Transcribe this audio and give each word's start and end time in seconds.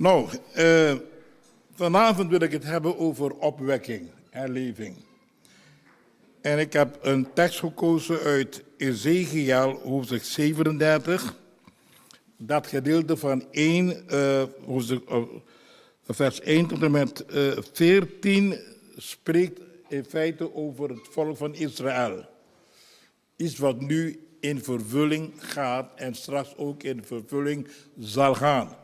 Nou, 0.00 0.28
uh, 0.56 0.94
vanavond 1.74 2.30
wil 2.30 2.40
ik 2.40 2.52
het 2.52 2.64
hebben 2.64 2.98
over 2.98 3.34
opwekking, 3.34 4.10
herleving. 4.30 4.96
En 6.40 6.58
ik 6.58 6.72
heb 6.72 6.98
een 7.00 7.32
tekst 7.32 7.58
gekozen 7.58 8.20
uit 8.20 8.62
Ezekiel, 8.76 9.80
hoofdstuk 9.84 10.24
37. 10.24 11.36
Dat 12.36 12.66
gedeelte 12.66 13.16
van 13.16 13.44
1, 13.50 14.04
uh, 14.10 14.42
hoofdstuk, 14.66 15.10
uh, 15.10 15.22
vers 16.06 16.40
1 16.40 16.66
tot 16.66 16.82
en 16.82 16.90
met 16.90 17.24
14 17.72 18.58
spreekt 18.96 19.60
in 19.88 20.04
feite 20.04 20.54
over 20.54 20.88
het 20.88 21.08
volk 21.10 21.36
van 21.36 21.54
Israël. 21.54 22.24
Iets 23.36 23.58
wat 23.58 23.80
nu 23.80 24.28
in 24.40 24.62
vervulling 24.62 25.32
gaat 25.36 25.92
en 25.94 26.14
straks 26.14 26.56
ook 26.56 26.82
in 26.82 27.04
vervulling 27.04 27.68
zal 27.98 28.34
gaan. 28.34 28.79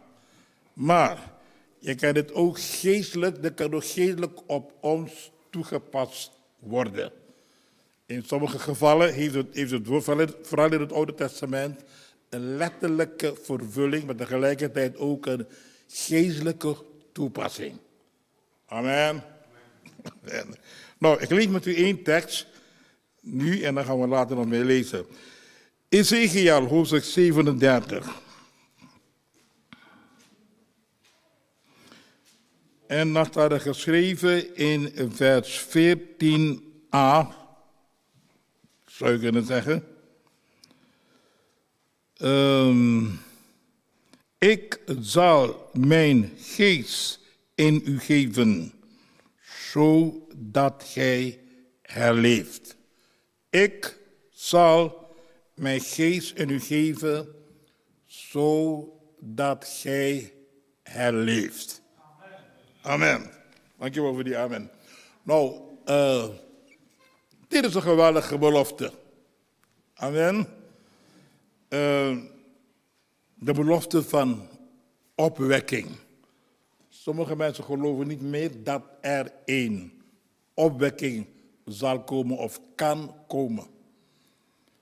Maar 0.76 1.32
je 1.78 1.94
kan 1.94 2.14
het 2.14 2.32
ook 2.32 2.60
geestelijk, 2.60 3.42
dat 3.42 3.54
kan 3.54 3.74
ook 3.74 3.84
geestelijk 3.84 4.40
op 4.46 4.72
ons 4.80 5.32
toegepast 5.50 6.30
worden. 6.58 7.12
In 8.06 8.22
sommige 8.26 8.58
gevallen 8.58 9.14
heeft 9.14 9.34
het, 9.34 9.46
heeft 9.52 9.70
het 9.70 9.86
vooral 10.42 10.72
in 10.72 10.80
het 10.80 10.92
Oude 10.92 11.14
Testament, 11.14 11.80
een 12.28 12.56
letterlijke 12.56 13.34
vervulling, 13.42 14.04
maar 14.04 14.14
tegelijkertijd 14.14 14.96
ook 14.96 15.26
een 15.26 15.46
geestelijke 15.88 16.76
toepassing. 17.12 17.78
Amen. 18.66 19.22
Nou, 20.98 21.20
ik 21.20 21.30
lees 21.30 21.48
met 21.48 21.66
u 21.66 21.74
één 21.74 22.02
tekst 22.02 22.46
nu 23.20 23.62
en 23.62 23.74
dan 23.74 23.84
gaan 23.84 24.00
we 24.00 24.06
later 24.06 24.36
nog 24.36 24.46
mee 24.46 24.64
lezen. 24.64 25.06
Ezekiel, 25.88 26.66
hoofdstuk 26.66 27.04
37. 27.04 28.24
En 32.86 33.12
dan 33.12 33.26
staat 33.26 33.52
er 33.52 33.60
geschreven 33.60 34.56
in 34.56 34.92
vers 35.12 35.64
14a, 35.64 37.26
zou 38.86 39.12
je 39.12 39.18
kunnen 39.18 39.44
zeggen. 39.44 39.84
Um, 42.22 43.20
ik 44.38 44.80
zal 45.00 45.70
mijn 45.72 46.32
geest 46.36 47.20
in 47.54 47.82
u 47.84 47.98
geven, 47.98 48.72
zodat 49.72 50.84
gij 50.86 51.40
herleeft. 51.82 52.76
Ik 53.50 53.98
zal 54.30 55.08
mijn 55.54 55.80
geest 55.80 56.38
in 56.38 56.50
u 56.50 56.60
geven, 56.60 57.28
zodat 58.06 59.64
gij 59.80 60.32
herleeft. 60.82 61.84
Amen. 62.86 63.30
Dankjewel 63.78 64.14
voor 64.14 64.24
die 64.24 64.36
amen. 64.36 64.70
Nou, 65.22 65.60
uh, 65.86 66.24
dit 67.48 67.64
is 67.64 67.74
een 67.74 67.82
geweldige 67.82 68.38
belofte. 68.38 68.92
Amen. 69.94 70.36
Uh, 71.68 72.18
de 73.34 73.52
belofte 73.52 74.02
van 74.02 74.48
opwekking. 75.14 75.86
Sommige 76.88 77.36
mensen 77.36 77.64
geloven 77.64 78.06
niet 78.06 78.22
meer 78.22 78.62
dat 78.62 78.82
er 79.00 79.32
één 79.44 79.92
opwekking 80.54 81.26
zal 81.64 82.04
komen 82.04 82.36
of 82.36 82.60
kan 82.74 83.14
komen. 83.26 83.66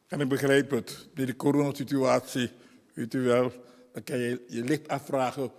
En 0.07 0.21
ik 0.21 0.29
begrijp 0.29 0.71
het, 0.71 1.09
bij 1.15 1.25
de 1.25 1.37
coronasituatie, 1.37 2.51
weet 2.95 3.15
u 3.15 3.21
wel, 3.21 3.53
dan 3.93 4.03
kan 4.03 4.19
je 4.19 4.45
je 4.49 4.65
licht 4.65 4.89
afvragen, 4.89 5.51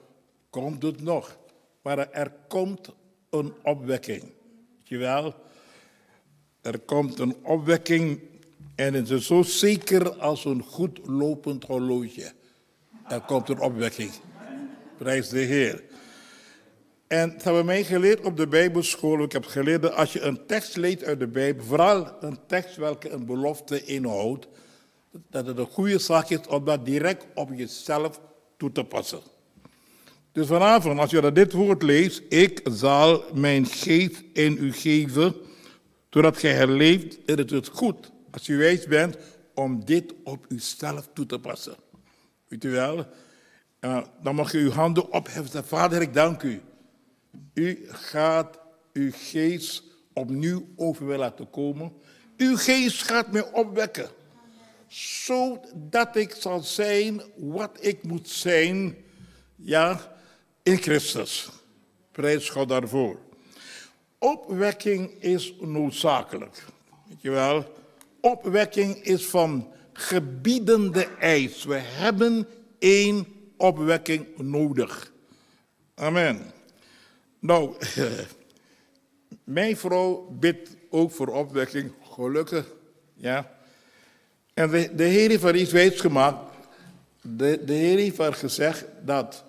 komt 0.49 0.83
het 0.83 1.01
nog? 1.01 1.43
Maar 1.86 2.09
er 2.11 2.31
komt 2.47 2.89
een 3.30 3.53
opwekking. 3.64 4.23
Weet 4.88 5.00
wel? 5.00 5.33
Er 6.61 6.80
komt 6.80 7.19
een 7.19 7.36
opwekking 7.44 8.19
en 8.75 8.94
het 8.94 9.09
is 9.09 9.25
zo 9.25 9.41
zeker 9.41 10.16
als 10.16 10.45
een 10.45 10.63
goed 10.63 11.00
lopend 11.03 11.63
horloge. 11.63 12.31
Er 13.07 13.22
komt 13.22 13.50
een 13.50 13.59
opwekking. 13.59 14.12
Prijs 14.97 15.29
de 15.29 15.40
Heer. 15.40 15.84
En 17.07 17.31
dat 17.31 17.44
hebben 17.44 17.66
mij 17.66 17.84
geleerd 17.84 18.25
op 18.25 18.38
de 18.38 18.47
Bijbelschool. 18.47 19.24
Ik 19.24 19.31
heb 19.31 19.45
geleerd 19.45 19.81
dat 19.81 19.94
als 19.94 20.13
je 20.13 20.22
een 20.22 20.45
tekst 20.45 20.75
leest 20.75 21.03
uit 21.03 21.19
de 21.19 21.28
Bijbel, 21.28 21.66
vooral 21.66 22.18
een 22.19 22.40
tekst 22.47 22.75
welke 22.75 23.09
een 23.09 23.25
belofte 23.25 23.84
inhoudt, 23.84 24.47
dat 25.29 25.45
het 25.45 25.57
een 25.57 25.66
goede 25.66 26.00
zaak 26.00 26.29
is 26.29 26.47
om 26.47 26.66
dat 26.66 26.85
direct 26.85 27.25
op 27.35 27.50
jezelf 27.53 28.22
toe 28.57 28.72
te 28.72 28.84
passen. 28.84 29.34
Dus 30.35 30.47
vanavond, 30.47 31.00
als 31.00 31.12
je 31.12 31.31
dit 31.31 31.51
woord 31.51 31.84
leest, 31.84 32.22
ik 32.29 32.62
zal 32.72 33.23
mijn 33.34 33.66
geest 33.66 34.23
in 34.34 34.57
u 34.59 34.73
geven, 34.73 35.35
zodat 36.09 36.38
gij 36.38 36.53
herleeft, 36.53 37.25
en 37.25 37.38
het 37.38 37.51
is 37.51 37.68
goed, 37.72 38.12
als 38.31 38.47
u 38.47 38.57
wijs 38.57 38.88
bent, 38.88 39.18
om 39.53 39.85
dit 39.85 40.13
op 40.24 40.45
uzelf 40.50 41.09
toe 41.13 41.25
te 41.25 41.40
passen. 41.40 41.75
Weet 42.47 42.63
u 42.63 42.69
wel? 42.69 43.07
dan 44.22 44.35
mag 44.35 44.51
je 44.51 44.57
uw 44.57 44.72
handen 44.72 45.12
opheffen. 45.12 45.66
Vader, 45.66 46.01
ik 46.01 46.13
dank 46.13 46.44
u. 46.44 46.62
U 47.53 47.85
gaat 47.88 48.59
uw 48.94 49.12
geest 49.13 49.84
opnieuw 50.13 50.68
over 50.75 51.06
willen 51.06 51.19
laten 51.19 51.50
komen. 51.50 51.91
Uw 52.38 52.57
geest 52.57 53.03
gaat 53.03 53.31
mij 53.31 53.51
opwekken. 53.51 54.09
Zodat 54.88 56.16
ik 56.16 56.35
zal 56.40 56.59
zijn 56.59 57.22
wat 57.35 57.78
ik 57.79 58.03
moet 58.03 58.29
zijn. 58.29 58.95
Ja, 59.56 60.14
in 60.65 60.77
Christus. 60.77 61.49
Prijs 62.11 62.49
God 62.49 62.69
daarvoor. 62.69 63.19
Opwekking 64.17 65.11
is 65.19 65.53
noodzakelijk. 65.59 66.65
Weet 67.07 67.21
je 67.21 67.29
wel? 67.29 67.73
Opwekking 68.21 69.03
is 69.03 69.25
van 69.25 69.73
gebiedende 69.93 71.07
eis. 71.19 71.63
We 71.63 71.75
hebben 71.75 72.47
één 72.79 73.27
opwekking 73.57 74.25
nodig. 74.37 75.11
Amen. 75.95 76.51
Nou, 77.39 77.75
mijn 79.43 79.77
vrouw 79.77 80.27
bidt 80.39 80.75
ook 80.89 81.11
voor 81.11 81.27
opwekking, 81.27 81.91
gelukkig. 82.01 82.65
Ja. 83.13 83.57
En 84.53 84.69
de, 84.69 84.95
de 84.95 85.03
Heer 85.03 85.29
heeft 85.29 85.43
er 85.43 85.55
iets 85.55 85.71
wijs 85.71 85.99
gemaakt. 85.99 86.53
De, 87.21 87.63
de 87.65 87.73
Heer 87.73 87.97
heeft 87.97 88.19
er 88.19 88.33
gezegd 88.33 88.85
dat 89.03 89.43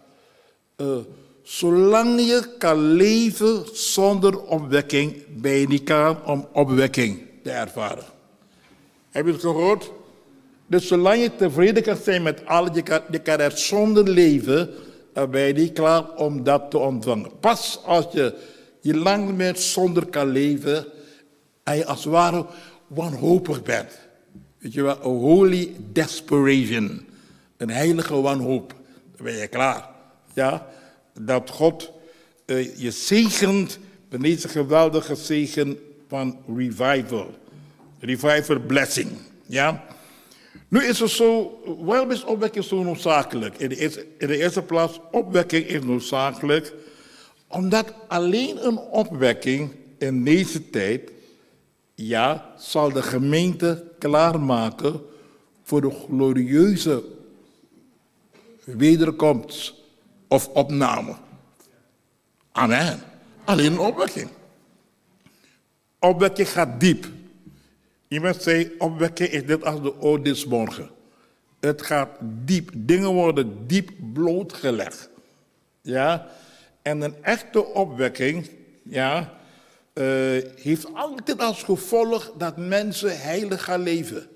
uh, 0.77 0.97
zolang 1.43 2.21
je 2.21 2.55
kan 2.59 2.93
leven 2.93 3.65
zonder 3.73 4.41
opwekking, 4.41 5.25
ben 5.29 5.53
je 5.53 5.69
niet 5.69 5.83
klaar 5.83 6.25
om 6.25 6.49
opwekking 6.53 7.23
te 7.43 7.51
ervaren. 7.51 8.05
Heb 9.11 9.27
je 9.27 9.33
het 9.33 9.41
gehoord? 9.41 9.93
Dus 10.67 10.87
zolang 10.87 11.23
je 11.23 11.37
tevreden 11.37 11.83
kan 11.83 11.97
zijn 11.97 12.23
met 12.23 12.47
alles, 12.47 12.71
je 12.75 12.83
kan, 12.83 13.01
je 13.11 13.21
er 13.21 13.59
zonder 13.59 14.09
leven, 14.09 14.71
dan 15.13 15.31
ben 15.31 15.47
je 15.47 15.53
niet 15.53 15.73
klaar 15.73 16.15
om 16.15 16.43
dat 16.43 16.71
te 16.71 16.79
ontvangen. 16.79 17.31
Pas 17.41 17.81
als 17.85 18.07
je 18.13 18.35
je 18.81 18.97
lang 18.97 19.37
meer 19.37 19.57
zonder 19.57 20.07
kan 20.07 20.29
leven 20.29 20.87
en 21.63 21.77
je 21.77 21.87
als 21.87 22.05
het 22.05 22.13
ware 22.13 22.47
wanhopig 22.87 23.63
bent. 23.63 23.99
Weet 24.59 24.73
je 24.73 24.83
wel, 24.83 24.97
holy 24.97 25.75
desperation. 25.93 27.07
Een 27.57 27.71
heilige 27.71 28.21
wanhoop. 28.21 28.75
Dan 29.17 29.25
ben 29.25 29.37
je 29.37 29.47
klaar 29.47 29.95
ja, 30.37 30.67
dat 31.21 31.51
God 31.51 31.93
uh, 32.47 32.79
je 32.79 32.91
zegent 32.91 33.79
met 34.09 34.21
deze 34.21 34.49
geweldige 34.49 35.15
zegen 35.15 35.79
van 36.09 36.39
revival. 36.57 37.35
Revival 38.01 38.59
blessing. 38.59 39.11
Ja. 39.47 39.85
Nu 40.69 40.85
is 40.85 40.99
het 40.99 41.11
zo, 41.11 41.61
waarom 41.79 42.11
is 42.11 42.25
opwekking 42.25 42.65
zo 42.65 42.83
noodzakelijk? 42.83 43.59
In 43.59 43.69
de, 43.69 43.77
eerste, 43.77 44.07
in 44.19 44.27
de 44.27 44.39
eerste 44.39 44.63
plaats, 44.63 45.01
opwekking 45.11 45.67
is 45.67 45.83
noodzakelijk 45.83 46.75
omdat 47.49 47.95
alleen 48.09 48.67
een 48.67 48.79
opwekking 48.79 49.71
in 49.99 50.25
deze 50.25 50.71
tijd, 50.71 51.11
ja, 51.95 52.55
zal 52.59 52.93
de 52.93 53.03
gemeente 53.03 53.85
klaarmaken 53.99 55.01
voor 55.63 55.81
de 55.81 55.91
glorieuze 55.91 57.05
wederkomst 58.65 59.75
of 60.29 60.49
opname. 60.49 61.15
Amen. 62.53 63.01
Alleen 63.45 63.73
een 63.73 63.79
opwekking. 63.79 64.29
Opwekking 65.99 66.49
gaat 66.49 66.81
diep. 66.81 67.07
Iemand 68.09 68.43
zei, 68.43 68.75
opwekking 68.79 69.29
is 69.29 69.47
dit 69.47 69.65
als 69.65 69.83
de 69.83 69.93
oudismorgen. 69.93 70.91
Het 71.61 71.83
gaat 71.83 72.11
diep. 72.21 72.71
Dingen 72.75 73.13
worden 73.13 73.67
diep 73.67 73.91
blootgelegd. 74.13 75.09
Ja. 75.81 76.27
En 76.83 77.01
een 77.01 77.23
echte 77.23 77.65
opwekking, 77.65 78.51
ja, 78.83 79.35
uh, 79.95 80.05
heeft 80.57 80.95
altijd 80.95 81.41
als 81.41 81.63
gevolg 81.63 82.33
dat 82.39 82.57
mensen 82.57 83.21
heilig 83.21 83.65
gaan 83.65 83.81
leven. 83.81 84.29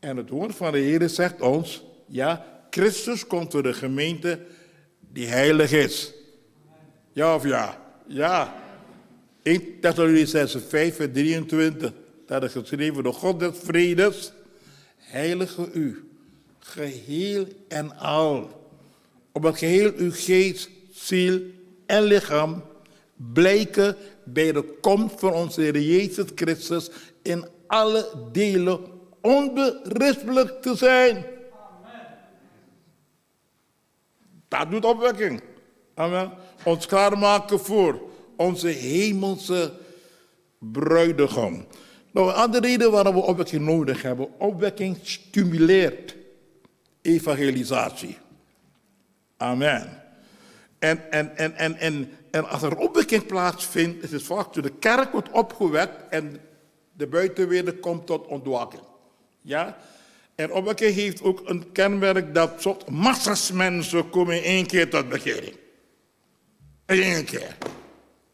En 0.00 0.16
het 0.16 0.30
woord 0.30 0.54
van 0.54 0.72
de 0.72 0.78
Heer 0.78 1.08
zegt 1.08 1.40
ons, 1.40 1.84
ja, 2.06 2.44
Christus 2.70 3.26
komt 3.26 3.52
voor 3.52 3.62
de 3.62 3.72
gemeente 3.72 4.40
die 5.14 5.26
heilig 5.26 5.72
is. 5.72 6.12
Ja 7.12 7.34
of 7.34 7.44
ja? 7.44 7.78
Ja. 8.06 8.54
1 9.42 9.80
Thessalonicense 9.80 10.60
5 10.60 10.98
en 10.98 11.12
23. 11.12 11.92
Daar 12.26 12.42
is 12.42 12.52
geschreven, 12.52 13.02
de 13.02 13.12
God 13.12 13.40
des 13.40 13.58
vredes, 13.62 14.32
heilige 14.96 15.70
u, 15.72 16.08
geheel 16.58 17.46
en 17.68 17.96
al. 17.96 18.50
Opdat 19.32 19.58
geheel 19.58 19.92
uw 19.96 20.12
geest, 20.12 20.70
ziel 20.92 21.40
en 21.86 22.02
lichaam 22.02 22.64
blijken 23.32 23.96
bij 24.24 24.52
de 24.52 24.78
komst 24.80 25.20
van 25.20 25.32
onze 25.32 25.60
Heer 25.60 25.80
Jezus 25.80 26.26
Christus 26.34 26.90
in 27.22 27.48
alle 27.66 28.10
delen 28.32 28.80
onberispelijk 29.20 30.62
te 30.62 30.76
zijn. 30.76 31.16
Amen. 31.16 31.24
Dat 34.58 34.70
doet 34.70 34.84
opwekking. 34.84 35.40
Amen. 35.94 36.32
Ons 36.64 36.86
klaarmaken 36.86 37.60
voor 37.60 38.00
onze 38.36 38.68
hemelse 38.68 39.72
bruidegom. 40.58 41.66
Nou, 42.10 42.28
een 42.28 42.34
andere 42.34 42.66
reden 42.66 42.90
waarom 42.90 43.14
we 43.14 43.20
opwekking 43.20 43.64
nodig 43.64 44.02
hebben. 44.02 44.38
Opwekking 44.38 44.98
stimuleert 45.02 46.16
evangelisatie. 47.02 48.18
Amen. 49.36 50.02
En, 50.78 51.10
en, 51.10 51.36
en, 51.36 51.56
en, 51.56 51.76
en, 51.76 52.10
en 52.30 52.48
als 52.48 52.62
er 52.62 52.76
opwekking 52.76 53.26
plaatsvindt, 53.26 54.04
is 54.04 54.10
het 54.10 54.22
vaak 54.22 54.52
de 54.52 54.70
kerk 54.78 55.12
wordt 55.12 55.30
opgewekt 55.30 56.08
en 56.08 56.40
de 56.92 57.06
buitenwereld 57.06 57.80
komt 57.80 58.06
tot 58.06 58.26
ontwaking. 58.26 58.82
Ja? 59.40 59.76
En 60.34 60.52
opwekking 60.52 60.94
heeft 60.94 61.22
ook 61.22 61.42
een 61.44 61.72
kenmerk 61.72 62.34
dat 62.34 62.62
soort 62.62 62.90
massas 62.90 63.52
mensen 63.52 64.10
komen 64.10 64.36
in 64.36 64.42
één 64.42 64.66
keer 64.66 64.90
tot 64.90 65.08
bekering. 65.08 65.56
In 66.86 67.02
één 67.02 67.24
keer. 67.24 67.56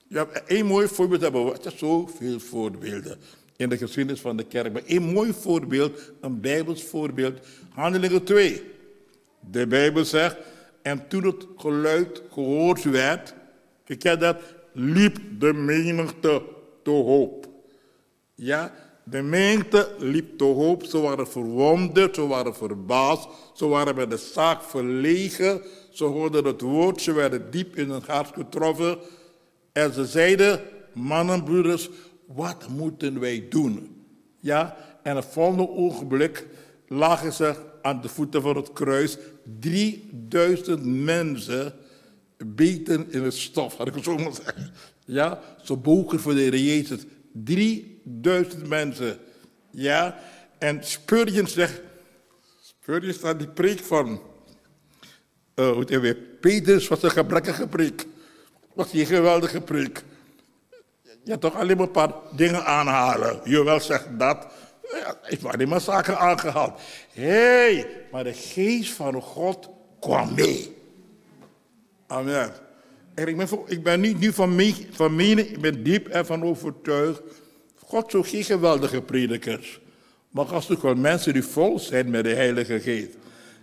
Je 0.09 0.17
hebt 0.17 0.45
één 0.45 0.67
mooi 0.67 0.89
voorbeeld 0.89 1.21
hebben 1.21 1.45
we. 1.45 1.59
Er 1.63 1.73
zoveel 1.77 2.41
voorbeelden 2.41 3.19
in 3.57 3.69
de 3.69 3.77
geschiedenis 3.77 4.21
van 4.21 4.37
de 4.37 4.45
kerk. 4.45 4.73
Maar 4.73 4.83
één 4.87 5.03
mooi 5.03 5.33
voorbeeld, 5.33 6.13
een 6.21 6.41
Bijbels 6.41 6.83
voorbeeld, 6.83 7.47
Handelingen 7.71 8.25
2. 8.25 8.63
De 9.51 9.67
Bijbel 9.67 10.05
zegt, 10.05 10.37
en 10.83 11.09
toen 11.09 11.25
het 11.25 11.47
geluid 11.57 12.23
gehoord 12.33 12.85
werd, 12.85 13.35
je 13.85 14.17
dat, 14.17 14.43
liep 14.73 15.19
de 15.39 15.53
menigte 15.53 16.43
te 16.83 16.91
hoop. 16.91 17.49
Ja, 18.35 18.75
de 19.11 19.23
menigte 19.23 19.95
liep 19.99 20.39
te 20.39 20.45
hoop. 20.45 20.85
Ze 20.85 20.99
waren 20.99 21.29
verwonderd, 21.29 22.15
ze 22.15 22.27
waren 22.27 22.55
verbaasd, 22.55 23.29
ze 23.55 23.67
waren 23.67 23.95
bij 23.95 24.07
de 24.07 24.17
zaak 24.17 24.63
verlegen. 24.63 25.63
Ze 25.91 26.05
hoorden 26.05 26.45
het 26.45 26.61
woord, 26.61 27.01
ze 27.01 27.13
werden 27.13 27.51
diep 27.51 27.77
in 27.77 27.91
hun 27.91 28.03
hart 28.07 28.35
getroffen. 28.35 28.99
En 29.73 29.93
ze 29.93 30.05
zeiden, 30.07 30.61
mannen, 30.93 31.45
broeders, 31.45 31.89
wat 32.27 32.69
moeten 32.69 33.21
wij 33.21 33.47
doen? 33.49 34.05
Ja, 34.41 34.77
en 35.03 35.17
het 35.17 35.25
volgende 35.25 35.69
ogenblik 35.69 36.47
lagen 36.89 37.33
ze 37.33 37.55
aan 37.83 38.01
de 38.01 38.09
voeten 38.09 38.43
van 38.43 38.57
het 38.57 38.73
kruis. 38.73 39.17
3000 39.61 40.85
mensen 40.85 41.75
beten 42.47 43.13
in 43.13 43.23
het 43.23 43.35
stof, 43.35 43.77
had 43.77 43.87
ik 43.87 43.95
het 43.95 44.05
zo 44.05 44.17
moeten 44.17 44.45
zeggen. 44.45 44.73
Ja, 45.05 45.41
ze 45.63 45.77
bogen 45.77 46.21
voor 46.21 46.35
de 46.35 46.41
Heer 46.41 46.59
Jezus. 46.59 47.05
3000 47.33 47.90
mensen. 48.67 49.19
Ja, 49.71 50.19
en 50.59 50.85
Spurgeon 50.85 51.47
zegt, 51.47 51.81
Spurgeon 52.61 53.13
staat 53.13 53.39
die 53.39 53.49
preek 53.49 53.81
van, 53.81 54.09
uh, 55.55 55.71
hoe 55.71 55.81
het 55.81 56.01
weer, 56.01 56.15
Petrus 56.15 56.89
was 56.89 57.03
een 57.03 57.11
gebrekkige 57.11 57.67
preek. 57.67 58.07
Was 58.75 58.91
die 58.91 59.07
geweldige 59.07 59.61
preek. 59.61 60.03
Je 61.25 61.39
toch 61.39 61.55
alleen 61.55 61.77
maar 61.77 61.87
een 61.87 61.93
paar 61.93 62.13
dingen 62.37 62.65
aanhalen. 62.65 63.41
Je 63.45 63.65
wel 63.65 63.81
zegt 63.81 64.19
dat. 64.19 64.47
Ja, 64.93 65.19
ik 65.27 65.41
heb 65.41 65.53
alleen 65.53 65.69
maar 65.69 65.81
zaken 65.81 66.19
aangehaald. 66.19 66.81
Hé, 67.13 67.23
hey, 67.23 67.87
maar 68.13 68.25
de 68.25 68.33
geest 68.33 68.93
van 68.93 69.23
God 69.23 69.69
kwam 70.01 70.35
mee. 70.35 70.77
Amen. 72.07 72.53
En 73.15 73.27
ik 73.27 73.37
ben, 73.37 73.49
ik 73.67 73.83
ben 73.83 74.01
niet 74.01 74.21
nu 74.21 74.33
van, 74.33 74.55
me, 74.55 74.87
van 74.91 75.17
mening, 75.17 75.49
ik 75.49 75.61
ben 75.61 75.83
diep 75.83 76.09
ervan 76.09 76.45
overtuigd. 76.45 77.23
God 77.91 78.11
zoekt 78.11 78.29
geen 78.29 78.45
geweldige 78.45 79.03
predikers. 79.03 79.81
Maar 80.31 80.47
God 80.47 80.65
zoekt 80.65 80.83
wel 80.83 80.95
mensen 80.95 81.33
die 81.33 81.45
vol 81.45 81.79
zijn 81.79 82.11
met 82.11 82.25
de 82.25 82.35
Heilige 82.35 82.81
Geest. 82.81 83.17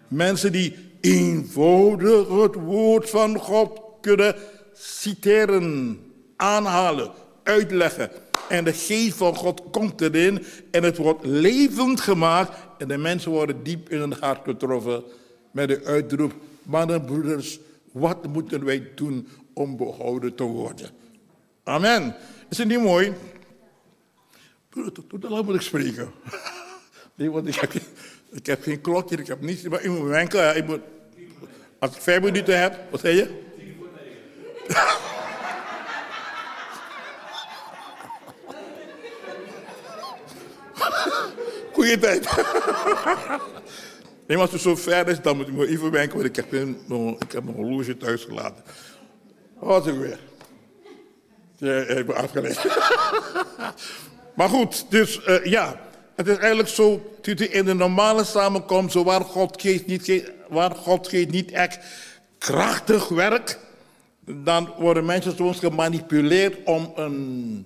Mensen 0.08 0.52
die 0.52 0.76
eenvoudig 1.02 2.28
het 2.28 2.56
woord 2.56 3.10
van 3.10 3.38
God 3.38 3.82
kunnen 4.02 4.36
citeren, 4.74 6.00
aanhalen, 6.36 7.12
uitleggen. 7.44 8.10
En 8.50 8.64
de 8.64 8.74
geest 8.74 9.18
van 9.18 9.36
God 9.36 9.62
komt 9.72 10.02
erin 10.02 10.44
en 10.72 10.84
het 10.84 10.98
wordt 10.98 11.26
levend 11.26 12.02
gemaakt. 12.02 12.52
En 12.78 12.88
de 12.88 12.98
mensen 12.98 13.32
worden 13.32 13.64
diep 13.64 13.90
in 13.90 14.00
hun 14.00 14.16
hart 14.20 14.44
getroffen 14.44 15.04
met 15.52 15.68
de 15.68 15.84
uitroep, 15.84 16.34
mannen, 16.64 17.06
broeders, 17.06 17.60
wat 17.92 18.28
moeten 18.28 18.66
wij 18.66 18.92
doen 18.96 19.28
om 19.54 19.78
behouden 19.78 20.36
te 20.36 20.44
worden? 20.44 20.90
Amen. 21.64 22.16
Is 22.50 22.58
het 22.58 22.68
niet 22.68 22.82
mooi? 22.82 23.14
Tot 24.84 25.24
lang 25.24 25.46
moet 25.46 25.56
ik 25.56 25.62
spreken. 25.62 26.12
Ik 28.32 28.46
heb, 28.46 28.64
geen 28.64 28.82
klokje, 28.82 29.18
ik 29.18 29.28
heb 29.28 29.42
niets. 29.42 29.64
Maar 29.64 29.84
ik 29.84 29.90
moet 29.90 30.08
wenken. 30.08 30.58
Ik 30.58 30.66
moet, 30.66 30.80
als 31.80 31.96
ik 31.96 32.02
vijf 32.02 32.22
minuten 32.22 32.60
heb, 32.60 32.80
wat 32.92 33.00
zeg 33.00 33.14
je? 33.14 33.46
Goeie 41.74 41.98
tijd. 41.98 42.26
nee, 44.28 44.38
maar 44.38 44.40
als 44.40 44.52
het 44.52 44.62
zo 44.62 44.76
ver 44.76 45.08
is, 45.08 45.22
dan 45.22 45.38
moet 45.38 45.48
ik 45.48 45.54
me 45.54 45.68
even 45.68 45.92
wenken, 45.92 46.18
want 46.18 46.30
ik 46.30 46.36
heb, 46.36 46.52
een, 46.52 47.16
ik 47.20 47.32
heb 47.32 47.44
mijn 47.44 47.56
horloge 47.56 47.98
thuis 47.98 48.24
gelaten. 48.24 48.64
Wat 49.60 49.88
ik 49.88 49.96
weer. 49.96 50.20
Ja, 51.58 51.82
ik 51.82 52.06
ben 52.06 52.16
afgeleid. 52.16 52.66
Maar 54.38 54.50
goed, 54.50 54.86
dus 54.90 55.28
uh, 55.28 55.46
ja. 55.46 55.86
Het 56.16 56.28
is 56.28 56.38
eigenlijk 56.38 56.70
zo, 56.70 57.12
in 57.22 57.66
de 57.66 57.74
normale 57.74 58.24
samenkomst, 58.24 58.96
waar 58.96 59.22
God 59.22 59.62
geeft 59.62 59.86
niet, 59.86 60.32
waar 60.50 60.76
God 60.76 61.08
geeft 61.08 61.32
niet 61.32 61.52
echt 61.52 61.80
krachtig 62.38 63.08
werk, 63.08 63.60
dan 64.26 64.74
worden 64.78 65.06
mensen 65.06 65.36
soms 65.36 65.60
gemanipuleerd 65.60 66.58
om 66.66 66.92
een 66.96 67.66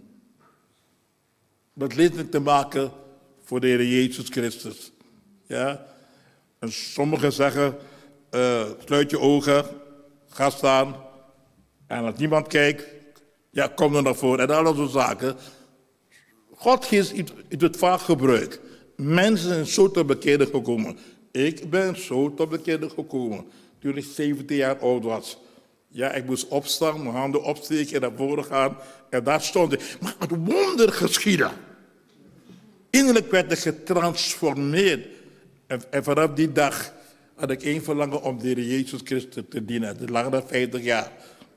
beslissing 1.73 2.31
te 2.31 2.39
maken 2.39 2.91
voor 3.43 3.59
de 3.59 3.67
Heer 3.67 3.85
Jezus 3.85 4.27
Christus. 4.29 4.91
Ja? 5.47 5.85
En 6.59 6.71
sommigen 6.71 7.33
zeggen, 7.33 7.77
uh, 8.31 8.61
sluit 8.85 9.09
je 9.09 9.19
ogen, 9.19 9.65
ga 10.29 10.49
staan. 10.49 10.95
En 11.87 12.05
als 12.05 12.17
niemand 12.17 12.47
kijkt, 12.47 12.85
ja, 13.49 13.67
kom 13.67 13.95
er 13.95 14.03
naar 14.03 14.15
voren. 14.15 14.49
En 14.49 14.55
al 14.55 14.63
dat 14.63 14.75
soort 14.75 14.91
zaken. 14.91 15.35
God 16.61 16.91
is 16.91 17.13
het 17.57 17.77
vaak 17.77 17.99
gebruik. 17.99 18.59
Mensen 18.95 19.47
zijn 19.47 19.65
zo 19.65 19.91
tot 19.91 20.07
bekeren 20.07 20.47
gekomen. 20.47 20.97
Ik 21.31 21.69
ben 21.69 21.97
zo 21.97 22.33
tot 22.33 22.49
bekeren 22.49 22.89
gekomen 22.89 23.45
toen 23.79 23.97
ik 23.97 24.05
17 24.15 24.57
jaar 24.57 24.79
oud 24.79 25.03
was. 25.03 25.37
Ja, 25.87 26.11
ik 26.11 26.25
moest 26.25 26.47
opstaan, 26.47 27.03
mijn 27.03 27.15
handen 27.15 27.43
opsteken 27.43 27.95
en 27.95 28.01
naar 28.01 28.17
voren 28.17 28.45
gaan. 28.45 28.77
En 29.09 29.23
daar 29.23 29.41
stond 29.41 29.73
ik. 29.73 29.97
Maar 30.01 30.15
het 30.19 30.29
wonder 30.29 30.91
geschiedde. 30.91 31.49
Innerlijk 32.89 33.31
werd 33.31 33.51
ik 33.51 33.57
getransformeerd. 33.57 35.07
En, 35.67 35.81
en, 35.89 36.03
vanaf 36.03 36.33
die 36.33 36.51
dag 36.51 36.93
had 37.35 37.51
ik 37.51 37.63
één 37.63 37.83
verlangen 37.83 38.23
om 38.23 38.39
de 38.39 38.47
Heer 38.47 38.59
Jezus 38.59 39.01
Christus 39.03 39.43
te 39.49 39.65
dienen. 39.65 39.97
Dat 39.97 40.09
lag 40.09 40.29
dan 40.29 40.43
50 40.47 40.83
jaar. 40.83 41.11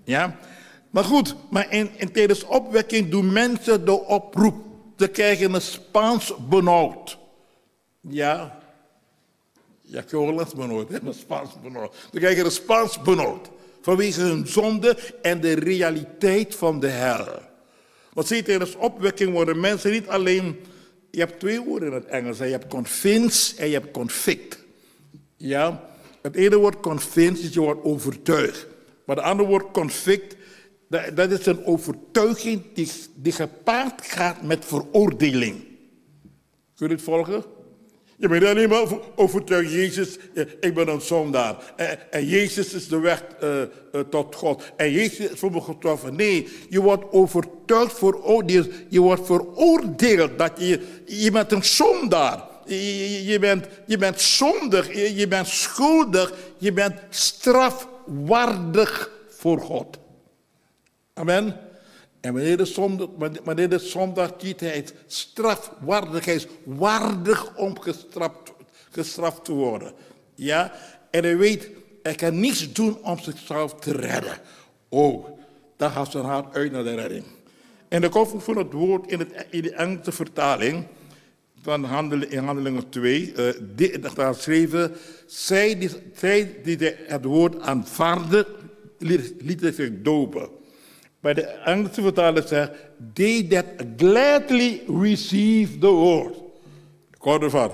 Ja? 0.04 0.38
Maar 0.90 1.04
goed, 1.04 1.37
maar 1.50 1.73
in, 1.73 1.90
in 1.96 2.12
tijdens 2.12 2.44
opwekking 2.44 3.11
doen 3.11 3.32
mensen 3.32 3.84
de 3.84 4.00
oproep. 4.00 4.73
Ze 4.99 5.09
krijgen 5.09 5.55
een 5.55 5.61
Spaans 5.61 6.35
benauwd. 6.49 7.19
Ja, 8.01 8.63
ja, 9.81 10.01
ik 10.01 10.11
Hollands 10.11 10.55
benauwd, 10.55 10.91
een 10.91 11.15
Spaans 11.15 11.51
benauwd. 11.63 11.95
Ze 12.13 12.19
krijgen 12.19 12.45
een 12.45 12.51
Spaans 12.51 13.03
benauwd. 13.03 13.51
Vanwege 13.81 14.21
hun 14.21 14.47
zonde 14.47 14.97
en 15.23 15.41
de 15.41 15.53
realiteit 15.53 16.55
van 16.55 16.81
de 16.81 16.89
hel. 16.89 17.27
Want 18.13 18.27
zie 18.27 18.43
tijdens 18.43 18.77
opwekking 18.77 19.33
worden 19.33 19.61
mensen 19.61 19.91
niet 19.91 20.09
alleen 20.09 20.61
je 21.11 21.21
hebt 21.21 21.41
twee 21.41 21.61
woorden 21.61 21.89
in 21.89 21.95
het 21.95 22.07
Engels. 22.07 22.39
Je 22.39 22.45
hebt 22.45 22.67
convince 22.67 23.57
en 23.57 23.67
je 23.67 23.73
hebt 23.73 23.91
convict. 23.91 24.59
Ja? 25.37 25.89
Het 26.23 26.37
ene 26.37 26.57
woord 26.57 26.81
convince 26.81 27.43
is 27.43 27.55
je 27.55 27.61
wordt 27.61 27.85
overtuigd. 27.85 28.67
Maar 29.05 29.17
het 29.17 29.25
andere 29.25 29.49
woord 29.49 29.71
convict, 29.71 30.37
dat 31.15 31.31
is 31.31 31.47
een 31.47 31.65
overtuiging 31.65 32.63
die, 32.75 32.91
die 33.15 33.33
gepaard 33.33 34.07
gaat 34.07 34.43
met 34.43 34.65
veroordeling. 34.65 35.65
Kun 36.77 36.89
je 36.89 36.95
het 36.95 37.03
volgen? 37.03 37.45
Je 38.17 38.29
bent 38.29 38.45
alleen 38.45 38.69
maar 38.69 38.85
overtuigd, 39.15 39.73
Jezus, 39.73 40.19
ik 40.61 40.75
ben 40.75 40.89
een 40.89 41.01
zondaar. 41.01 41.57
En, 42.11 42.27
Jezus 42.27 42.73
is 42.73 42.89
de 42.89 42.99
weg 42.99 43.25
uh, 43.43 43.61
uh, 43.61 43.67
tot 44.11 44.35
God. 44.35 44.63
En 44.77 44.93
Jezus 44.93 45.19
is 45.19 45.39
voor 45.39 45.51
me 45.51 45.61
getroffen. 45.61 46.17
Nee, 46.17 46.49
je 46.69 46.81
wordt 46.81 47.13
overtuigd, 47.13 47.99
veroordeeld. 47.99 48.69
Je 48.89 49.01
wordt 49.01 49.27
veroordeeld 49.27 50.39
dat 50.39 50.53
je, 50.59 50.81
je 51.07 51.31
bent 51.31 51.53
een 51.53 51.65
zondaar. 51.65 52.53
Je, 52.67 53.37
bent, 53.41 53.67
je 53.87 53.99
bent 53.99 54.21
zondig, 54.21 55.15
je 55.17 55.29
bent 55.29 55.47
schuldig, 55.47 56.33
je 56.59 56.73
bent 56.73 56.95
strafwaardig 57.11 59.11
voor 59.29 59.61
God. 59.61 59.99
Amen. 61.14 61.56
En 62.21 62.33
wanneer 62.33 62.56
de, 62.56 62.64
zonde, 62.64 63.09
wanneer 63.44 63.68
de 63.68 63.78
zondaartietheid 63.78 64.94
strafwaardig 65.06 66.26
is, 66.26 66.47
waardig 66.64 67.56
om 67.56 67.80
gestraft, 68.90 69.44
te 69.44 69.52
worden. 69.52 69.92
Ja, 70.35 70.73
en 71.11 71.23
hij 71.23 71.37
weet, 71.37 71.71
hij 72.02 72.14
kan 72.14 72.40
niets 72.40 72.73
doen 72.73 72.99
om 73.02 73.18
zichzelf 73.18 73.75
te 73.75 73.92
redden. 73.92 74.38
Oh, 74.88 75.26
dan 75.76 75.90
gaat 75.90 76.11
zijn 76.11 76.25
hart 76.25 76.54
uit 76.54 76.73
naar 76.73 76.85
de 76.85 76.94
redding. 76.94 77.25
En 77.88 78.00
de 78.00 78.09
komt 78.09 78.44
van 78.44 78.56
het 78.56 78.73
woord 78.73 79.11
in, 79.11 79.18
het, 79.18 79.47
in 79.50 79.62
de 79.62 79.75
Engelse 79.75 80.12
vertaling 80.12 80.87
van 81.62 82.12
in 82.28 82.44
Handelingen 82.44 82.88
2, 82.88 83.35
uh, 83.76 84.04
daar 84.14 84.35
schreven, 84.35 84.92
zij 85.26 85.78
die, 85.78 85.90
zij 86.14 86.61
die 86.62 86.78
het 87.06 87.25
woord 87.25 87.61
aanvaarden, 87.61 88.47
lieten 89.38 89.75
zich 89.75 89.90
dopen. 90.02 90.62
Bij 91.25 91.35
de 91.35 91.43
Engelse 91.43 92.02
vertaling 92.02 92.49
zegt, 92.49 92.71
they 93.12 93.43
that 93.43 93.64
gladly 93.97 94.83
receive 94.87 95.78
the 95.78 95.87
word. 95.87 96.37
Ik 97.11 97.43
ervan. 97.43 97.71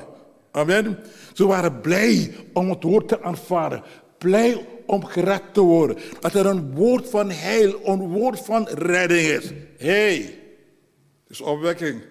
Amen. 0.51 0.99
Ze 1.33 1.47
waren 1.47 1.81
blij 1.81 2.35
om 2.53 2.71
het 2.71 2.83
woord 2.83 3.09
te 3.09 3.23
aanvaarden. 3.23 3.83
Blij 4.19 4.67
om 4.87 5.05
gered 5.05 5.43
te 5.53 5.61
worden. 5.61 5.97
Dat 6.21 6.35
er 6.35 6.47
een 6.47 6.75
woord 6.75 7.09
van 7.09 7.31
heil, 7.31 7.81
een 7.85 8.09
woord 8.09 8.41
van 8.41 8.69
redding 8.69 9.27
is. 9.27 9.51
hey, 9.77 10.17
het 10.17 11.31
is 11.31 11.41
opwekking. 11.41 12.03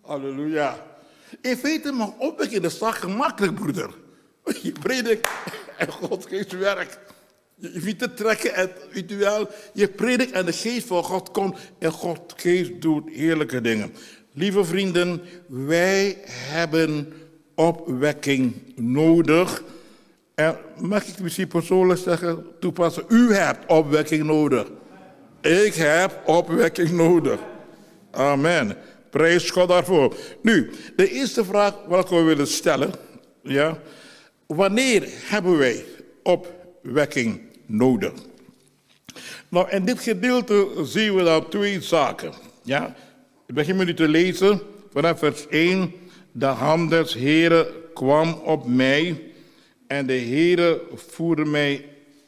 Halleluja. 0.00 0.86
In 1.40 1.56
feite 1.56 1.92
mag 1.92 2.10
opwekking, 2.18 2.62
dat 2.62 2.72
is 2.72 2.78
gemakkelijk, 2.80 3.54
broeder. 3.54 3.90
Je 4.62 4.72
predikt 4.72 5.28
en 5.78 5.88
God 5.92 6.26
geeft 6.26 6.52
werk. 6.52 6.98
Je 7.56 7.80
vindt 7.80 7.98
te 7.98 8.14
trekken 8.14 8.54
en 8.54 8.70
ritueel. 8.90 9.48
Je 9.72 9.88
predikt 9.88 10.32
en 10.32 10.46
de 10.46 10.52
geest 10.52 10.86
van 10.86 11.02
God 11.02 11.30
komt 11.30 11.58
en 11.78 11.90
God 11.90 12.34
geest 12.36 12.80
doet 12.80 13.10
heerlijke 13.10 13.60
dingen. 13.60 13.94
Lieve 14.32 14.64
vrienden, 14.64 15.22
wij 15.46 16.18
hebben 16.26 17.12
opwekking 17.54 18.54
nodig. 18.76 19.62
En 20.34 20.56
mag 20.78 21.06
ik 21.06 21.18
misschien 21.18 21.48
persoonlijk 21.48 22.00
zeggen, 22.00 22.46
toepassen, 22.60 23.04
u 23.08 23.34
hebt 23.34 23.66
opwekking 23.66 24.24
nodig. 24.24 24.66
Ik 25.40 25.74
heb 25.74 26.20
opwekking 26.24 26.90
nodig. 26.90 27.40
Amen. 28.10 28.76
Prijs 29.10 29.50
God 29.50 29.68
daarvoor. 29.68 30.16
Nu, 30.42 30.70
de 30.96 31.10
eerste 31.10 31.44
vraag 31.44 31.74
welke 31.88 32.14
we 32.14 32.22
willen 32.22 32.46
stellen, 32.46 32.92
ja, 33.42 33.78
wanneer 34.46 35.08
hebben 35.08 35.58
wij 35.58 35.84
opwekking 36.84 37.40
nodig. 37.66 38.12
Nou, 39.48 39.70
in 39.70 39.84
dit 39.84 40.00
gedeelte 40.00 40.68
zien 40.82 41.14
we 41.14 41.22
dan 41.22 41.48
twee 41.48 41.80
zaken. 41.80 42.32
Ja? 42.62 42.96
Ik 43.46 43.54
begin 43.54 43.76
nu 43.76 43.94
te 43.94 44.08
lezen 44.08 44.60
vanaf 44.92 45.18
vers 45.18 45.48
1. 45.48 45.92
De 46.32 46.46
hand 46.46 46.90
des 46.90 47.14
Heren 47.14 47.66
kwam 47.94 48.32
op 48.32 48.66
mij 48.66 49.22
en 49.86 50.06
de 50.06 50.18
Heere 50.18 50.82
voerde 50.94 51.44
mij 51.44 51.84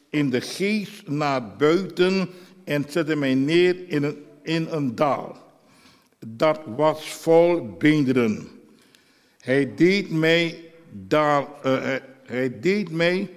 in 0.09 0.29
de 0.29 0.41
geest 0.41 1.07
naar 1.07 1.55
buiten 1.55 2.29
en 2.63 2.85
zette 2.87 3.15
mij 3.15 3.33
neer 3.33 3.75
in 3.87 4.03
een, 4.03 4.17
in 4.43 4.67
een 4.69 4.95
dal. 4.95 5.37
Dat 6.27 6.59
was 6.75 7.09
vol 7.09 7.75
beenderen. 7.77 8.47
Hij 9.39 9.75
deed 9.75 10.11
mij 10.11 10.63
daar, 10.91 11.47
uh, 11.65 11.95
hij 12.25 12.59
deed 12.59 12.91
mij 12.91 13.29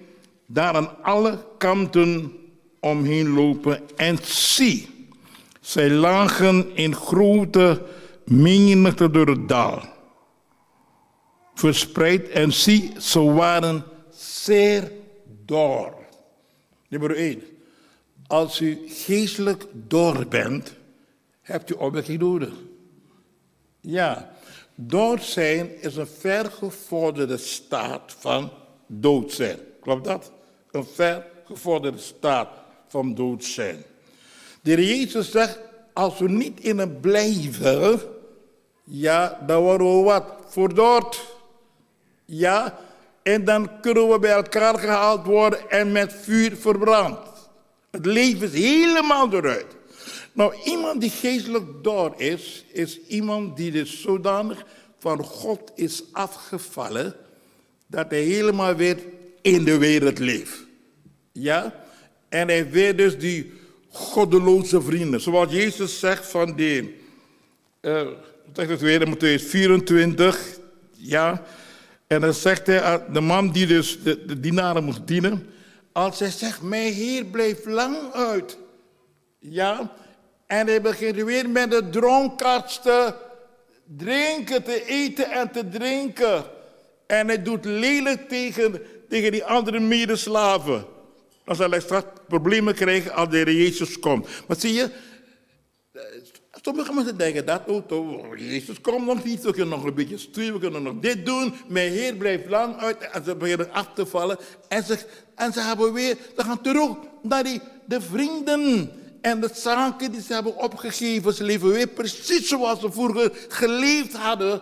daar 0.53 0.75
aan 0.75 1.03
alle 1.03 1.45
kanten 1.59 2.33
omheen 2.81 3.29
lopen 3.29 3.81
en 3.97 4.19
zie, 4.23 5.09
zij 5.61 5.91
lagen 5.91 6.77
in 6.77 6.95
grote 6.95 7.83
menigte 8.25 9.11
door 9.11 9.27
het 9.27 9.49
dal. 9.49 9.83
Verspreid 11.55 12.29
en 12.29 12.53
zie, 12.53 12.93
ze 13.01 13.21
waren 13.21 13.85
zeer 14.11 14.93
door. 15.45 15.95
Nummer 16.89 17.17
1. 17.17 17.43
Als 18.27 18.61
u 18.61 18.79
geestelijk 18.89 19.67
door 19.73 20.27
bent, 20.27 20.75
hebt 21.41 21.71
u 21.71 21.75
opwekking 21.75 22.21
nodig. 22.21 22.53
Ja, 23.81 24.35
door 24.75 25.19
zijn 25.19 25.83
is 25.83 25.97
een 25.97 26.07
vergevorderde 26.07 27.37
staat 27.37 28.17
van 28.19 28.51
dood 28.87 29.33
zijn. 29.33 29.59
Klopt 29.81 30.05
dat? 30.05 30.33
Een 30.73 30.85
ver 30.85 31.27
gevorderde 31.45 31.99
staat 31.99 32.49
van 32.89 33.15
dood 33.15 33.45
zijn. 33.45 33.85
De 34.61 34.87
Jezus 34.87 35.31
zegt, 35.31 35.59
als 35.93 36.19
we 36.19 36.29
niet 36.29 36.61
in 36.61 36.79
hem 36.79 37.01
blijven, 37.01 38.01
ja, 38.85 39.41
dan 39.47 39.63
worden 39.63 39.99
we 39.99 40.03
wat? 40.03 40.25
Verdord. 40.49 41.27
Ja, 42.25 42.79
en 43.23 43.45
dan 43.45 43.81
kunnen 43.81 44.09
we 44.09 44.19
bij 44.19 44.33
elkaar 44.33 44.79
gehaald 44.79 45.27
worden 45.27 45.71
en 45.71 45.93
met 45.93 46.13
vuur 46.13 46.57
verbrand. 46.57 47.19
Het 47.91 48.07
leven 48.07 48.53
is 48.53 48.53
helemaal 48.53 49.33
eruit. 49.33 49.77
Nou, 50.33 50.55
iemand 50.65 51.01
die 51.01 51.11
geestelijk 51.11 51.65
door 51.83 52.15
is, 52.17 52.65
is 52.73 53.01
iemand 53.01 53.57
die 53.57 53.71
dus 53.71 54.01
zodanig 54.01 54.65
van 54.99 55.25
God 55.25 55.73
is 55.75 56.03
afgevallen, 56.13 57.15
dat 57.87 58.11
hij 58.11 58.23
helemaal 58.23 58.75
weer 58.75 58.99
in 59.43 59.65
de 59.65 59.79
wereld 59.79 60.19
leeft. 60.19 60.67
Ja? 61.33 61.75
En 62.29 62.49
hij 62.49 62.71
weet 62.71 62.99
dus 62.99 63.19
die 63.19 63.53
goddeloze 63.89 64.83
vrienden. 64.83 65.21
Zoals 65.21 65.53
Jezus 65.53 65.99
zegt 65.99 66.27
van 66.27 66.57
die, 66.57 66.97
uh, 67.81 68.07
zegt 68.53 68.71
het 68.71 68.81
weer 68.81 69.09
Matthäus 69.09 69.45
24, 69.45 70.59
ja. 70.97 71.45
En 72.07 72.21
dan 72.21 72.35
zegt 72.35 72.67
hij, 72.67 73.03
de 73.13 73.21
man 73.21 73.51
die 73.51 73.67
dus 73.67 74.03
de, 74.03 74.41
dienaren 74.41 74.85
moest 74.85 75.07
dienen, 75.07 75.47
als 75.93 76.19
hij 76.19 76.31
zegt, 76.31 76.63
mijn 76.63 76.93
heer 76.93 77.25
bleef 77.25 77.65
lang 77.65 77.97
uit. 78.13 78.59
Ja, 79.39 79.93
en 80.47 80.67
hij 80.67 80.81
begint 80.81 81.17
weer 81.17 81.51
met 81.51 81.71
de 81.71 81.91
dronkaards 81.91 82.81
te 82.83 83.15
drinken, 83.97 84.63
te 84.63 84.85
eten 84.87 85.31
en 85.31 85.51
te 85.51 85.69
drinken. 85.69 86.45
En 87.07 87.27
hij 87.27 87.43
doet 87.43 87.65
lelijk 87.65 88.29
tegen 88.29 88.81
tegen 89.11 89.33
die 89.33 89.45
andere 89.45 89.81
medeslaven. 89.81 90.85
Dan 91.45 91.57
zal 91.57 91.71
hij 91.71 91.81
straks 91.81 92.07
problemen 92.29 92.75
krijgen 92.75 93.15
als 93.15 93.29
de 93.29 93.37
Heer 93.37 93.53
Jezus 93.53 93.99
komt. 93.99 94.29
Maar 94.47 94.57
zie 94.61 94.73
je, 94.73 94.91
sommige 96.63 96.93
mensen 96.93 97.17
denken 97.17 97.47
dat, 97.47 97.63
oh, 97.67 97.91
oh, 97.91 98.39
Jezus 98.39 98.81
komt 98.81 99.07
nog 99.07 99.25
niet, 99.25 99.43
we 99.43 99.53
kunnen 99.53 99.79
nog 99.79 99.85
een 99.85 99.95
beetje 99.95 100.19
sturen, 100.19 100.53
we 100.53 100.61
kunnen 100.61 100.83
nog 100.83 100.95
dit 101.01 101.27
doen. 101.27 101.55
Mijn 101.69 101.93
Heer 101.93 102.15
blijft 102.15 102.49
lang 102.49 102.77
uit 102.77 102.99
en 102.99 103.25
ze 103.25 103.37
beginnen 103.37 103.73
af 103.73 103.89
te 103.95 104.07
vallen. 104.07 104.39
En 104.69 104.85
ze, 104.85 104.99
en 105.35 105.53
ze, 105.53 105.61
hebben 105.61 105.93
weer, 105.93 106.17
ze 106.37 106.45
gaan 106.45 106.61
terug 106.61 106.91
naar 107.23 107.45
die, 107.45 107.61
de 107.85 108.01
vrienden 108.01 108.91
en 109.21 109.41
de 109.41 109.51
zaken 109.55 110.13
die 110.13 110.23
ze 110.23 110.33
hebben 110.33 110.57
opgegeven. 110.57 111.35
Ze 111.35 111.45
leven 111.45 111.69
weer 111.69 111.87
precies 111.87 112.49
zoals 112.49 112.81
ze 112.81 112.93
vroeger 112.93 113.33
geleefd 113.49 114.13
hadden 114.13 114.61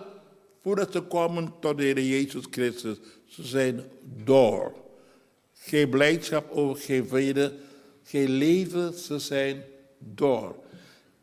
voordat 0.63 0.93
ze 0.93 1.07
kwamen 1.07 1.53
tot 1.61 1.77
de 1.77 1.83
Heer 1.83 2.03
Jezus 2.03 2.45
Christus. 2.51 2.97
Ze 3.29 3.47
zijn 3.47 3.85
door. 4.25 4.75
Geen 5.55 5.89
blijdschap 5.89 6.51
over, 6.51 6.83
geen 6.83 7.09
vrede, 7.09 7.55
geen 8.03 8.31
leven, 8.31 8.95
ze 8.95 9.19
zijn 9.19 9.63
door. 9.99 10.57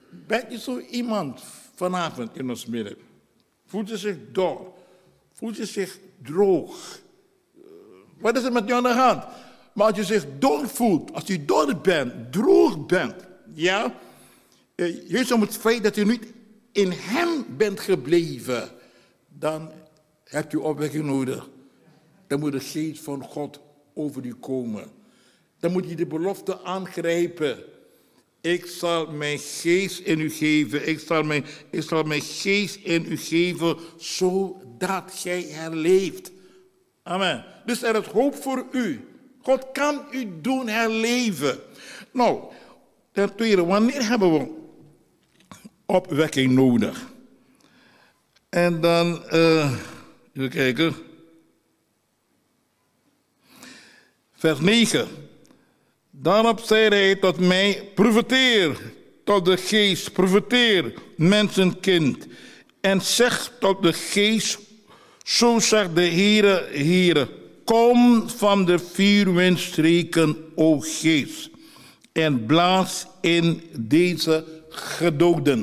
Ben 0.10 0.46
je 0.50 0.60
zo 0.60 0.80
iemand 0.80 1.42
vanavond 1.76 2.38
in 2.38 2.50
ons 2.50 2.66
midden? 2.66 2.98
Voelt 3.66 3.90
je 3.90 3.98
zich 3.98 4.18
door? 4.32 4.74
Voelt 5.34 5.58
je 5.58 5.66
zich 5.66 6.00
droog? 6.24 7.00
Wat 8.20 8.38
is 8.38 8.44
er 8.44 8.52
met 8.52 8.68
jou 8.68 8.86
aan 8.86 8.96
de 8.96 9.00
hand? 9.00 9.24
Maar 9.74 9.88
als 9.88 9.98
je 9.98 10.04
zich 10.04 10.26
door 10.40 10.68
voelt, 10.68 11.14
als 11.14 11.28
je 11.28 11.46
door 11.46 11.76
bent, 11.76 12.32
droog 12.32 12.86
bent, 12.86 13.16
ja, 13.54 14.00
eh, 14.76 15.10
juist 15.10 15.32
om 15.32 15.42
het 15.42 15.58
feit 15.58 15.84
dat 15.84 15.96
je 15.96 16.06
niet 16.06 16.26
in 16.72 16.92
hem 16.92 17.46
bent 17.58 17.80
gebleven, 17.80 18.70
dan 19.28 19.72
hebt 20.24 20.54
u 20.54 20.58
opwekking 20.58 21.04
nodig. 21.04 21.50
Dan 22.28 22.40
moet 22.40 22.52
de 22.52 22.60
geest 22.60 23.04
van 23.04 23.24
God 23.24 23.60
over 23.94 24.26
u 24.26 24.34
komen. 24.34 24.92
Dan 25.60 25.72
moet 25.72 25.90
je 25.90 25.96
de 25.96 26.06
belofte 26.06 26.64
aangrijpen. 26.64 27.64
Ik 28.42 28.66
zal 28.66 29.12
mijn 29.12 29.40
geest 29.40 30.00
in 30.00 30.20
u 30.20 30.30
geven. 30.30 30.88
Ik 30.88 31.00
zal 31.00 31.24
mijn, 31.24 31.46
ik 31.70 31.82
zal 31.82 32.04
mijn 32.04 32.22
geest 32.22 32.76
in 32.76 33.06
u 33.10 33.18
geven, 33.18 33.78
dat 34.78 35.22
jij 35.24 35.42
herleeft. 35.42 36.32
Amen. 37.04 37.46
Dus 37.66 37.84
er 37.84 37.96
is 37.96 38.06
hoop 38.06 38.36
voor 38.36 38.66
u. 38.72 39.08
God 39.42 39.72
kan 39.72 40.02
u 40.12 40.42
doen 40.42 40.68
herleven. 40.68 41.60
Nou, 42.12 42.44
ten 43.12 43.36
tweede, 43.36 43.66
wanneer 43.66 44.08
hebben 44.08 44.34
we 44.34 44.48
opwekking 45.86 46.52
nodig? 46.52 47.08
En 48.50 48.82
dan, 48.82 49.24
uh, 49.34 49.74
even 50.34 50.50
kijken. 50.50 50.96
Vers 54.46 54.60
9. 54.60 55.08
Daarop 56.12 56.60
zei 56.60 56.88
hij 56.88 57.16
tot 57.16 57.40
mij, 57.40 57.92
profiteer 57.96 58.80
tot 59.24 59.46
de 59.46 59.58
geest, 59.58 60.12
profiteer, 60.14 60.94
mensenkind. 61.16 62.28
En 62.82 63.02
zeg 63.02 63.52
tot 63.60 63.84
de 63.84 63.94
geest, 63.94 64.60
zo 65.24 65.60
zegt 65.60 65.96
de 65.96 66.02
Heere, 66.02 66.68
Heere, 66.72 67.30
kom 67.64 68.30
van 68.30 68.66
de 68.66 68.80
vier 68.80 69.34
windstreken, 69.34 70.38
o 70.56 70.80
geest, 70.80 71.50
en 72.12 72.46
blaas 72.46 73.08
in 73.22 73.62
deze 73.80 74.46
gedoden. 74.70 75.60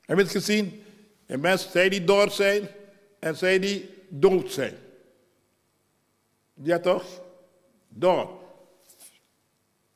Heb 0.00 0.16
je 0.16 0.22
het 0.22 0.32
gezien? 0.32 0.82
En 1.26 1.40
mensen, 1.40 1.70
zij 1.70 1.88
die 1.88 2.04
dood 2.04 2.32
zijn 2.32 2.68
en 3.20 3.36
zij 3.36 3.58
die 3.58 3.88
dood 4.08 4.52
zijn. 4.52 4.74
Ja 6.62 6.78
toch? 6.78 7.28
Dood. 7.94 8.28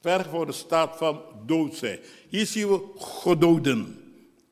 Ver 0.01 0.25
voor 0.31 0.47
de 0.47 0.53
staat 0.53 0.97
van 0.97 1.23
dood 1.47 1.75
zijn. 1.75 1.99
Hier 2.29 2.47
zien 2.47 2.69
we 2.69 2.81
gedoden. 2.97 3.99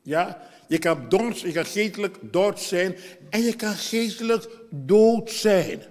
Ja? 0.01 0.51
Je 0.67 0.77
kan 0.77 1.09
dood, 1.09 1.39
je 1.39 1.51
kan 1.51 1.65
geestelijk 1.65 2.17
dood 2.21 2.59
zijn 2.59 2.95
en 3.29 3.41
je 3.41 3.55
kan 3.55 3.73
geestelijk 3.73 4.49
dood 4.69 5.31
zijn. 5.31 5.81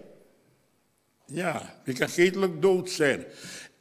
Ja, 1.27 1.81
je 1.85 1.93
kan 1.93 2.09
geestelijk 2.09 2.63
dood 2.63 2.91
zijn. 2.91 3.25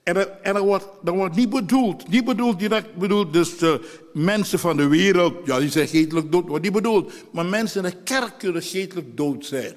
En, 0.03 0.15
er, 0.15 0.27
en 0.41 0.59
wordt, 0.59 0.87
wordt 1.01 1.35
niet 1.35 1.49
bedoeld, 1.49 2.07
niet 2.07 2.25
bedoeld 2.25 2.59
direct 2.59 2.95
bedoeld, 2.95 3.33
dus 3.33 3.57
de 3.57 3.99
mensen 4.13 4.59
van 4.59 4.77
de 4.77 4.87
wereld, 4.87 5.45
ja, 5.45 5.59
die 5.59 5.69
zijn 5.69 5.87
geestelijk 5.87 6.31
dood, 6.31 6.47
wordt 6.47 6.63
niet 6.63 6.73
bedoeld. 6.73 7.13
Maar 7.31 7.45
mensen 7.45 7.83
in 7.83 7.89
de 7.91 7.97
kerk 8.03 8.37
kunnen 8.37 8.61
geestelijk 8.61 9.17
dood 9.17 9.45
zijn. 9.45 9.73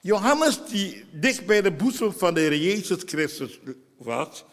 Johannes, 0.00 0.60
die 0.68 1.04
dicht 1.12 1.46
bij 1.46 1.62
de 1.62 1.72
boezem 1.72 2.12
van 2.12 2.34
de 2.34 2.40
Heer 2.40 2.56
Jezus 2.56 3.02
Christus 3.06 3.60
was, 3.96 4.44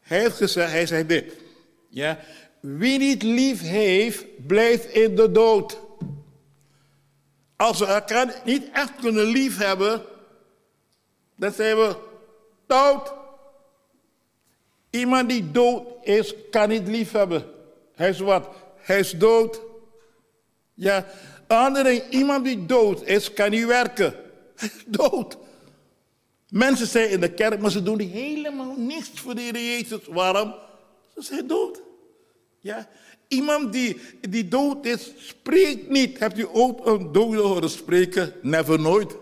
hij 0.00 0.18
heeft 0.18 0.36
gezegd, 0.36 0.70
hij 0.70 0.86
zei 0.86 1.06
dit, 1.06 1.32
ja, 1.88 2.18
wie 2.60 2.98
niet 2.98 3.22
lief 3.22 3.60
heeft, 3.60 4.46
blijft 4.46 4.84
in 4.84 5.16
de 5.16 5.32
dood. 5.32 5.78
Als 7.56 7.78
we 7.78 7.86
elkaar 7.86 8.42
niet 8.44 8.70
echt 8.72 8.92
kunnen 9.00 9.24
lief 9.24 9.58
hebben, 9.58 10.02
dan 11.36 11.52
zijn 11.52 11.76
we 11.76 11.96
dood. 12.66 13.12
Iemand 14.90 15.28
die 15.28 15.50
dood 15.50 15.86
is, 16.02 16.34
kan 16.50 16.68
niet 16.68 16.88
lief 16.88 17.12
hebben. 17.12 17.44
Hij 17.94 18.08
is 18.08 18.18
wat? 18.18 18.48
Hij 18.76 18.98
is 18.98 19.10
dood. 19.10 19.60
Ja, 20.74 21.06
andere 21.46 22.08
iemand 22.08 22.44
die 22.44 22.66
dood 22.66 23.02
is, 23.02 23.32
kan 23.32 23.50
niet 23.50 23.66
werken. 23.66 24.23
Dood. 24.86 25.36
Mensen 26.48 26.86
zijn 26.86 27.10
in 27.10 27.20
de 27.20 27.32
kerk, 27.32 27.60
maar 27.60 27.70
ze 27.70 27.82
doen 27.82 27.98
helemaal 27.98 28.74
niks 28.76 29.10
voor 29.14 29.34
de 29.34 29.40
Heer 29.40 29.54
Jezus. 29.54 30.06
Waarom? 30.06 30.54
Ze 31.14 31.22
zijn 31.22 31.46
dood. 31.46 31.82
Ja? 32.60 32.88
Iemand 33.28 33.72
die, 33.72 34.00
die 34.28 34.48
dood 34.48 34.86
is, 34.86 35.12
spreekt 35.16 35.88
niet. 35.88 36.18
Hebt 36.18 36.38
u 36.38 36.46
ook 36.52 36.86
een 36.86 37.12
dode 37.12 37.38
horen 37.38 37.70
spreken? 37.70 38.32
Never, 38.42 38.80
nooit. 38.80 39.16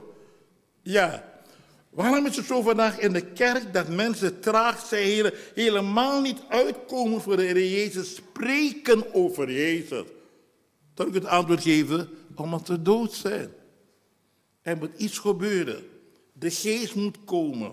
Ja. 0.83 1.31
Waarom 1.91 2.27
is 2.27 2.37
het 2.37 2.47
zo 2.47 2.63
vandaag 2.63 2.99
in 2.99 3.13
de 3.13 3.25
kerk 3.25 3.73
dat 3.73 3.89
mensen 3.89 4.41
traag 4.41 4.87
zijn, 4.87 5.33
helemaal 5.55 6.21
niet 6.21 6.39
uitkomen 6.49 7.21
voor 7.21 7.37
de 7.37 7.43
Heer 7.43 7.69
Jezus, 7.69 8.15
spreken 8.15 9.15
over 9.15 9.53
Jezus? 9.53 10.05
Zal 10.95 11.07
ik 11.07 11.15
het 11.15 11.27
antwoord 11.27 11.63
geven? 11.63 12.09
Omdat 12.35 12.67
ze 12.67 12.83
dood 12.83 13.13
zijn. 13.13 13.51
Er 14.63 14.77
moet 14.77 14.91
iets 14.97 15.19
gebeuren. 15.19 15.85
De 16.33 16.51
geest 16.51 16.95
moet 16.95 17.17
komen. 17.25 17.73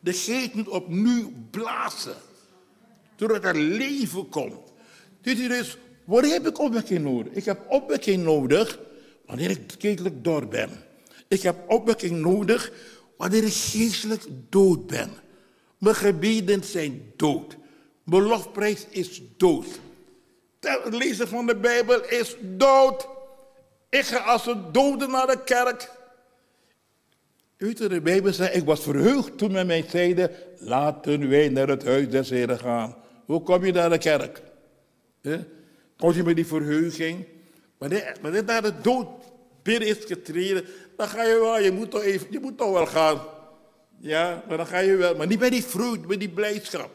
De 0.00 0.12
geest 0.12 0.54
moet 0.54 0.68
opnieuw 0.68 1.32
blazen. 1.50 2.16
Zodat 3.16 3.44
er 3.44 3.56
leven 3.56 4.28
komt. 4.28 4.72
Dit 5.20 5.38
is 5.38 5.48
dus, 5.48 5.76
waar 6.04 6.24
heb 6.24 6.46
ik 6.46 6.58
opwekking 6.58 7.00
nodig? 7.00 7.32
Ik 7.32 7.44
heb 7.44 7.64
opwekking 7.68 8.22
nodig 8.22 8.78
wanneer 9.26 9.50
ik 9.50 9.74
geestelijk 9.78 10.24
dood 10.24 10.50
ben. 10.50 10.70
Ik 11.28 11.42
heb 11.42 11.56
opwekking 11.70 12.20
nodig 12.20 12.72
wanneer 13.16 13.44
ik 13.44 13.52
geestelijk 13.52 14.24
dood 14.48 14.86
ben. 14.86 15.10
Mijn 15.78 15.94
gebeden 15.94 16.64
zijn 16.64 17.12
dood. 17.16 17.56
Mijn 18.04 18.22
lofprijs 18.22 18.86
is 18.90 19.22
dood. 19.36 19.66
Het 20.60 20.94
lezen 20.94 21.28
van 21.28 21.46
de 21.46 21.56
Bijbel 21.56 22.04
is 22.04 22.36
dood. 22.40 23.08
Ik 23.90 24.04
ga 24.04 24.18
als 24.18 24.46
een 24.46 24.72
dode 24.72 25.06
naar 25.06 25.26
de 25.26 25.42
kerk. 25.44 25.90
Weet 27.62 27.78
de 27.78 28.00
Bijbel 28.00 28.32
zei, 28.32 28.50
ik 28.50 28.64
was 28.64 28.82
verheugd 28.82 29.38
toen 29.38 29.52
men 29.52 29.66
mij 29.66 29.84
zeiden, 29.88 30.30
laten 30.58 31.28
wij 31.28 31.48
naar 31.48 31.68
het 31.68 31.84
huis 31.84 32.08
des 32.08 32.30
Heren 32.30 32.58
gaan. 32.58 32.96
Hoe 33.24 33.42
kom 33.42 33.64
je 33.64 33.72
naar 33.72 33.90
de 33.90 33.98
kerk? 33.98 34.42
Kom 35.96 36.12
je 36.12 36.22
met 36.22 36.36
die 36.36 36.46
verheuging? 36.46 37.26
Wanneer, 37.78 38.16
wanneer 38.20 38.44
naar 38.44 38.62
de 38.62 38.72
dood 38.82 39.08
binnen 39.62 39.88
is 39.88 40.04
getreden, 40.04 40.64
dan 40.96 41.08
ga 41.08 41.22
je 41.22 41.38
wel, 41.40 41.58
je 41.58 41.72
moet 41.72 41.90
toch, 41.90 42.02
even, 42.02 42.26
je 42.30 42.40
moet 42.40 42.58
toch 42.58 42.72
wel 42.72 42.86
gaan. 42.86 43.20
Ja, 43.98 44.42
maar 44.48 44.56
dan 44.56 44.66
ga 44.66 44.78
je 44.78 44.96
wel, 44.96 45.16
maar 45.16 45.26
niet 45.26 45.40
met 45.40 45.52
die 45.52 45.64
vreugde, 45.64 46.06
met 46.06 46.20
die 46.20 46.30
blijdschap. 46.30 46.90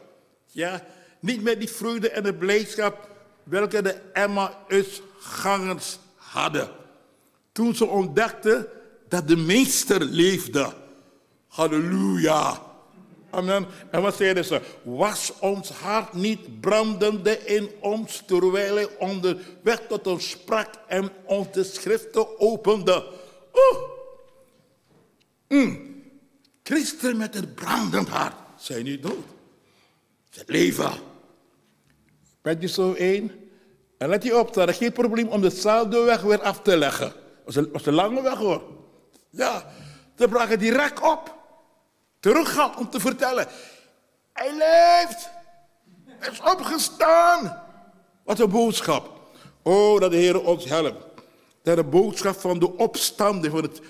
Ja, 0.46 0.84
niet 1.20 1.42
met 1.42 1.58
die 1.58 1.70
vreugde 1.70 2.10
en 2.10 2.22
de 2.22 2.34
blijdschap 2.34 3.10
welke 3.42 3.82
de 3.82 3.96
Emmausgangers 4.12 5.98
hadden. 6.16 6.68
Toen 7.52 7.74
ze 7.74 7.86
ontdekten 7.86 8.66
dat 9.08 9.28
de 9.28 9.36
meester 9.36 10.04
leefde. 10.04 10.72
Halleluja. 11.46 12.66
Amen. 13.30 13.66
En 13.90 14.02
wat 14.02 14.16
zeiden 14.16 14.44
ze? 14.44 14.60
Was 14.82 15.32
ons 15.40 15.70
hart 15.70 16.12
niet 16.12 16.60
brandende 16.60 17.38
in 17.44 17.70
ons 17.80 18.22
terwijl 18.26 18.74
hij 18.74 18.88
onderweg 18.98 19.80
tot 19.88 20.06
ons 20.06 20.30
sprak 20.30 20.68
en 20.86 21.10
ons 21.24 21.52
de 21.52 21.64
schriften 21.64 22.40
opende? 22.40 23.06
Oh. 23.52 23.96
Mm. 25.48 25.96
Christen 26.62 27.16
met 27.16 27.34
een 27.34 27.54
brandend 27.54 28.08
hart 28.08 28.34
zijn 28.56 28.84
niet 28.84 29.02
dood. 29.02 29.24
Ze 30.30 30.42
leven. 30.46 30.92
Bent 32.42 32.62
je 32.62 32.68
zo 32.68 32.92
één? 32.92 33.32
En 33.98 34.08
let 34.08 34.22
je 34.22 34.38
op, 34.38 34.54
dat 34.54 34.68
is 34.68 34.76
geen 34.76 34.92
probleem 34.92 35.28
om 35.28 35.40
dezelfde 35.40 36.00
weg 36.00 36.20
weer 36.20 36.42
af 36.42 36.62
te 36.62 36.76
leggen. 36.76 37.12
Dat 37.44 37.68
was 37.72 37.86
een 37.86 37.94
lange 37.94 38.22
weg 38.22 38.36
hoor. 38.36 38.62
Ja, 39.30 39.64
ze 40.18 40.28
braken 40.28 40.58
direct 40.58 41.00
op 41.00 41.34
teruggaan 42.20 42.76
om 42.76 42.90
te 42.90 43.00
vertellen. 43.00 43.46
Hij 44.32 44.50
leeft. 44.50 45.30
Hij 46.04 46.30
is 46.30 46.40
opgestaan. 46.40 47.62
Wat 48.24 48.38
een 48.38 48.50
boodschap. 48.50 49.20
Oh, 49.62 50.00
dat 50.00 50.10
de 50.10 50.16
Heer 50.16 50.44
ons 50.44 50.64
helpt. 50.64 51.04
Dat 51.62 51.76
de 51.76 51.84
boodschap 51.84 52.40
van 52.40 52.58
de 52.58 52.76
opstanding, 52.76 53.52
van 53.52 53.62
het, 53.62 53.80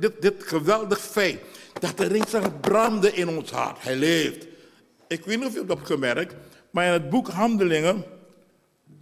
dit, 0.00 0.22
dit 0.22 0.42
geweldig 0.42 1.00
feit, 1.00 1.40
dat 1.80 2.00
er 2.00 2.16
iets 2.16 2.34
aan 2.34 2.60
branden 2.60 3.14
in 3.14 3.28
ons 3.28 3.50
hart. 3.50 3.82
Hij 3.82 3.96
leeft. 3.96 4.46
Ik 5.08 5.24
weet 5.24 5.38
niet 5.38 5.46
of 5.46 5.52
je 5.52 5.58
het 5.58 5.68
hebt 5.68 5.86
gemerkt, 5.86 6.34
maar 6.70 6.86
in 6.86 6.92
het 6.92 7.10
boek 7.10 7.28
Handelingen, 7.28 8.04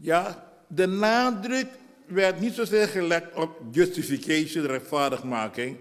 ja, 0.01 0.49
de 0.67 0.87
nadruk 0.87 1.67
werd 2.11 2.41
niet 2.41 2.55
zozeer 2.55 2.89
gelegd 2.89 3.35
op 3.35 3.61
justification, 3.71 4.67
rechtvaardigmaking. 4.67 5.77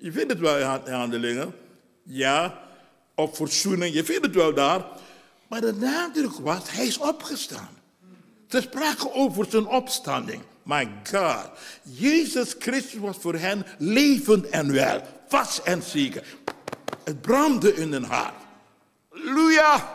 Je 0.00 0.12
vindt 0.12 0.32
het 0.32 0.40
wel 0.40 0.58
in 0.58 0.92
Handelingen. 0.92 1.54
Ja, 2.02 2.62
op 3.14 3.36
verzoening, 3.36 3.94
je 3.94 4.04
vindt 4.04 4.26
het 4.26 4.34
wel 4.34 4.54
daar. 4.54 4.86
Maar 5.48 5.60
de 5.60 5.72
nadruk 5.72 6.32
was, 6.32 6.70
hij 6.70 6.86
is 6.86 6.98
opgestaan. 6.98 7.82
Ze 8.48 8.60
spraken 8.60 9.14
over 9.14 9.46
zijn 9.48 9.66
opstanding. 9.66 10.42
My 10.62 10.88
God, 11.10 11.50
Jezus 11.82 12.54
Christus 12.58 13.00
was 13.00 13.16
voor 13.16 13.34
hen 13.34 13.66
levend 13.78 14.48
en 14.48 14.72
wel, 14.72 15.02
vast 15.28 15.58
en 15.58 15.82
zeker. 15.82 16.36
Het 17.04 17.20
brandde 17.20 17.74
in 17.74 17.92
hun 17.92 18.04
hart. 18.04 18.34
Halleluja! 19.08 19.94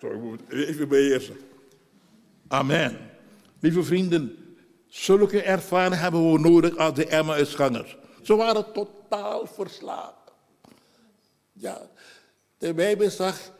Sorry, 0.00 0.16
ik 0.16 0.22
moet 0.22 0.40
even 0.50 0.88
beheersen. 0.88 1.36
Amen. 2.48 3.10
Lieve 3.60 3.82
vrienden, 3.82 4.56
zulke 4.88 5.42
ervaringen 5.42 5.98
hebben 5.98 6.32
we 6.32 6.38
nodig 6.38 6.76
als 6.76 6.94
de 6.94 7.06
Emmausgangers. 7.06 7.96
Ze 8.22 8.36
waren 8.36 8.72
totaal 8.72 9.46
verslagen. 9.46 10.14
Ja, 11.52 11.88
de 12.58 12.74
Bijbel 12.74 13.10
zag, 13.10 13.50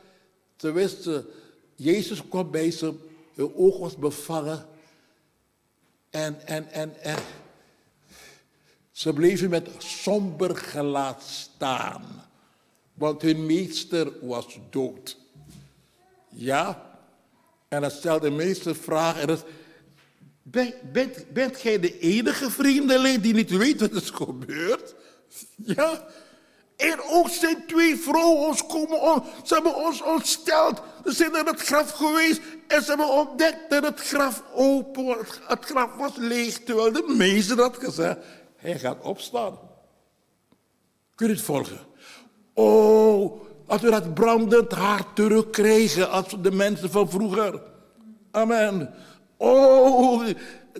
ze 0.56 0.72
wisten, 0.72 1.26
Jezus 1.74 2.28
kwam 2.28 2.50
bij 2.50 2.70
ze, 2.70 2.94
hun 3.34 3.54
oog 3.54 3.78
was 3.78 3.96
bevangen. 3.96 4.66
En, 6.10 6.46
en, 6.46 6.68
en, 6.70 7.02
en 7.02 7.18
Ze 8.90 9.12
bleven 9.12 9.50
met 9.50 9.68
somber 9.78 10.56
gelaat 10.56 11.22
staan, 11.22 12.04
want 12.94 13.22
hun 13.22 13.46
meester 13.46 14.26
was 14.26 14.58
dood. 14.70 15.16
Ja, 16.28 16.95
en 17.68 17.80
dan 17.80 17.90
stelde 17.90 18.28
de 18.28 18.34
meester 18.34 18.76
vragen. 18.76 19.28
En 19.28 19.38
bent, 20.42 20.92
bent, 20.92 21.32
bent 21.32 21.56
gij 21.56 21.80
de 21.80 21.98
enige 21.98 22.50
vreemdeling 22.50 23.22
die 23.22 23.34
niet 23.34 23.50
weet 23.50 23.80
wat 23.80 23.90
er 23.90 23.96
is 23.96 24.10
gebeurd? 24.10 24.94
Ja, 25.56 26.06
en 26.76 27.00
ook 27.02 27.28
zijn 27.28 27.66
twee 27.66 27.96
vrouwen 27.96 28.46
ons 28.46 28.66
komen 28.66 29.02
om. 29.02 29.24
Ze 29.44 29.54
hebben 29.54 29.76
ons 29.76 30.02
ontsteld. 30.02 30.82
Ze 31.04 31.12
zijn 31.12 31.32
naar 31.32 31.44
het 31.44 31.60
graf 31.60 31.90
geweest 31.90 32.40
en 32.66 32.82
ze 32.82 32.88
hebben 32.88 33.10
ontdekt 33.10 33.70
dat 33.70 33.82
het 33.82 34.00
graf 34.00 34.42
open 34.54 35.04
was. 35.04 35.40
Het 35.46 35.64
graf 35.64 35.94
was 35.94 36.12
leeg, 36.16 36.58
terwijl 36.58 36.92
de 36.92 37.14
meester 37.16 37.60
had 37.60 37.76
gezegd, 37.76 38.18
hij 38.56 38.78
gaat 38.78 39.02
opstaan. 39.02 39.58
Kun 41.14 41.26
je 41.26 41.32
het 41.32 41.42
volgen? 41.42 41.80
Oh, 42.54 43.45
als 43.66 43.80
we 43.80 43.90
dat 43.90 44.14
brandend 44.14 44.72
hart 44.72 45.06
terugkrijgen 45.14 46.10
als 46.10 46.36
de 46.40 46.50
mensen 46.50 46.90
van 46.90 47.10
vroeger. 47.10 47.60
Amen. 48.30 48.94
Oh, 49.36 50.26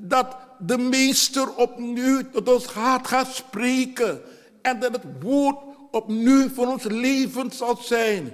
dat 0.03 0.37
de 0.59 0.79
meester 0.79 1.55
opnieuw 1.55 2.23
tot 2.33 2.49
ons 2.49 2.65
hart 2.67 3.07
gaat 3.07 3.35
spreken. 3.35 4.21
En 4.63 4.81
dat 4.81 4.93
het 4.93 5.05
woord 5.21 5.57
opnieuw 5.91 6.49
voor 6.49 6.67
ons 6.67 6.85
leven 6.85 7.51
zal 7.51 7.77
zijn. 7.77 8.33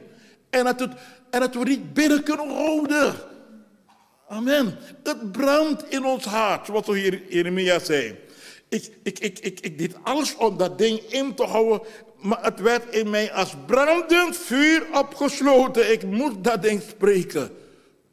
En 0.51 0.65
dat, 0.65 0.81
het, 0.81 0.93
en 1.31 1.41
dat 1.41 1.55
we 1.55 1.65
niet 1.65 1.93
binnen 1.93 2.23
kunnen 2.23 2.49
houden. 2.49 3.15
Amen. 4.29 4.79
Het 5.03 5.33
brandt 5.33 5.91
in 5.91 6.05
ons 6.05 6.25
hart, 6.25 6.67
zoals 6.67 6.87
Jeremia 7.29 7.79
zei. 7.79 8.19
Ik, 8.69 8.91
ik, 9.03 9.19
ik, 9.19 9.39
ik, 9.39 9.61
ik 9.61 9.79
deed 9.79 9.95
alles 10.03 10.37
om 10.37 10.57
dat 10.57 10.79
ding 10.79 10.99
in 10.99 11.35
te 11.35 11.45
houden, 11.45 11.81
maar 12.23 12.39
het 12.43 12.61
werd 12.61 12.95
in 12.95 13.11
mij 13.11 13.33
als 13.33 13.55
brandend 13.67 14.37
vuur 14.37 14.87
opgesloten. 14.93 15.93
Ik 15.93 16.05
moest 16.05 16.45
dat 16.45 16.63
ding 16.63 16.83
spreken. 16.89 17.51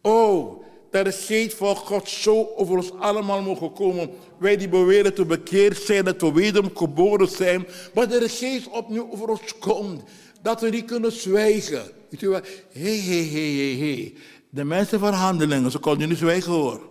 Oh, 0.02 0.64
dat 0.92 1.06
de 1.06 1.12
geest 1.12 1.58
van 1.58 1.76
God 1.76 2.10
zo 2.10 2.50
over 2.56 2.76
ons 2.76 2.94
allemaal 2.94 3.42
mogen 3.42 3.74
komen. 3.74 4.10
Wij 4.38 4.58
die 4.58 4.70
beweren 4.70 5.14
te 5.14 5.26
bekeerd 5.26 5.78
zijn, 5.78 6.06
dat 6.06 6.22
we 6.22 6.32
wedergeboren 6.32 7.28
zijn. 7.28 7.68
Maar 7.94 8.10
dat 8.10 8.22
de 8.22 8.30
geest 8.30 8.70
opnieuw 8.70 9.10
over 9.12 9.30
ons 9.30 9.58
komt. 9.60 10.04
Dat 10.42 10.62
we 10.62 10.70
niet 10.70 10.86
kunnen 10.86 11.12
zwijgen. 11.12 11.92
Weet 12.10 12.22
u 12.22 12.30
wel? 12.30 12.42
Hé, 12.72 13.00
hé, 13.00 13.24
hé, 13.24 13.78
hé. 13.78 14.14
De 14.50 14.64
mensen 14.64 15.00
van 15.00 15.14
handelingen, 15.14 15.72
ze 15.72 15.80
konden 15.80 16.10
niet 16.10 16.18
zwijgen 16.18 16.52
hoor. 16.52 16.82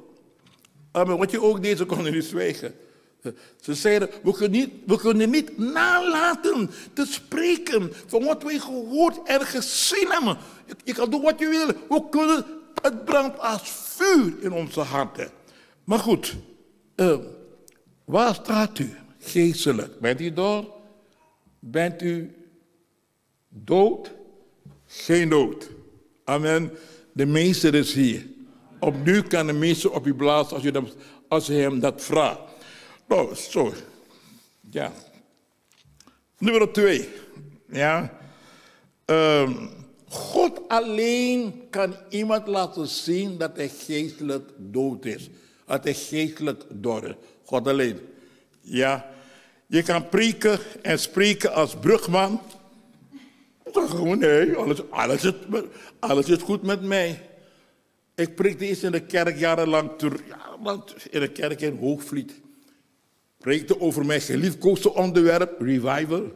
Maar 0.92 1.16
wat 1.16 1.30
je 1.30 1.42
ook 1.42 1.62
deed, 1.62 1.78
ze 1.78 1.84
konden 1.84 2.12
niet 2.12 2.24
zwijgen. 2.24 2.74
Ze 3.60 3.74
zeiden, 3.74 4.08
we 4.22 4.32
kunnen, 4.32 4.50
niet, 4.50 4.70
we 4.86 4.98
kunnen 4.98 5.30
niet 5.30 5.58
nalaten 5.58 6.70
te 6.92 7.06
spreken 7.06 7.92
van 8.06 8.24
wat 8.24 8.42
wij 8.42 8.58
gehoord 8.58 9.22
en 9.24 9.40
gezien 9.40 10.08
hebben. 10.08 10.36
Je, 10.84 10.94
kan 10.94 11.10
doen 11.10 11.22
wat 11.22 11.38
je 11.38 11.48
wil. 11.48 11.66
We 11.98 12.08
kunnen 12.10 12.44
het 12.82 13.04
brandt 13.04 13.38
als 13.38 13.62
vuur 13.70 14.32
in 14.40 14.52
onze 14.52 14.80
harten. 14.80 15.30
Maar 15.84 15.98
goed, 15.98 16.36
uh, 16.96 17.18
waar 18.04 18.34
staat 18.34 18.78
u 18.78 18.96
geestelijk? 19.18 20.00
Bent 20.00 20.20
u 20.20 20.32
dood? 20.32 20.66
Bent 21.58 22.02
u 22.02 22.34
dood? 23.48 24.10
Geen 24.86 25.28
dood. 25.28 25.70
Amen. 26.24 26.70
De 27.12 27.26
meester 27.26 27.74
is 27.74 27.92
hier. 27.92 28.26
Opnieuw 28.80 29.22
kan 29.22 29.46
de 29.46 29.52
meester 29.52 29.92
op 29.92 30.06
u 30.06 30.14
blazen 30.14 30.56
als, 30.56 30.64
u 30.64 30.72
als 31.28 31.48
hem 31.48 31.80
dat 31.80 32.02
vraagt. 32.02 32.40
Nou, 33.08 33.34
zo. 33.34 33.72
Ja. 34.70 34.92
Nummer 36.38 36.72
twee. 36.72 37.08
Ja. 37.68 38.18
Um, 39.04 39.70
God 40.08 40.68
alleen 40.68 41.66
kan 41.70 41.96
iemand 42.08 42.46
laten 42.46 42.86
zien 42.88 43.38
dat 43.38 43.56
hij 43.56 43.68
geestelijk 43.68 44.50
dood 44.56 45.04
is. 45.04 45.28
Dat 45.66 45.84
hij 45.84 45.94
geestelijk 45.94 46.64
dood 46.68 47.04
is. 47.04 47.14
God 47.44 47.66
alleen. 47.68 48.00
Ja, 48.60 49.10
je 49.66 49.82
kan 49.82 50.08
preken 50.08 50.58
en 50.82 50.98
spreken 50.98 51.52
als 51.52 51.76
brugman. 51.76 52.40
Nee, 54.18 54.56
alles, 54.56 54.90
alles, 54.90 55.24
is, 55.24 55.32
alles 55.98 56.28
is 56.28 56.42
goed 56.42 56.62
met 56.62 56.82
mij. 56.82 57.28
Ik 58.14 58.34
preekte 58.34 58.66
eerst 58.66 58.82
in 58.82 58.92
de 58.92 59.00
kerk 59.00 59.38
jarenlang, 59.38 59.90
in 61.10 61.20
de 61.20 61.30
kerk 61.32 61.60
in 61.60 61.76
Hoogvliet. 61.76 62.32
Preekte 63.48 63.80
over 63.80 64.06
mijn 64.06 64.20
geliefkoosde 64.20 64.94
onderwerp, 64.94 65.60
revival. 65.60 66.32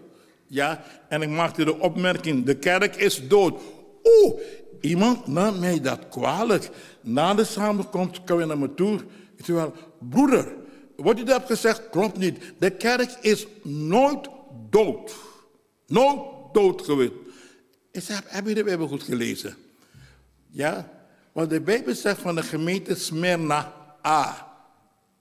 Ja, 0.47 0.85
en 1.09 1.23
ik 1.23 1.29
maakte 1.29 1.65
de 1.65 1.79
opmerking, 1.79 2.45
de 2.45 2.55
kerk 2.55 2.97
is 2.97 3.29
dood. 3.29 3.61
Oeh, 4.05 4.41
iemand 4.81 5.27
nam 5.27 5.59
mij 5.59 5.81
dat 5.81 6.09
kwalijk. 6.09 6.71
Na 7.01 7.35
de 7.35 7.45
samenkomst 7.45 8.25
kwam 8.25 8.39
hij 8.39 8.47
naar 8.47 8.59
me 8.59 8.75
toe. 8.75 9.01
Ik 9.37 9.45
zei 9.45 9.57
wel, 9.59 9.73
broeder, 9.99 10.55
wat 10.97 11.19
je 11.19 11.25
hebt 11.25 11.47
gezegd 11.47 11.91
klopt 11.91 12.19
niet. 12.19 12.39
De 12.59 12.71
kerk 12.71 13.11
is 13.21 13.47
nooit 13.63 14.29
dood. 14.71 15.15
Nooit 15.87 16.21
dood 16.53 16.83
geweest. 16.83 17.13
Ik 17.91 18.03
zei, 18.03 18.21
heb 18.25 18.47
je 18.47 18.55
de 18.55 18.65
Bijbel 18.65 18.89
goed 18.89 19.03
gelezen? 19.03 19.57
Ja, 20.51 20.91
want 21.33 21.51
de 21.51 21.61
Bijbel 21.61 21.95
zegt 21.95 22.21
van 22.21 22.35
de 22.35 22.43
gemeente 22.43 22.95
Smyrna 22.95 23.73
A. 24.07 24.52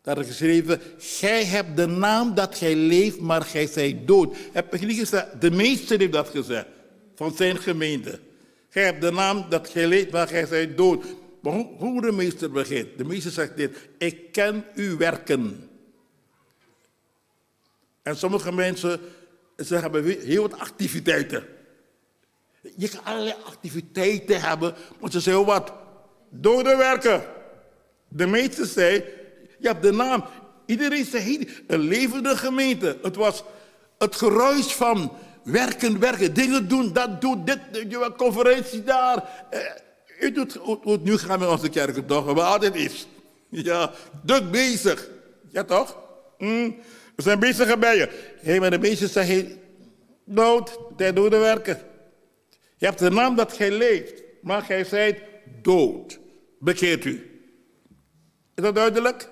Daar 0.02 0.20
is 0.20 0.28
geschreven, 0.28 0.82
gij 0.98 1.46
hebt 1.46 1.78
de 1.78 1.86
naam 1.86 2.36
dat 2.36 2.58
gij 2.58 2.76
leeft, 2.76 3.20
maar 3.20 3.42
gij 3.42 3.68
zijt 3.68 4.08
dood. 4.08 4.38
Heb 4.52 4.74
ik 4.74 4.82
niet 4.82 5.00
gezegd, 5.00 5.42
de 5.42 5.52
meester 5.52 6.00
heeft 6.00 6.12
dat 6.12 6.30
gezegd, 6.30 6.68
van 7.16 7.36
zijn 7.36 7.58
gemeente. 7.58 8.20
Gij 8.70 8.84
hebt 8.84 9.02
de 9.02 9.12
naam 9.12 9.46
dat 9.50 9.70
gij 9.70 9.88
leeft, 9.88 10.12
maar 10.12 10.28
gij 10.28 10.46
zijt 10.46 10.78
dood. 10.78 11.06
Maar 11.42 11.54
hoe 11.54 12.02
de 12.02 12.12
meester 12.12 12.52
begint? 12.52 12.98
De 12.98 13.04
meester 13.04 13.32
zegt 13.32 13.58
dit, 13.58 13.78
ik 13.98 14.32
ken 14.32 14.66
uw 14.76 14.98
werken. 14.98 15.70
En 18.02 18.18
sommige 18.18 18.52
mensen, 18.52 19.00
ze 19.58 19.76
hebben 19.76 20.04
heel 20.04 20.42
wat 20.42 20.60
activiteiten. 20.60 21.46
Je 22.76 22.90
kan 22.90 23.04
allerlei 23.04 23.36
activiteiten 23.46 24.42
hebben, 24.42 24.76
maar 25.00 25.12
ze 25.12 25.20
zeggen 25.20 25.46
wat? 25.46 25.74
Dode 26.30 26.76
werken. 26.76 27.24
De 28.08 28.28
meester 28.28 28.66
zei, 28.66 29.04
je 29.62 29.68
hebt 29.68 29.82
de 29.82 29.92
naam. 29.92 30.24
Iedereen 30.66 31.06
zei, 31.06 31.50
een 31.68 31.80
levende 31.80 32.38
gemeente. 32.38 32.98
Het 33.02 33.16
was 33.16 33.44
het 33.98 34.16
geruis 34.16 34.74
van 34.74 35.12
werken, 35.44 36.00
werken, 36.00 36.34
dingen 36.34 36.68
doen, 36.68 36.94
dat 36.94 37.22
doen, 37.22 37.46
dit, 37.46 37.60
je 37.72 38.12
conferentie 38.18 38.84
daar. 38.84 39.48
Eh, 39.50 39.60
u 40.20 40.32
doet, 40.32 40.60
nu 41.04 41.18
gaan 41.18 41.40
we 41.40 41.50
onze 41.50 41.70
kerk 41.70 42.08
toch, 42.08 42.26
waar 42.26 42.46
altijd 42.46 42.76
is. 42.76 43.08
Ja, 43.50 43.92
druk 44.26 44.52
bezig. 44.52 45.10
Ja 45.50 45.64
toch? 45.64 45.98
Mm, 46.38 46.76
we 47.16 47.22
zijn 47.22 47.40
bezig 47.40 47.80
bij 47.80 47.98
je. 47.98 48.10
Hé, 48.42 48.60
maar 48.60 48.70
de 48.70 48.80
meesten 48.80 49.10
zeggen, 49.10 49.60
dood, 50.26 50.80
tijd 50.98 51.16
de 51.16 51.30
werken. 51.30 51.80
Je 52.78 52.86
hebt 52.86 53.00
de 53.00 53.10
naam 53.10 53.36
dat 53.36 53.54
gij 53.54 53.72
leeft, 53.72 54.24
maar 54.42 54.62
gij 54.62 54.84
zijt 54.84 55.20
dood. 55.62 56.20
Bekeert 56.60 57.06
u. 57.06 57.32
Is 58.56 58.64
dat 58.64 58.76
duidelijk? 58.76 59.30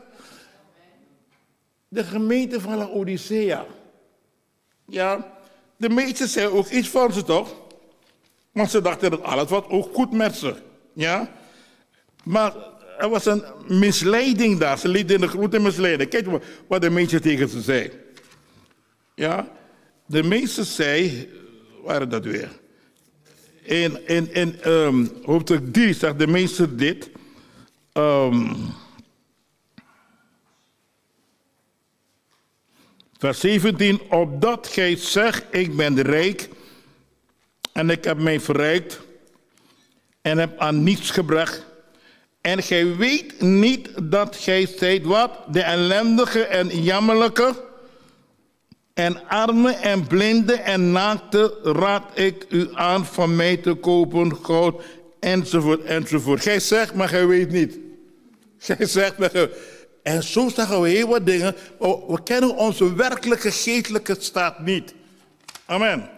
De 1.89 2.04
gemeente 2.04 2.62
van 2.62 2.78
Laodicea. 2.78 3.65
Ja, 4.86 5.38
de 5.78 5.89
meesten 5.89 6.28
zeiden 6.28 6.58
ook 6.58 6.67
iets 6.67 6.89
van 6.89 7.13
ze 7.13 7.23
toch? 7.23 7.56
Want 8.52 8.71
ze 8.71 8.82
dachten 8.82 9.12
dat 9.12 9.23
alles 9.23 9.49
was 9.49 9.63
ook 9.67 9.95
goed 9.95 10.12
met 10.12 10.36
ze. 10.36 10.56
Ja? 10.93 11.32
Maar 12.23 12.54
er 12.97 13.10
was 13.10 13.25
een 13.25 13.43
misleiding 13.67 14.60
daar. 14.60 14.78
Ze 14.78 14.88
lieten 14.88 15.15
in 15.15 15.21
de 15.21 15.28
grote 15.28 15.60
misleiding. 15.60 16.10
Kijk 16.10 16.28
wat 16.67 16.82
de 16.82 16.89
meester 16.89 17.21
tegen 17.21 17.49
ze 17.49 17.62
zei. 17.62 17.91
Ja? 19.15 19.47
De 20.06 20.23
meester 20.23 20.65
zei, 20.65 21.30
waar 21.84 22.02
is 22.02 22.08
dat 22.08 22.25
weer? 22.25 22.60
In, 23.62 24.08
in, 24.08 24.34
in 24.34 24.69
um, 24.71 25.12
hoofdstuk 25.23 25.73
3 25.73 25.93
zegt 25.93 26.19
de 26.19 26.28
meester 26.28 26.78
dit. 26.78 27.10
Um, 27.93 28.56
Vers 33.20 33.40
17, 33.40 34.02
opdat 34.10 34.68
gij 34.68 34.96
zegt, 34.96 35.44
ik 35.52 35.76
ben 35.76 36.02
rijk 36.02 36.50
en 37.74 37.90
ik 37.90 38.04
heb 38.04 38.18
mij 38.18 38.40
verrijkt 38.40 39.00
en 40.22 40.38
heb 40.38 40.60
aan 40.60 40.84
niets 40.84 41.12
gebracht. 41.12 41.66
En 42.42 42.64
gij 42.64 42.96
weet 42.96 43.42
niet 43.42 43.90
dat 44.04 44.36
gij 44.36 44.68
zijt 44.78 45.06
wat? 45.06 45.32
De 45.48 45.62
ellendige 45.62 46.44
en 46.44 46.82
jammerlijke 46.82 47.64
en 48.94 49.28
arme 49.28 49.72
en 49.72 50.08
blinde 50.08 50.54
en 50.54 50.92
naakte 50.92 51.60
raad 51.64 52.12
ik 52.14 52.46
u 52.50 52.70
aan 52.74 53.06
van 53.06 53.36
mij 53.36 53.58
te 53.58 53.74
kopen 53.74 54.36
goud 54.36 54.84
enzovoort 55.20 55.84
enzovoort. 55.84 56.42
Gij 56.42 56.60
zegt, 56.60 56.94
maar 56.94 57.10
gij 57.10 57.28
weet 57.28 57.52
niet. 57.52 57.80
Gij 58.58 58.86
zegt, 58.86 59.18
maar 59.18 59.30
gij, 59.30 59.50
En 60.04 60.24
zo 60.24 60.50
zeggen 60.50 60.82
we 60.82 60.90
heel 60.90 61.08
wat 61.08 61.26
dingen. 61.26 61.56
Maar 61.80 61.90
we 61.90 62.24
kennen 62.24 62.56
onze 62.56 62.96
werkelijke 62.96 63.52
geestelijke 63.52 64.16
staat 64.20 64.60
niet. 64.60 64.94
Amen. 65.66 66.10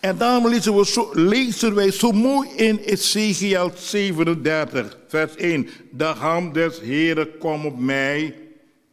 En 0.00 0.16
daarom 0.16 0.48
lezen, 0.48 0.76
we 0.76 0.86
zo, 0.86 1.10
lezen 1.12 1.74
wij 1.74 1.90
zo 1.90 2.12
mooi 2.12 2.48
in 2.56 2.78
Ezekiel 2.78 3.72
37, 3.74 4.98
vers 5.08 5.36
1. 5.36 5.68
De 5.90 6.04
hand 6.04 6.54
des 6.54 6.80
Heren 6.80 7.38
kwam 7.38 7.66
op 7.66 7.78
mij. 7.78 8.34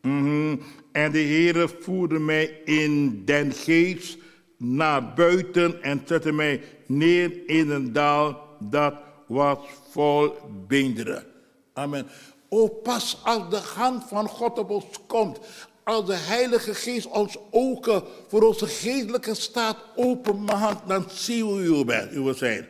Mhm. 0.02 0.56
En 0.92 1.12
de 1.12 1.20
Heere 1.20 1.70
voerde 1.80 2.20
mij 2.20 2.62
in 2.66 3.22
den 3.26 3.54
geest 3.54 4.18
naar 4.58 5.14
buiten 5.14 5.84
en 5.84 6.02
zette 6.06 6.32
mij 6.32 6.62
neer 6.86 7.32
in 7.46 7.70
een 7.70 7.94
dal 7.94 8.38
dat 8.60 8.94
was 9.28 9.58
vol 9.92 10.34
beenderen. 10.68 11.26
Amen. 11.74 12.08
O 12.50 12.68
pas 12.68 13.18
als 13.24 13.50
de 13.50 13.62
hand 13.76 14.04
van 14.08 14.28
God 14.28 14.60
op 14.60 14.70
ons 14.70 14.86
komt, 15.08 15.40
als 15.84 16.06
de 16.06 16.16
Heilige 16.16 16.74
Geest 16.74 17.08
ons 17.08 17.38
ogen 17.52 18.04
voor 18.28 18.42
onze 18.42 18.68
geestelijke 18.68 19.36
staat 19.36 19.78
openmaakt, 19.96 20.88
dan 20.88 21.06
zien 21.10 21.56
we 21.56 21.64
u 21.64 22.34
zijn. 22.34 22.68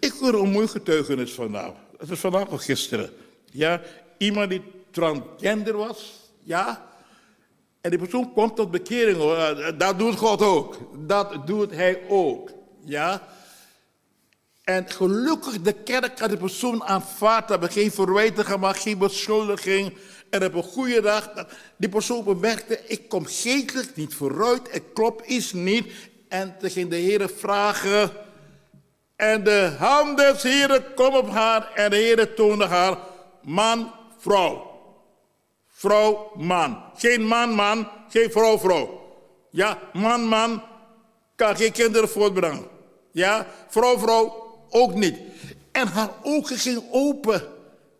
Ik 0.00 0.12
hoor 0.20 0.34
een 0.34 0.50
mooi 0.50 0.68
getuigenis 0.68 1.32
vandaag. 1.32 1.72
Het 1.98 2.10
is 2.10 2.18
vandaag 2.18 2.48
of 2.48 2.64
gisteren. 2.64 3.10
Ja, 3.50 3.80
iemand 4.18 4.50
die 4.50 4.62
transgender 4.90 5.76
was, 5.76 6.12
ja. 6.42 6.90
En 7.80 7.90
die 7.90 7.98
persoon 7.98 8.32
komt 8.32 8.56
tot 8.56 8.70
bekering. 8.70 9.18
Dat 9.76 9.98
doet 9.98 10.16
God 10.16 10.42
ook. 10.42 10.78
Dat 11.06 11.46
doet 11.46 11.70
hij 11.70 12.00
ook. 12.08 12.50
Ja. 12.84 13.28
En 14.64 14.90
gelukkig 14.90 15.60
de 15.60 15.72
kerk 15.72 16.18
had 16.18 16.30
de 16.30 16.36
persoon 16.36 16.84
aanvaard. 16.84 17.48
Hebben 17.48 17.70
geen 17.70 17.90
verwijten 17.90 18.44
gemaakt, 18.44 18.78
geen 18.78 18.98
beschuldiging. 18.98 19.96
En 20.30 20.44
op 20.44 20.54
een 20.54 20.62
goede 20.62 21.00
dag, 21.00 21.30
die 21.76 21.88
persoon 21.88 22.24
bemerkte, 22.24 22.80
ik 22.86 23.08
kom 23.08 23.24
geestelijk 23.26 23.96
niet 23.96 24.14
vooruit, 24.14 24.74
ik 24.74 24.82
klop 24.94 25.22
iets 25.22 25.52
niet. 25.52 25.92
En 26.28 26.56
toen 26.58 26.70
ging 26.70 26.90
de 26.90 26.96
Heer 26.96 27.30
vragen. 27.36 28.10
En 29.16 29.44
de 29.44 29.74
hand 29.78 30.16
des 30.16 30.42
Heeren 30.42 30.94
kwam 30.94 31.14
op 31.14 31.30
haar 31.30 31.72
en 31.74 31.90
de 31.90 31.96
Heer 31.96 32.34
toonde 32.34 32.66
haar 32.66 32.98
man, 33.42 33.92
vrouw. 34.18 34.70
Vrouw, 35.68 36.32
man. 36.36 36.82
Geen 36.96 37.26
man, 37.26 37.50
man, 37.50 37.88
geen 38.08 38.30
vrouw, 38.30 38.58
vrouw. 38.58 39.00
Ja, 39.50 39.78
man, 39.92 40.20
man 40.20 40.62
kan 41.36 41.56
geen 41.56 41.72
kinderen 41.72 42.08
voortbrengen. 42.08 42.66
Ja, 43.10 43.46
vrouw, 43.68 43.98
vrouw 43.98 44.42
ook 44.72 44.94
niet. 44.94 45.18
En 45.72 45.86
haar 45.86 46.10
ogen 46.22 46.56
gingen 46.56 46.84
open 46.90 47.42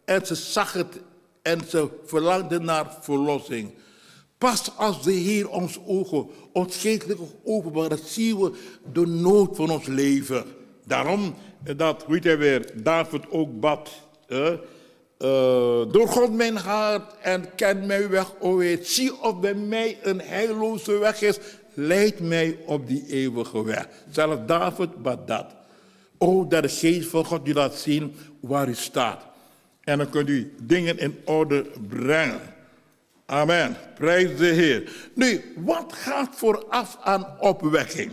en 0.05 0.27
ze 0.27 0.35
zag 0.35 0.73
het 0.73 1.01
en 1.43 1.61
ze 1.69 1.89
verlangde 2.05 2.61
naar 2.61 2.97
verlossing. 3.01 3.71
Pas 4.39 4.77
als 4.77 5.03
de 5.03 5.13
Heer 5.13 5.49
ons 5.49 5.79
ogen, 5.87 6.27
ons 6.53 6.77
geestelijke 6.77 7.25
openbaar, 7.45 7.99
zien 8.05 8.39
we 8.39 8.53
de 8.93 9.07
nood 9.07 9.57
van 9.57 9.71
ons 9.71 9.87
leven. 9.87 10.45
Daarom 10.87 11.35
dat, 11.77 12.05
je 12.21 12.37
weer, 12.37 12.83
David 12.83 13.31
ook 13.31 13.61
bad. 13.61 13.91
Uh, 14.29 14.49
door 15.93 16.09
God 16.09 16.33
mijn 16.33 16.57
hart 16.57 17.15
en 17.21 17.55
ken 17.55 17.87
mijn 17.87 18.09
weg, 18.09 18.33
o. 18.41 18.63
Zie 18.83 19.21
of 19.21 19.41
bij 19.41 19.55
mij 19.55 19.99
een 20.03 20.21
heilloze 20.21 20.99
weg 20.99 21.23
is. 21.23 21.39
Leid 21.75 22.21
mij 22.21 22.59
op 22.67 22.87
die 22.87 23.05
eeuwige 23.09 23.65
weg. 23.65 23.89
Zelfs 24.11 24.47
David 24.47 25.03
bad 25.03 25.27
dat. 25.27 25.47
O, 26.23 26.47
dat 26.47 26.63
de 26.63 26.69
geest 26.69 27.09
van 27.09 27.25
God 27.25 27.49
u 27.49 27.53
laat 27.53 27.75
zien 27.75 28.17
waar 28.41 28.69
u 28.69 28.75
staat. 28.75 29.25
En 29.81 29.99
dan 29.99 30.11
kunt 30.11 30.29
u 30.29 30.55
dingen 30.63 30.99
in 30.99 31.21
orde 31.25 31.67
brengen. 31.89 32.41
Amen. 33.27 33.77
Prijs 33.95 34.37
de 34.37 34.47
Heer. 34.47 34.93
Nu, 35.15 35.55
wat 35.57 35.93
gaat 35.93 36.37
vooraf 36.37 36.99
aan 37.01 37.37
opwekking? 37.41 38.13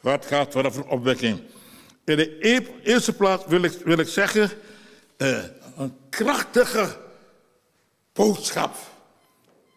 Wat 0.00 0.26
gaat 0.26 0.52
vooraf 0.52 0.76
aan 0.76 0.88
opwekking? 0.88 1.40
In 2.04 2.16
de 2.16 2.38
eerste 2.82 3.12
plaats 3.12 3.44
wil 3.46 3.62
ik, 3.62 3.72
wil 3.84 3.98
ik 3.98 4.08
zeggen, 4.08 4.50
uh, 5.18 5.38
een 5.76 5.92
krachtige 6.08 6.96
boodschap. 8.12 8.74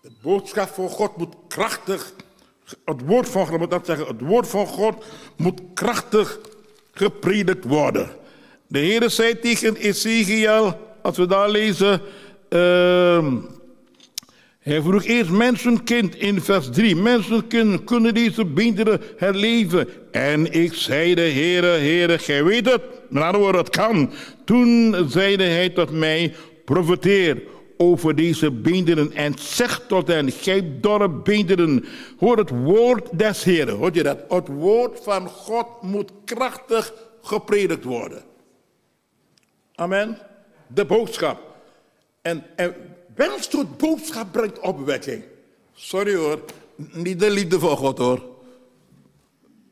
De 0.01 0.11
boodschap 0.21 0.69
van 0.69 0.89
God 0.89 1.17
moet 1.17 1.35
krachtig, 1.47 2.13
het 2.85 3.01
woord 3.05 3.29
van 3.29 3.47
God, 3.47 3.59
moet 3.59 3.71
dat 3.71 3.85
zeggen, 3.85 4.07
het 4.07 4.21
woord 4.21 4.47
van 4.47 4.67
God 4.67 5.05
moet 5.35 5.61
krachtig 5.73 6.39
gepredikt 6.95 7.65
worden. 7.65 8.09
De 8.67 8.79
Heer 8.79 9.09
zei 9.09 9.39
tegen 9.39 9.75
Ezekiel, 9.75 10.79
als 11.01 11.17
we 11.17 11.25
daar 11.25 11.49
lezen, 11.49 12.01
uh, 12.49 13.33
hij 14.59 14.81
vroeg 14.81 15.03
eerst 15.03 15.29
mensenkind 15.29 16.15
in 16.15 16.41
vers 16.41 16.69
3. 16.71 16.95
Mensenkind, 16.95 17.83
kunnen 17.83 18.13
deze 18.13 18.45
beenderen 18.45 19.01
herleven? 19.17 19.87
En 20.11 20.51
ik 20.53 20.73
zei 20.73 21.15
de 21.15 21.21
Heere, 21.21 21.67
Heere, 21.67 22.19
gij 22.19 22.43
weet 22.43 22.71
het. 22.71 22.81
Het 23.55 23.69
kan. 23.69 24.11
Toen 24.45 24.95
zeide 25.09 25.43
hij 25.43 25.69
tot 25.69 25.91
mij, 25.91 26.33
profeteer 26.65 27.41
over 27.77 28.15
deze 28.15 28.51
beenderen 28.51 29.11
en 29.11 29.33
zeg 29.39 29.85
tot 29.87 30.07
hen, 30.07 30.31
gij 30.31 30.79
dorre 30.81 31.09
beenderen, 31.09 31.85
hoor 32.17 32.37
het 32.37 32.49
woord 32.49 33.19
des 33.19 33.43
Heeren. 33.43 33.75
Hoor 33.75 33.93
je 33.93 34.03
dat? 34.03 34.19
Het 34.29 34.47
woord 34.47 34.99
van 35.03 35.27
God 35.27 35.81
moet 35.81 36.11
krachtig 36.25 36.93
gepredikt 37.21 37.83
worden. 37.83 38.23
Amen 39.75 40.17
de 40.67 40.85
boodschap. 40.85 41.41
En, 42.21 42.43
en 42.55 42.75
welk 43.15 43.77
boodschap 43.77 44.31
brengt 44.31 44.59
opwekking? 44.59 45.23
Sorry 45.73 46.15
hoor, 46.15 46.43
niet 46.75 47.19
de 47.19 47.29
liefde 47.29 47.59
van 47.59 47.77
God 47.77 47.97
hoor. 47.97 48.23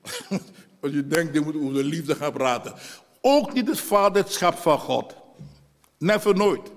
Als 0.82 0.92
je 0.92 1.08
denkt, 1.08 1.34
je 1.34 1.42
moet 1.42 1.56
over 1.56 1.74
de 1.74 1.84
liefde 1.84 2.16
gaan 2.16 2.34
praten. 2.34 2.74
Ook 3.22 3.54
niet 3.54 3.68
het 3.68 3.80
vaderschap 3.80 4.58
van 4.58 4.80
God. 4.80 5.16
Never 5.98 6.36
nooit. 6.36 6.72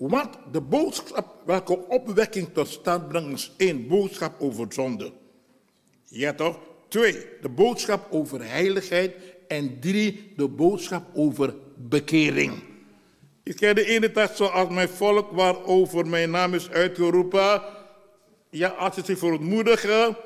Want 0.00 0.28
de 0.52 0.60
boodschap 0.60 1.34
welke 1.44 1.88
opwekking 1.88 2.48
tot 2.52 2.68
stand 2.68 3.08
brengt 3.08 3.32
is 3.32 3.52
één, 3.56 3.88
boodschap 3.88 4.40
over 4.40 4.66
zonde. 4.68 5.12
Ja 6.04 6.32
toch? 6.32 6.58
Twee, 6.88 7.26
de 7.40 7.48
boodschap 7.48 8.06
over 8.10 8.44
heiligheid. 8.44 9.14
En 9.48 9.80
drie, 9.80 10.32
de 10.36 10.48
boodschap 10.48 11.04
over 11.14 11.54
bekering. 11.76 12.52
Ik 13.42 13.56
ken 13.56 13.74
de 13.74 13.84
ene 13.84 14.12
tekst 14.12 14.36
zoals 14.36 14.68
mijn 14.68 14.88
volk 14.88 15.30
waarover 15.30 16.06
mijn 16.06 16.30
naam 16.30 16.54
is 16.54 16.70
uitgeroepen. 16.70 17.62
Ja, 18.50 18.68
als 18.68 18.94
ze 18.94 19.04
zich 19.04 19.18
verontmoedigen. 19.18 20.16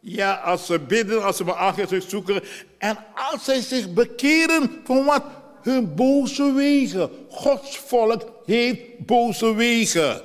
Ja, 0.00 0.34
als 0.34 0.66
ze 0.66 0.78
bidden, 0.78 1.24
als 1.24 1.36
ze 1.36 1.44
me 1.44 1.54
aangezicht 1.54 2.10
zoeken. 2.10 2.42
En 2.78 2.98
als 3.14 3.44
zij 3.44 3.60
zich 3.60 3.92
bekeren 3.92 4.70
van 4.84 5.04
wat? 5.04 5.24
Hun 5.62 5.94
boze 5.94 6.52
wegen. 6.52 7.10
Gods 7.28 7.78
volk 7.78 8.22
heeft 8.44 8.98
boze 8.98 9.54
wegen. 9.54 10.22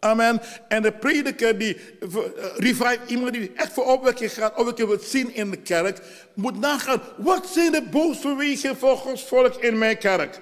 Amen. 0.00 0.40
En 0.68 0.82
de 0.82 0.92
prediker 0.92 1.58
die 1.58 1.76
uh, 2.00 2.16
revive, 2.56 2.98
iemand 3.06 3.32
die 3.32 3.52
echt 3.54 3.72
voor 3.72 3.84
opwekking 3.84 4.32
gaat, 4.32 4.58
opwekking 4.58 4.88
wil 4.88 4.98
zien 4.98 5.34
in 5.34 5.50
de 5.50 5.56
kerk, 5.56 5.98
moet 6.34 6.60
nagaan, 6.60 7.02
wat 7.16 7.46
zijn 7.46 7.72
de 7.72 7.82
boze 7.90 8.36
wegen 8.36 8.76
van 8.76 8.96
Gods 8.96 9.24
volk 9.24 9.54
in 9.54 9.78
mijn 9.78 9.98
kerk? 9.98 10.40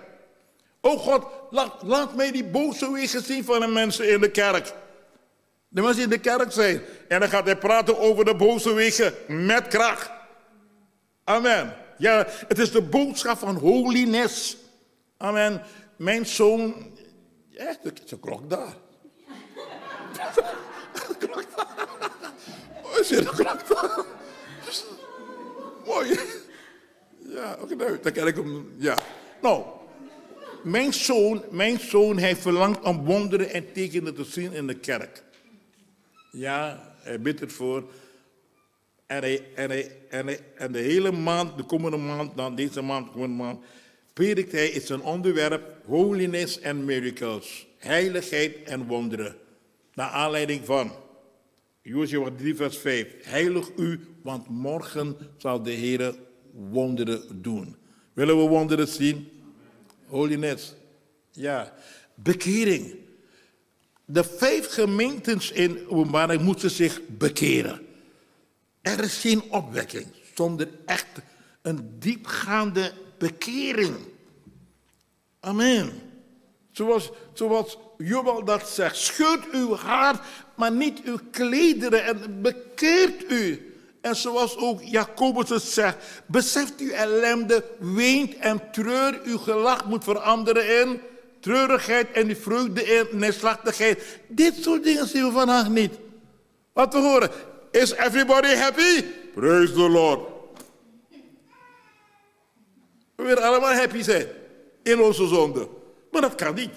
Oh 0.81 0.99
God, 0.99 1.25
laat, 1.51 1.75
laat 1.83 2.15
mij 2.15 2.31
die 2.31 2.45
boze 2.45 2.93
wegen 2.93 3.23
zien 3.23 3.45
van 3.45 3.61
de 3.61 3.67
mensen 3.67 4.11
in 4.11 4.21
de 4.21 4.31
kerk. 4.31 4.73
De 5.69 5.83
mensen 5.83 6.03
in 6.03 6.09
de 6.09 6.19
kerk 6.19 6.53
zijn. 6.53 6.81
En 7.09 7.21
dan 7.21 7.29
gaat 7.29 7.45
hij 7.45 7.57
praten 7.57 7.99
over 7.99 8.25
de 8.25 8.35
boze 8.35 8.75
wegen 8.75 9.15
met 9.27 9.69
kracht. 9.69 10.11
Amen. 11.25 11.77
Ja, 11.99 12.27
het 12.49 12.59
is 12.59 12.71
de 12.71 12.83
boodschap 12.83 13.39
van 13.39 13.57
holiness. 13.57 14.57
Amen. 15.17 15.63
Mijn 15.97 16.27
zoon. 16.27 16.75
Ja, 17.49 17.77
de 17.83 18.19
klok 18.21 18.51
daar. 18.51 18.75
de 21.09 21.17
klok 21.19 21.45
daar. 21.57 21.89
Oh, 22.83 22.99
is 22.99 23.09
de 23.09 23.25
klok 23.25 23.69
daar? 23.69 24.05
Mooi. 25.87 26.19
Ja, 27.19 27.57
oké, 27.61 27.75
nou, 27.75 27.99
dan 28.03 28.13
kan 28.13 28.27
ik 28.27 28.37
hem. 28.37 28.75
Ja. 28.77 28.99
Nou, 29.43 29.65
mijn 30.63 30.95
zoon, 30.95 31.45
mijn 31.51 31.81
zoon 31.81 32.17
heeft 32.17 32.41
verlangd 32.41 32.81
om 32.81 33.05
wonderen 33.05 33.51
en 33.51 33.73
tekenen 33.73 34.15
te 34.15 34.25
zien 34.25 34.53
in 34.53 34.67
de 34.67 34.75
kerk. 34.75 35.23
Ja, 36.31 36.93
hij 37.01 37.21
bidt 37.21 37.41
ervoor. 37.41 37.85
En, 39.09 39.23
hij, 39.23 39.45
en, 39.55 39.71
hij, 39.71 39.91
en, 40.09 40.29
en 40.55 40.73
de 40.73 40.79
hele 40.79 41.13
maand, 41.13 41.57
de 41.57 41.65
komende 41.65 41.97
maand, 41.97 42.37
dan 42.37 42.55
deze 42.55 42.83
maand, 42.83 43.07
de 43.07 43.13
komende 43.13 43.43
maand, 43.43 43.65
predikt 44.13 44.53
hij 44.53 44.69
is 44.69 44.89
een 44.89 45.03
onderwerp 45.03 45.87
holiness 45.87 46.63
and 46.63 46.85
miracles. 46.85 47.67
Heiligheid 47.77 48.63
en 48.63 48.87
wonderen. 48.87 49.37
Naar 49.95 50.09
aanleiding 50.11 50.65
van 50.65 50.93
Jozua 51.83 52.31
3 52.37 52.55
vers 52.55 52.79
5. 52.79 53.07
Heilig 53.23 53.69
u, 53.77 54.01
want 54.23 54.49
morgen 54.49 55.17
zal 55.37 55.63
de 55.63 55.71
Heer 55.71 56.15
wonderen 56.53 57.43
doen. 57.43 57.77
Willen 58.13 58.43
we 58.43 58.49
wonderen 58.49 58.89
zien? 58.89 59.29
Holiness. 60.07 60.75
Ja. 61.31 61.75
Bekering. 62.15 62.95
De 64.05 64.25
vijf 64.25 64.67
gemeentes 64.67 65.51
in 65.51 65.89
openbaring 65.89 66.43
moesten 66.43 66.71
zich 66.71 67.01
bekeren. 67.07 67.88
Er 68.89 69.05
is 69.05 69.17
geen 69.17 69.43
opwekking 69.51 70.07
zonder 70.35 70.69
echt 70.87 71.07
een 71.63 71.97
diepgaande 71.99 72.93
bekering. 73.19 73.97
Amen. 75.41 75.93
Zoals, 76.73 77.11
zoals 77.33 77.79
Jubal 77.99 78.45
dat 78.45 78.69
zegt. 78.69 78.97
Scheurt 78.97 79.51
uw 79.53 79.77
haar, 79.77 80.21
maar 80.57 80.73
niet 80.73 81.03
uw 81.03 81.19
klederen 81.31 82.05
en 82.05 82.43
bekeert 82.43 83.31
u. 83.33 83.75
En 84.01 84.17
zoals 84.17 84.57
ook 84.57 84.83
Jacobus 84.83 85.49
het 85.49 85.63
zegt. 85.63 85.97
Beseft 86.27 86.81
u 86.81 86.91
ellende, 86.91 87.65
weent 87.79 88.37
en 88.37 88.71
treur. 88.73 89.21
Uw 89.25 89.39
gelach 89.39 89.85
moet 89.85 90.05
veranderen 90.05 90.81
in 90.81 91.01
treurigheid 91.41 92.13
en 92.13 92.27
die 92.27 92.37
vreugde 92.37 92.85
in 92.85 93.07
neerslachtigheid. 93.13 94.21
Dit 94.29 94.55
soort 94.63 94.85
dingen 94.85 95.09
zien 95.09 95.25
we 95.25 95.33
vandaag 95.33 95.69
niet. 95.69 95.95
Wat 96.73 96.93
we 96.93 96.99
horen. 96.99 97.31
Is 97.71 97.93
everybody 97.93 98.55
happy? 98.55 99.05
Praise 99.35 99.73
the 99.73 99.89
Lord. 99.89 100.21
We 103.15 103.23
willen 103.25 103.43
allemaal 103.43 103.73
happy 103.73 104.03
zijn 104.03 104.27
in 104.83 105.01
onze 105.01 105.27
zonde. 105.27 105.69
Maar 106.11 106.21
dat 106.21 106.35
kan 106.35 106.55
niet. 106.55 106.71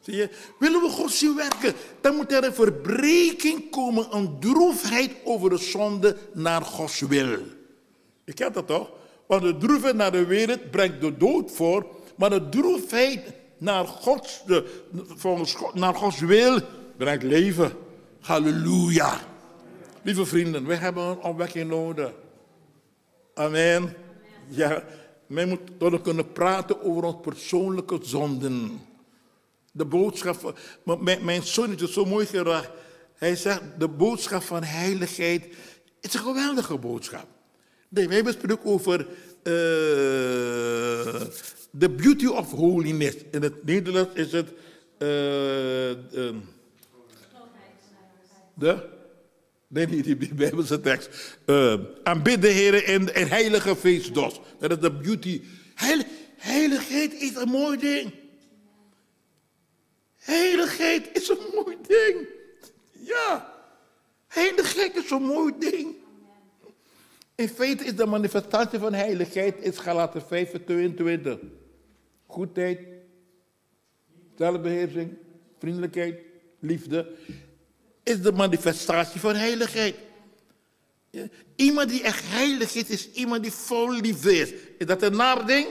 Zie 0.00 0.16
je? 0.16 0.28
Willen 0.58 0.80
we 0.80 0.88
God 0.88 1.10
zien 1.10 1.36
werken, 1.36 1.74
dan 2.00 2.16
moet 2.16 2.32
er 2.32 2.44
een 2.44 2.54
verbreking 2.54 3.70
komen, 3.70 4.06
een 4.10 4.40
droefheid 4.40 5.10
over 5.24 5.50
de 5.50 5.56
zonde 5.56 6.16
naar 6.32 6.62
Gods 6.62 7.00
wil. 7.00 7.38
Je 8.24 8.32
kent 8.34 8.54
dat 8.54 8.66
toch? 8.66 8.90
Want 9.26 9.42
de 9.42 9.56
droefheid 9.56 9.94
naar 9.94 10.12
de 10.12 10.26
wereld 10.26 10.70
brengt 10.70 11.00
de 11.00 11.16
dood 11.16 11.52
voor, 11.52 11.86
maar 12.16 12.30
de 12.30 12.48
droefheid 12.48 13.20
naar 13.58 13.86
Gods, 13.86 14.42
de, 14.46 14.84
volgens 15.16 15.54
God, 15.54 15.74
naar 15.74 15.94
Gods 15.94 16.20
wil 16.20 16.60
brengt 16.96 17.22
leven. 17.22 17.72
Halleluja. 18.20 19.20
Lieve 20.06 20.26
vrienden, 20.26 20.66
we 20.66 20.74
hebben 20.74 21.02
een 21.02 21.20
opwekking 21.20 21.70
nodig. 21.70 22.12
Amen. 23.34 23.94
Ja, 24.48 24.84
wij 25.26 25.46
moeten 25.46 26.02
kunnen 26.02 26.32
praten 26.32 26.82
over 26.82 27.04
onze 27.04 27.18
persoonlijke 27.18 27.98
zonden. 28.02 28.80
De 29.72 29.84
boodschap, 29.84 30.58
mijn, 31.00 31.24
mijn 31.24 31.42
zoon 31.42 31.78
is 31.78 31.92
zo 31.92 32.04
mooi 32.04 32.26
geraakt. 32.26 32.70
Hij 33.14 33.36
zegt, 33.36 33.62
de 33.78 33.88
boodschap 33.88 34.42
van 34.42 34.62
heiligheid 34.62 35.46
is 36.00 36.14
een 36.14 36.20
geweldige 36.20 36.78
boodschap. 36.78 37.26
Nee, 37.88 38.08
wij 38.08 38.24
bespreken 38.24 38.64
over 38.64 39.00
uh, 39.00 39.06
the 41.78 41.90
beauty 41.96 42.26
of 42.26 42.50
holiness. 42.50 43.16
In 43.30 43.42
het 43.42 43.64
Nederlands 43.64 44.14
is 44.14 44.32
het 44.32 44.52
uh, 44.98 45.90
uh, 45.90 46.34
de 48.54 48.94
Nee, 49.68 49.86
niet 49.86 50.04
die 50.04 50.34
Bijbelse 50.34 50.80
tekst. 50.80 51.38
Uh, 51.46 51.74
aanbid 52.02 52.42
de 52.42 52.48
Heer 52.48 52.88
in, 52.88 53.14
in 53.14 53.26
heilige 53.26 53.76
feestdos. 53.76 54.40
Dat 54.58 54.70
is 54.70 54.78
de 54.78 54.92
beauty. 54.92 55.42
Heil, 55.74 56.02
heiligheid 56.36 57.12
is 57.12 57.34
een 57.36 57.48
mooi 57.48 57.78
ding. 57.78 58.12
Heiligheid 60.16 61.08
is 61.12 61.28
een 61.28 61.46
mooi 61.54 61.76
ding. 61.86 62.28
Ja. 62.90 63.54
Heiligheid 64.26 64.96
is 64.96 65.10
een 65.10 65.22
mooi 65.22 65.52
ding. 65.58 65.94
In 67.34 67.48
feite 67.48 67.84
is 67.84 67.96
de 67.96 68.06
manifestatie 68.06 68.78
van 68.78 68.92
heiligheid 68.92 69.54
is 69.60 69.78
Galaten 69.78 70.22
5 70.22 70.50
22. 70.64 71.38
Goedheid, 72.26 72.80
zelfbeheersing, 74.36 75.16
vriendelijkheid, 75.58 76.20
liefde 76.58 77.14
is 78.06 78.22
de 78.22 78.32
manifestatie 78.32 79.20
van 79.20 79.34
heiligheid. 79.34 79.94
Iemand 81.56 81.88
die 81.88 82.02
echt 82.02 82.24
heilig 82.26 82.74
is, 82.74 82.84
is 82.84 83.10
iemand 83.12 83.42
die 83.42 83.52
vol 83.52 83.92
liefde 83.92 84.36
is. 84.36 84.52
Is 84.78 84.86
dat 84.86 85.02
een 85.02 85.16
naar 85.16 85.46
ding? 85.46 85.66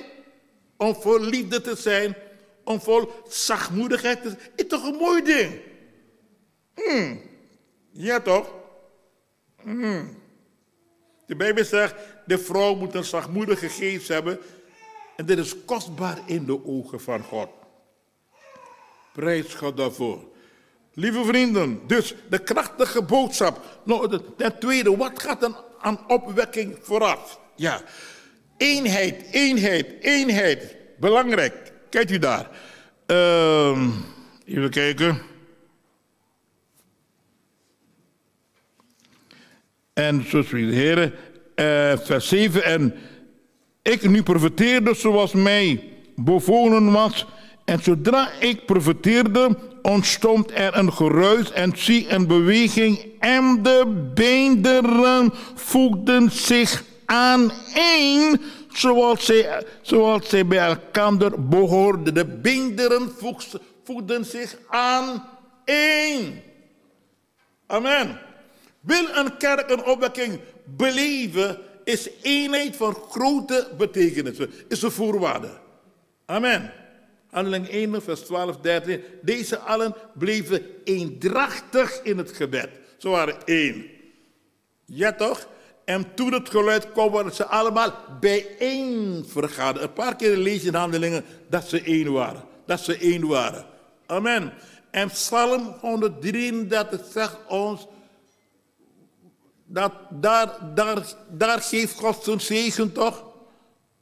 Om 0.77 0.95
vol 0.95 1.19
liefde 1.19 1.61
te 1.61 1.75
zijn, 1.75 2.15
om 2.63 2.81
vol 2.81 3.11
zachtmoedigheid 3.27 4.21
te 4.21 4.29
zijn, 4.29 4.41
is 4.55 4.67
toch 4.67 4.83
een 4.83 4.95
mooi 4.95 5.23
ding? 5.23 5.59
Hmm. 6.73 7.21
Ja 7.91 8.19
toch? 8.19 8.53
Hmm. 9.61 10.17
De 11.25 11.35
Bijbel 11.35 11.65
zegt, 11.65 11.95
de 12.25 12.37
vrouw 12.37 12.75
moet 12.75 12.95
een 12.95 13.03
zachtmoedige 13.03 13.69
geest 13.69 14.07
hebben. 14.07 14.39
En 15.15 15.25
dit 15.25 15.37
is 15.37 15.65
kostbaar 15.65 16.19
in 16.25 16.45
de 16.45 16.65
ogen 16.65 17.01
van 17.01 17.23
God. 17.23 17.49
Prijs 19.13 19.53
God 19.53 19.77
daarvoor. 19.77 20.33
Lieve 20.95 21.23
vrienden, 21.25 21.79
dus 21.87 22.15
de 22.29 22.39
krachtige 22.39 23.01
boodschap. 23.03 23.81
Nou, 23.83 24.19
ten 24.37 24.59
tweede, 24.59 24.97
wat 24.97 25.21
gaat 25.21 25.41
dan 25.41 25.55
aan 25.79 25.99
opwekking 26.07 26.77
vooraf? 26.81 27.39
Ja, 27.55 27.81
eenheid, 28.57 29.25
eenheid, 29.31 29.87
eenheid. 30.01 30.75
Belangrijk. 30.99 31.73
Kijkt 31.89 32.11
u 32.11 32.19
daar. 32.19 32.49
Uh, 33.07 33.87
even 34.45 34.69
kijken. 34.69 35.21
En 39.93 40.25
zo 40.27 40.41
spreekt 40.41 40.69
de 40.69 40.75
Heer, 40.75 41.13
vers 42.05 42.27
7. 42.27 42.63
En 42.63 42.95
ik 43.81 44.09
nu 44.09 44.23
profeteerde 44.23 44.93
zoals 44.93 45.33
mij 45.33 45.83
bevolen 46.15 46.91
was. 46.91 47.25
En 47.65 47.83
zodra 47.83 48.31
ik 48.39 48.65
profeteerde, 48.65 49.57
ontstond 49.85 50.51
er 50.51 50.77
een 50.77 50.93
geruis 50.93 51.51
en 51.51 51.77
zie 51.77 52.09
een 52.09 52.27
beweging 52.27 53.05
en 53.19 53.63
de 53.63 54.09
beenderen 54.13 55.33
voegden 55.55 56.31
zich 56.31 56.83
aan 57.05 57.51
één 57.73 58.41
zoals 58.73 59.25
zij, 59.25 59.65
zoals 59.81 60.29
zij 60.29 60.47
bij 60.47 60.67
elkaar 60.67 61.39
behoorden. 61.39 62.13
De 62.13 62.25
beenderen 62.25 63.11
voegden 63.83 64.25
zich 64.25 64.57
aan 64.67 65.23
één. 65.65 66.41
Amen. 67.67 68.19
Wil 68.79 69.07
een 69.13 69.37
kerk 69.37 69.69
een 69.69 69.85
opwekking 69.85 70.39
beleven, 70.63 71.57
is 71.83 72.09
eenheid 72.21 72.75
van 72.75 72.97
grote 73.09 73.67
betekenis. 73.77 74.37
Is 74.67 74.81
een 74.81 74.91
voorwaarde. 74.91 75.51
Amen. 76.25 76.84
Handeling 77.35 77.67
1, 77.69 78.01
vers 78.01 78.19
12, 78.19 78.57
13. 78.57 79.03
Deze 79.21 79.57
allen 79.57 79.95
bleven 80.13 80.61
eendrachtig 80.83 82.01
in 82.03 82.17
het 82.17 82.31
gebed. 82.31 82.69
Ze 82.97 83.09
waren 83.09 83.45
één. 83.45 83.85
Ja 84.85 85.13
toch? 85.13 85.47
En 85.85 86.13
toen 86.13 86.33
het 86.33 86.49
geluid 86.49 86.91
kwam, 86.91 87.11
waren 87.11 87.33
ze 87.33 87.45
allemaal 87.45 87.93
bijeen 88.19 89.25
vergaderd. 89.27 89.85
Een 89.85 89.93
paar 89.93 90.15
keer 90.15 90.37
lees 90.37 90.61
je 90.61 90.67
in 90.67 90.73
handelingen 90.73 91.25
dat 91.49 91.67
ze 91.67 91.81
één 91.81 92.11
waren. 92.11 92.43
Dat 92.65 92.79
ze 92.79 92.97
één 92.97 93.27
waren. 93.27 93.65
Amen. 94.05 94.53
En 94.91 95.09
Psalm 95.09 95.75
133 95.81 97.01
zegt 97.11 97.37
ons 97.47 97.87
dat 99.65 99.91
daar, 100.09 100.73
daar, 100.75 101.05
daar 101.29 101.61
geeft 101.61 101.99
God 101.99 102.23
zijn 102.23 102.41
zegen 102.41 102.91
toch? 102.91 103.23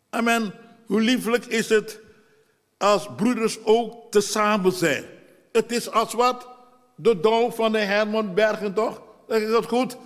Amen. 0.10 0.54
Hoe 0.86 1.02
lieflijk 1.02 1.46
is 1.46 1.70
het 1.70 2.02
als 2.84 3.08
broeders 3.16 3.64
ook 3.64 4.12
tezamen 4.12 4.72
zijn. 4.72 5.06
Het 5.52 5.72
is 5.72 5.92
als 5.92 6.14
wat? 6.14 6.48
De 6.96 7.20
dauw 7.20 7.52
van 7.52 7.72
de 7.72 7.80
Herman 7.80 8.34
Bergen, 8.34 8.74
toch? 8.74 9.02
Zeg 9.28 9.42
ik 9.42 9.48
dat 9.48 9.66
goed? 9.66 9.98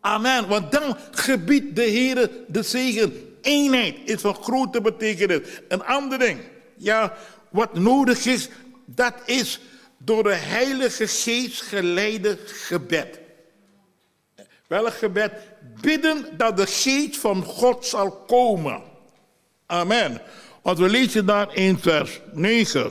Amen. 0.00 0.48
Want 0.48 0.72
dan 0.72 0.96
gebiedt 1.10 1.76
de 1.76 1.82
Heer 1.82 2.30
de 2.48 2.62
zegen. 2.62 3.36
Eenheid 3.40 3.96
is 4.04 4.20
van 4.20 4.34
grote 4.34 4.80
betekenis. 4.80 5.40
Een 5.68 5.84
ander 5.84 6.18
ding, 6.18 6.40
ja, 6.76 7.16
wat 7.50 7.74
nodig 7.74 8.26
is, 8.26 8.48
dat 8.86 9.14
is 9.24 9.60
door 9.98 10.22
de 10.22 10.34
Heilige 10.34 11.06
Geest 11.06 11.62
geleide 11.62 12.38
gebed. 12.46 13.20
Welk 14.66 14.94
gebed? 14.94 15.32
Bidden 15.80 16.26
dat 16.36 16.56
de 16.56 16.66
geest 16.66 17.16
van 17.16 17.44
God 17.44 17.86
zal 17.86 18.10
komen. 18.10 18.82
Amen. 19.66 20.22
Want 20.62 20.78
we 20.78 20.88
lezen 20.88 21.26
daar 21.26 21.56
in 21.56 21.78
vers 21.78 22.20
9. 22.32 22.90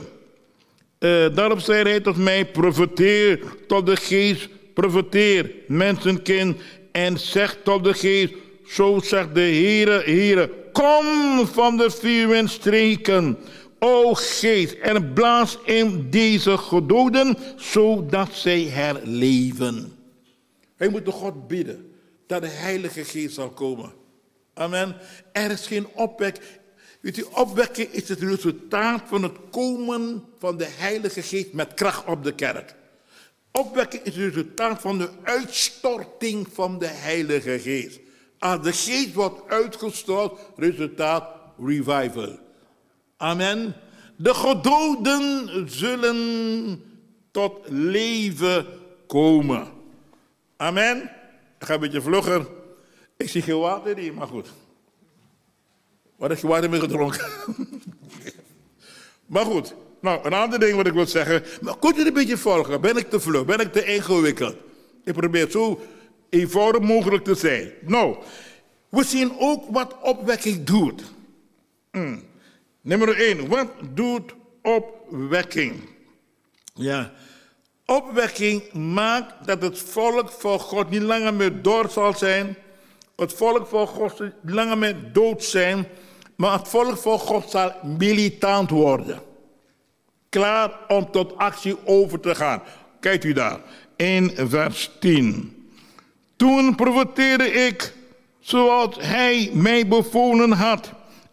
Uh, 0.98 1.24
eh, 1.24 1.34
daarop 1.34 1.60
zei 1.60 1.82
hij 1.82 2.00
tot 2.00 2.16
mij, 2.16 2.46
profeteer 2.46 3.40
tot 3.66 3.86
de 3.86 3.96
geest, 3.96 4.48
profeteer, 4.74 5.50
mensenkind, 5.66 6.60
en 6.92 7.18
zeg 7.18 7.58
tot 7.64 7.84
de 7.84 7.94
geest, 7.94 8.34
zo 8.66 9.00
zegt 9.02 9.34
de 9.34 9.40
Heere, 9.40 10.02
Heere, 10.04 10.50
kom 10.72 11.46
van 11.46 11.76
de 11.76 11.90
vier 11.90 12.48
streken, 12.48 13.38
o 13.78 14.14
geest, 14.14 14.72
en 14.72 15.12
blaas 15.12 15.58
in 15.64 16.10
deze 16.10 16.56
gedoden, 16.58 17.36
zodat 17.56 18.28
zij 18.32 18.62
herleven. 18.62 19.92
Hij 20.76 20.88
moet 20.88 21.04
de 21.04 21.10
God 21.10 21.48
bidden 21.48 21.92
dat 22.26 22.42
de 22.42 22.48
Heilige 22.48 23.04
Geest 23.04 23.34
zal 23.34 23.50
komen. 23.50 23.92
Amen. 24.54 24.96
Er 25.32 25.50
is 25.50 25.66
geen 25.66 25.86
opwek 25.94 26.59
Weet 27.00 27.28
opwekking 27.28 27.88
is 27.88 28.08
het 28.08 28.20
resultaat 28.20 29.02
van 29.06 29.22
het 29.22 29.36
komen 29.50 30.24
van 30.38 30.56
de 30.56 30.66
Heilige 30.66 31.22
Geest 31.22 31.52
met 31.52 31.74
kracht 31.74 32.06
op 32.06 32.24
de 32.24 32.34
kerk. 32.34 32.74
Opwekking 33.52 34.02
is 34.02 34.16
het 34.16 34.34
resultaat 34.34 34.80
van 34.80 34.98
de 34.98 35.08
uitstorting 35.22 36.48
van 36.52 36.78
de 36.78 36.86
Heilige 36.86 37.58
Geest. 37.58 38.00
Als 38.38 38.62
de 38.62 38.72
Geest 38.72 39.14
wordt 39.14 39.50
uitgestort, 39.50 40.40
resultaat 40.56 41.24
revival. 41.58 42.38
Amen. 43.16 43.74
De 44.16 44.34
gedoden 44.34 45.70
zullen 45.70 46.82
tot 47.30 47.68
leven 47.68 48.66
komen. 49.06 49.68
Amen. 50.56 51.02
Ik 51.58 51.66
ga 51.66 51.74
een 51.74 51.80
beetje 51.80 52.00
vlugger. 52.02 52.46
Ik 53.16 53.28
zie 53.28 53.42
geen 53.42 53.58
water 53.58 53.96
hier, 53.96 54.14
maar 54.14 54.26
goed. 54.26 54.48
Wat 56.20 56.30
heb 56.30 56.38
je 56.38 56.46
water 56.46 56.70
mee 56.70 56.80
gedronken? 56.80 57.26
maar 59.32 59.44
goed. 59.44 59.74
Nou, 60.00 60.26
een 60.26 60.32
ander 60.32 60.58
ding 60.58 60.76
wat 60.76 60.86
ik 60.86 60.92
wil 60.92 61.06
zeggen. 61.06 61.42
Maar 61.60 61.78
kunt 61.78 61.98
u 61.98 62.06
een 62.06 62.12
beetje 62.12 62.36
volgen? 62.36 62.80
Ben 62.80 62.96
ik 62.96 63.10
te 63.10 63.20
vlug? 63.20 63.44
Ben 63.44 63.58
ik 63.58 63.72
te 63.72 63.84
ingewikkeld? 63.84 64.56
Ik 65.04 65.12
probeer 65.12 65.50
zo 65.50 65.80
eenvoudig 66.28 66.80
mogelijk 66.80 67.24
te 67.24 67.34
zijn. 67.34 67.72
Nou, 67.80 68.16
we 68.88 69.04
zien 69.04 69.32
ook 69.38 69.64
wat 69.70 69.96
opwekking 70.02 70.64
doet. 70.64 71.02
Hmm. 71.90 72.22
Nummer 72.80 73.16
1. 73.16 73.48
Wat 73.48 73.68
doet 73.94 74.34
opwekking? 74.62 75.88
Ja. 76.74 77.12
Opwekking 77.86 78.72
maakt 78.72 79.46
dat 79.46 79.62
het 79.62 79.78
volk 79.78 80.30
van 80.30 80.58
God 80.58 80.90
niet 80.90 81.02
langer 81.02 81.34
meer 81.34 81.62
door 81.62 81.90
zal 81.90 82.14
zijn. 82.14 82.56
Het 83.16 83.32
volk 83.32 83.66
van 83.66 83.86
God 83.86 84.20
niet 84.20 84.32
langer 84.42 84.78
meer 84.78 85.12
dood 85.12 85.44
zijn. 85.44 85.86
Maar 86.40 86.58
het 86.58 86.68
volk 86.68 86.96
van 86.96 87.18
God 87.18 87.50
zal 87.50 87.72
militant 87.98 88.70
worden. 88.70 89.22
Klaar 90.28 90.70
om 90.88 91.10
tot 91.10 91.36
actie 91.36 91.76
over 91.84 92.20
te 92.20 92.34
gaan. 92.34 92.62
Kijkt 93.00 93.24
u 93.24 93.32
daar. 93.32 93.60
In 93.96 94.32
vers 94.36 94.90
10. 95.00 95.70
Toen 96.36 96.74
profeteerde 96.74 97.52
ik 97.52 97.94
zoals 98.38 98.96
hij 98.98 99.50
mij 99.52 99.88
bevolen 99.88 100.52
had. 100.52 100.90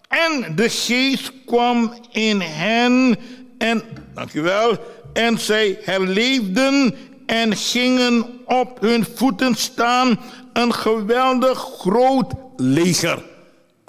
En 0.08 0.55
de 0.55 0.70
geest 0.70 1.32
kwam 1.45 1.93
in 2.12 2.41
hen 2.41 3.18
en, 3.58 3.84
dankjewel, 4.14 4.78
en 5.14 5.39
zij 5.39 5.80
herleefden 5.82 6.95
en 7.26 7.55
gingen 7.55 8.26
op 8.45 8.82
hun 8.82 9.05
voeten 9.16 9.55
staan, 9.55 10.20
een 10.53 10.74
geweldig 10.74 11.60
groot 11.60 12.34
leger. 12.55 13.36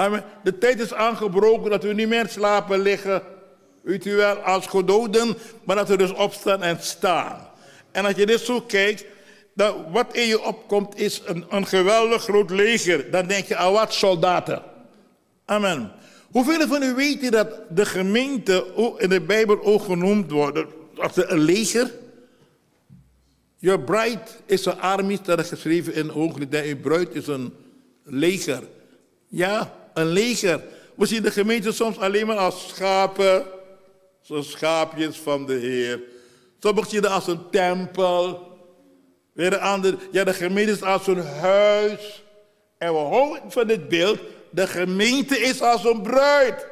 Amen. 0.01 0.25
De 0.43 0.59
tijd 0.59 0.81
is 0.81 0.95
aangebroken 0.95 1.71
dat 1.71 1.83
we 1.83 1.93
niet 1.93 2.09
meer 2.09 2.29
slapen 2.29 2.81
liggen, 2.81 3.23
weet 3.83 4.05
wel, 4.05 4.37
als 4.37 4.67
gedoden, 4.67 5.37
maar 5.65 5.77
dat 5.77 5.89
we 5.89 5.97
dus 5.97 6.13
opstaan 6.13 6.63
en 6.63 6.83
staan. 6.83 7.49
En 7.91 8.05
als 8.05 8.15
je 8.15 8.27
dit 8.27 8.41
zo 8.41 8.61
kijkt, 8.61 9.05
dan 9.55 9.85
wat 9.91 10.15
in 10.15 10.27
je 10.27 10.43
opkomt 10.43 10.99
is 10.99 11.23
een, 11.25 11.45
een 11.49 11.67
geweldig 11.67 12.23
groot 12.23 12.51
leger. 12.51 13.11
Dan 13.11 13.27
denk 13.27 13.47
je 13.47 13.57
aan 13.57 13.73
wat 13.73 13.93
soldaten. 13.93 14.63
Amen. 15.45 15.93
Hoeveel 16.31 16.67
van 16.67 16.83
u 16.83 16.95
weten 16.95 17.31
dat 17.31 17.49
de 17.71 17.87
gemeente 17.87 18.67
in 18.99 19.09
de 19.09 19.21
Bijbel 19.21 19.63
ook 19.63 19.83
genoemd 19.83 20.31
wordt 20.31 20.65
als 20.97 21.13
een 21.15 21.39
leger? 21.39 21.91
Your 23.57 23.81
bride 23.81 24.23
is 24.47 24.65
een 24.65 24.81
army, 24.81 25.19
staat 25.23 25.47
geschreven 25.47 25.95
in 25.95 26.09
Hooglied. 26.09 26.53
Je 26.53 26.77
bruid 26.77 27.15
is 27.15 27.27
een 27.27 27.55
leger. 28.05 28.63
Ja, 29.29 29.78
een 29.99 30.13
leger. 30.13 30.61
We 30.95 31.07
zien 31.07 31.23
de 31.23 31.31
gemeente 31.31 31.73
soms 31.73 31.99
alleen 31.99 32.27
maar 32.27 32.37
als 32.37 32.69
schapen, 32.69 33.45
zoals 34.21 34.51
schaapjes 34.51 35.17
van 35.17 35.47
de 35.47 35.55
Heer. 35.55 36.01
Sommigen 36.59 36.91
zien 36.91 37.03
het 37.03 37.11
als 37.11 37.27
een 37.27 37.51
tempel. 37.51 38.47
Weer 39.33 39.53
een 39.53 39.61
ander, 39.61 39.97
ja, 40.11 40.25
de 40.25 40.35
gemeente 40.35 40.73
is 40.73 40.83
als 40.83 41.07
een 41.07 41.27
huis. 41.27 42.25
En 42.79 42.93
we 42.93 42.99
houden 42.99 43.51
van 43.51 43.67
dit 43.67 43.89
beeld 43.89 44.19
de 44.51 44.67
gemeente 44.67 45.39
is 45.39 45.61
als 45.63 45.85
een 45.85 46.03
bruid. 46.03 46.67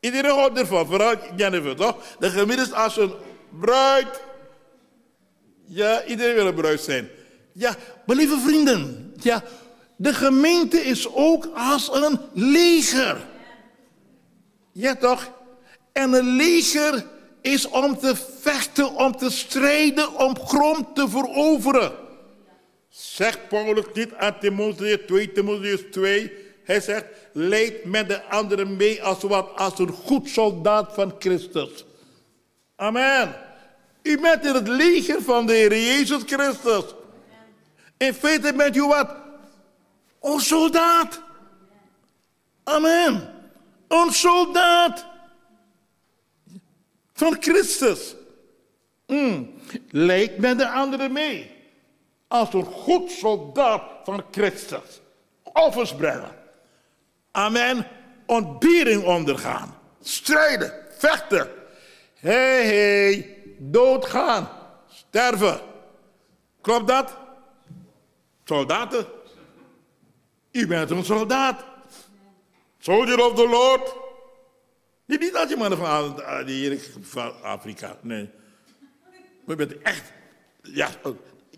Iedereen 0.00 0.30
houdt 0.30 0.58
ervan, 0.58 0.86
vooral 0.86 1.14
Jennifer, 1.36 1.76
toch? 1.76 1.96
De 2.18 2.30
gemeente 2.30 2.62
is 2.62 2.72
als 2.72 2.96
een 2.96 3.12
bruid. 3.60 4.22
Ja, 5.64 6.04
iedereen 6.04 6.34
wil 6.34 6.46
een 6.46 6.54
bruid 6.54 6.80
zijn. 6.80 7.08
Ja, 7.52 7.76
maar 8.06 8.16
lieve 8.16 8.38
vrienden, 8.38 9.12
ja, 9.20 9.42
de 9.96 10.14
gemeente 10.14 10.80
is 10.80 11.14
ook 11.14 11.48
als 11.54 11.90
een 11.92 12.18
leger. 12.32 13.26
Ja, 14.72 14.94
toch? 14.94 15.30
En 15.92 16.12
een 16.12 16.36
leger 16.36 17.06
is 17.40 17.68
om 17.68 17.98
te 17.98 18.16
vechten, 18.40 18.94
om 18.94 19.16
te 19.16 19.30
strijden, 19.30 20.18
om 20.18 20.38
grond 20.38 20.94
te 20.94 21.08
veroveren. 21.08 21.92
Zegt 22.88 23.48
Paulus 23.48 23.84
niet 23.94 24.12
aan 24.14 24.38
Timotheus 24.40 24.98
2, 25.06 25.32
Timotheus 25.32 25.80
2, 25.90 26.32
hij 26.64 26.80
zegt, 26.80 27.04
leid 27.32 27.84
met 27.84 28.08
de 28.08 28.22
anderen 28.22 28.76
mee 28.76 29.02
als, 29.02 29.22
wat, 29.22 29.48
als 29.56 29.78
een 29.78 29.92
goed 29.92 30.28
soldaat 30.28 30.94
van 30.94 31.14
Christus. 31.18 31.84
Amen. 32.76 33.34
U 34.02 34.20
bent 34.20 34.44
in 34.44 34.54
het 34.54 34.68
leger 34.68 35.22
van 35.22 35.46
de 35.46 35.52
Heer 35.52 35.70
Jezus 35.70 36.22
Christus. 36.26 36.84
In 37.96 38.14
feite 38.14 38.52
bent 38.54 38.76
u 38.76 38.86
wat? 38.86 39.23
Een 40.24 40.40
soldaat. 40.40 41.20
Amen. 42.62 43.34
Een 43.88 44.12
soldaat 44.12 45.06
van 47.12 47.36
Christus. 47.40 48.14
Mm. 49.06 49.54
Met 50.36 50.58
de 50.58 50.68
anderen 50.68 51.12
mee. 51.12 51.50
Als 52.28 52.54
een 52.54 52.64
goed 52.64 53.10
soldaat 53.10 53.82
van 54.04 54.24
Christus. 54.30 55.00
Offers 55.42 55.94
brengen. 55.94 56.34
Amen. 57.30 57.86
Ontbering 58.26 59.04
ondergaan. 59.04 59.78
Strijden. 60.02 60.72
Vechten. 60.98 61.48
Hé, 62.14 62.30
hey, 62.30 62.66
hey. 62.66 63.38
Doodgaan. 63.58 64.48
Sterven. 64.88 65.60
Klopt 66.60 66.86
dat? 66.86 67.16
Soldaten. 68.44 69.22
U 70.54 70.66
bent 70.66 70.90
een 70.90 71.04
soldaat. 71.04 71.64
Soldier 72.78 73.24
of 73.24 73.34
the 73.34 73.48
Lord. 73.48 73.94
Niet, 75.06 75.20
niet 75.20 75.36
als 75.36 75.48
je 75.48 75.56
mannen 75.56 75.78
van, 75.78 76.22
van 77.00 77.42
Afrika. 77.42 77.98
Nee. 78.02 78.30
Maar 79.44 79.54
u 79.54 79.58
bent 79.58 79.82
echt. 79.82 80.12
Ja, 80.62 80.90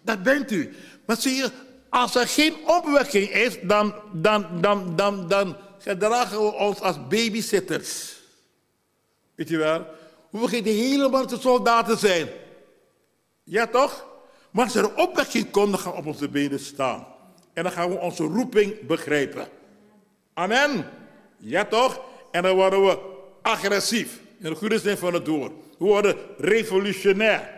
dat 0.02 0.22
bent 0.22 0.50
u. 0.50 0.74
Maar 1.06 1.16
zie 1.16 1.34
je, 1.34 1.50
als 1.88 2.14
er 2.14 2.28
geen 2.28 2.54
opwekking 2.66 3.28
is, 3.28 3.58
dan, 3.62 3.94
dan, 4.12 4.60
dan, 4.60 4.96
dan, 4.96 5.28
dan 5.28 5.56
gedragen 5.78 6.38
we 6.38 6.52
ons 6.52 6.80
als 6.80 7.06
babysitters. 7.08 8.16
Weet 9.34 9.48
je 9.48 9.56
wel? 9.56 9.86
We 10.30 10.38
vergeten 10.38 10.72
helemaal 10.72 11.26
te 11.26 11.40
soldaten 11.40 11.98
zijn. 11.98 12.28
Ja, 13.44 13.66
toch? 13.66 14.06
Maar 14.50 14.64
als 14.64 14.74
er 14.74 14.94
opwekking 14.94 15.50
komt, 15.50 15.70
dan 15.70 15.80
gaan 15.80 15.92
we 15.92 15.98
op 15.98 16.06
onze 16.06 16.28
benen 16.28 16.60
staan. 16.60 17.06
En 17.56 17.62
dan 17.62 17.72
gaan 17.72 17.90
we 17.90 17.98
onze 17.98 18.22
roeping 18.22 18.86
begrijpen. 18.86 19.48
Amen. 20.34 20.90
Ja, 21.36 21.64
toch? 21.64 22.00
En 22.30 22.42
dan 22.42 22.56
worden 22.56 22.84
we 22.84 22.98
agressief. 23.42 24.20
In 24.38 24.50
de 24.50 24.56
goede 24.56 24.78
zin 24.78 24.96
van 24.96 25.14
het 25.14 25.26
woord. 25.26 25.52
We 25.78 25.84
worden 25.84 26.16
revolutionair. 26.38 27.50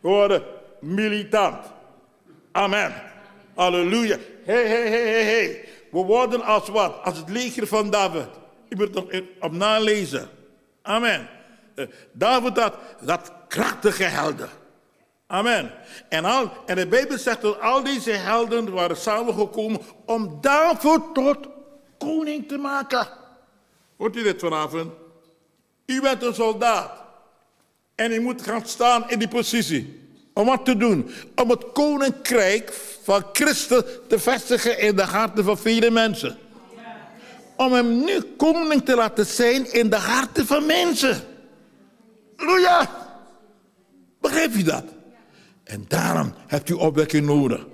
We 0.00 0.08
worden 0.08 0.42
militant. 0.80 1.56
Amen. 2.52 2.94
Halleluja. 3.54 4.16
Hé, 4.44 4.66
hé, 4.66 4.88
hé, 4.88 5.08
hé, 5.08 5.22
hé. 5.22 5.60
We 5.90 5.98
worden 5.98 6.42
als 6.42 6.68
wat? 6.68 7.02
Als 7.02 7.18
het 7.18 7.28
leger 7.28 7.66
van 7.66 7.90
David. 7.90 8.28
Je 8.68 8.76
moet 8.76 8.94
nog 8.94 9.06
op 9.40 9.52
nalezen. 9.52 10.28
Amen. 10.82 11.28
Eh, 11.74 11.86
David 12.12 12.58
had 12.58 12.74
dat 13.00 13.32
krachtige 13.48 14.04
helden. 14.04 14.48
Amen. 15.26 15.72
En, 16.08 16.24
al, 16.24 16.52
en 16.66 16.76
de 16.76 16.86
Bijbel 16.86 17.18
zegt 17.18 17.40
dat 17.40 17.60
al 17.60 17.82
deze 17.82 18.10
helden 18.10 18.72
waren 18.72 18.96
samengekomen 18.96 19.80
om 20.04 20.38
David 20.40 21.00
tot 21.14 21.38
koning 21.98 22.48
te 22.48 22.56
maken. 22.56 23.06
Hoort 23.96 24.16
u 24.16 24.22
dit 24.22 24.40
vanavond? 24.40 24.92
U 25.86 26.00
bent 26.00 26.22
een 26.22 26.34
soldaat. 26.34 26.90
En 27.94 28.12
u 28.12 28.20
moet 28.20 28.42
gaan 28.42 28.66
staan 28.66 29.10
in 29.10 29.18
die 29.18 29.28
positie. 29.28 30.04
Om 30.34 30.46
wat 30.46 30.64
te 30.64 30.76
doen? 30.76 31.10
Om 31.34 31.50
het 31.50 31.72
koninkrijk 31.72 32.72
van 33.02 33.24
Christus 33.32 33.82
te 34.08 34.18
vestigen 34.18 34.78
in 34.78 34.96
de 34.96 35.02
harten 35.02 35.44
van 35.44 35.58
vele 35.58 35.90
mensen. 35.90 36.38
Om 37.56 37.72
hem 37.72 38.04
nu 38.04 38.20
koning 38.20 38.84
te 38.84 38.94
laten 38.94 39.26
zijn 39.26 39.72
in 39.72 39.90
de 39.90 39.96
harten 39.96 40.46
van 40.46 40.66
mensen. 40.66 41.20
Halleluja! 42.36 42.90
Begrijp 44.20 44.54
je 44.54 44.64
dat? 44.64 44.84
En 45.66 45.84
daarom 45.88 46.34
hebt 46.46 46.68
u 46.68 46.72
opwekking 46.72 47.26
nodig. 47.26 47.66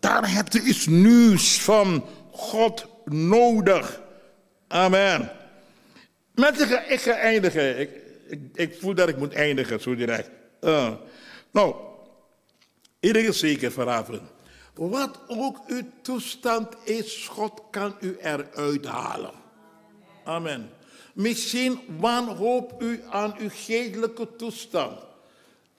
Daarom 0.00 0.30
hebt 0.30 0.54
u 0.54 0.62
iets 0.62 0.86
nieuws 0.86 1.60
van 1.60 2.04
God 2.30 2.86
nodig. 3.04 4.00
Amen. 4.68 5.32
Mensen, 6.34 6.90
ik 6.90 7.00
ga 7.00 7.12
eindigen. 7.12 7.80
Ik, 7.80 7.90
ik, 8.28 8.40
ik, 8.54 8.76
voel 8.80 8.94
dat 8.94 9.08
ik 9.08 9.16
moet 9.16 9.32
eindigen, 9.32 9.80
zo 9.80 9.94
direct. 9.94 10.30
Uh, 10.60 10.90
nou, 11.50 11.74
Iedereen 13.00 13.34
zeker 13.34 13.72
vanavond. 13.72 14.20
Wat 14.74 15.18
ook 15.26 15.58
uw 15.66 15.82
toestand 16.02 16.76
is, 16.84 17.28
God 17.30 17.62
kan 17.70 17.96
u 18.00 18.16
eruit 18.20 18.86
halen. 18.86 19.32
Amen. 20.24 20.70
Misschien 21.14 21.80
wanhoop 21.98 22.82
u 22.82 23.02
aan 23.10 23.34
uw 23.38 23.48
geestelijke 23.52 24.36
toestand. 24.36 24.98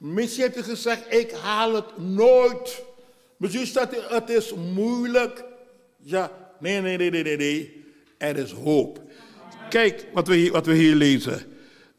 Misschien 0.02 0.52
u 0.56 0.64
gezegd, 0.64 1.14
ik 1.14 1.32
haal 1.32 1.74
het 1.74 1.98
nooit. 1.98 2.84
Misschien 3.38 3.68
staat 3.68 3.94
u, 3.94 3.98
het 4.08 4.30
is 4.30 4.54
moeilijk. 4.74 5.44
Ja, 5.98 6.32
nee, 6.60 6.82
nee, 6.82 6.98
nee, 6.98 7.10
nee, 7.10 7.24
nee, 7.24 7.38
nee. 7.38 7.84
Er 8.18 8.38
is 8.38 8.52
hoop. 8.52 9.02
Kijk 9.70 10.06
wat 10.14 10.28
we 10.28 10.36
hier, 10.36 10.52
wat 10.52 10.66
we 10.66 10.74
hier 10.74 10.96
lezen. 10.96 11.42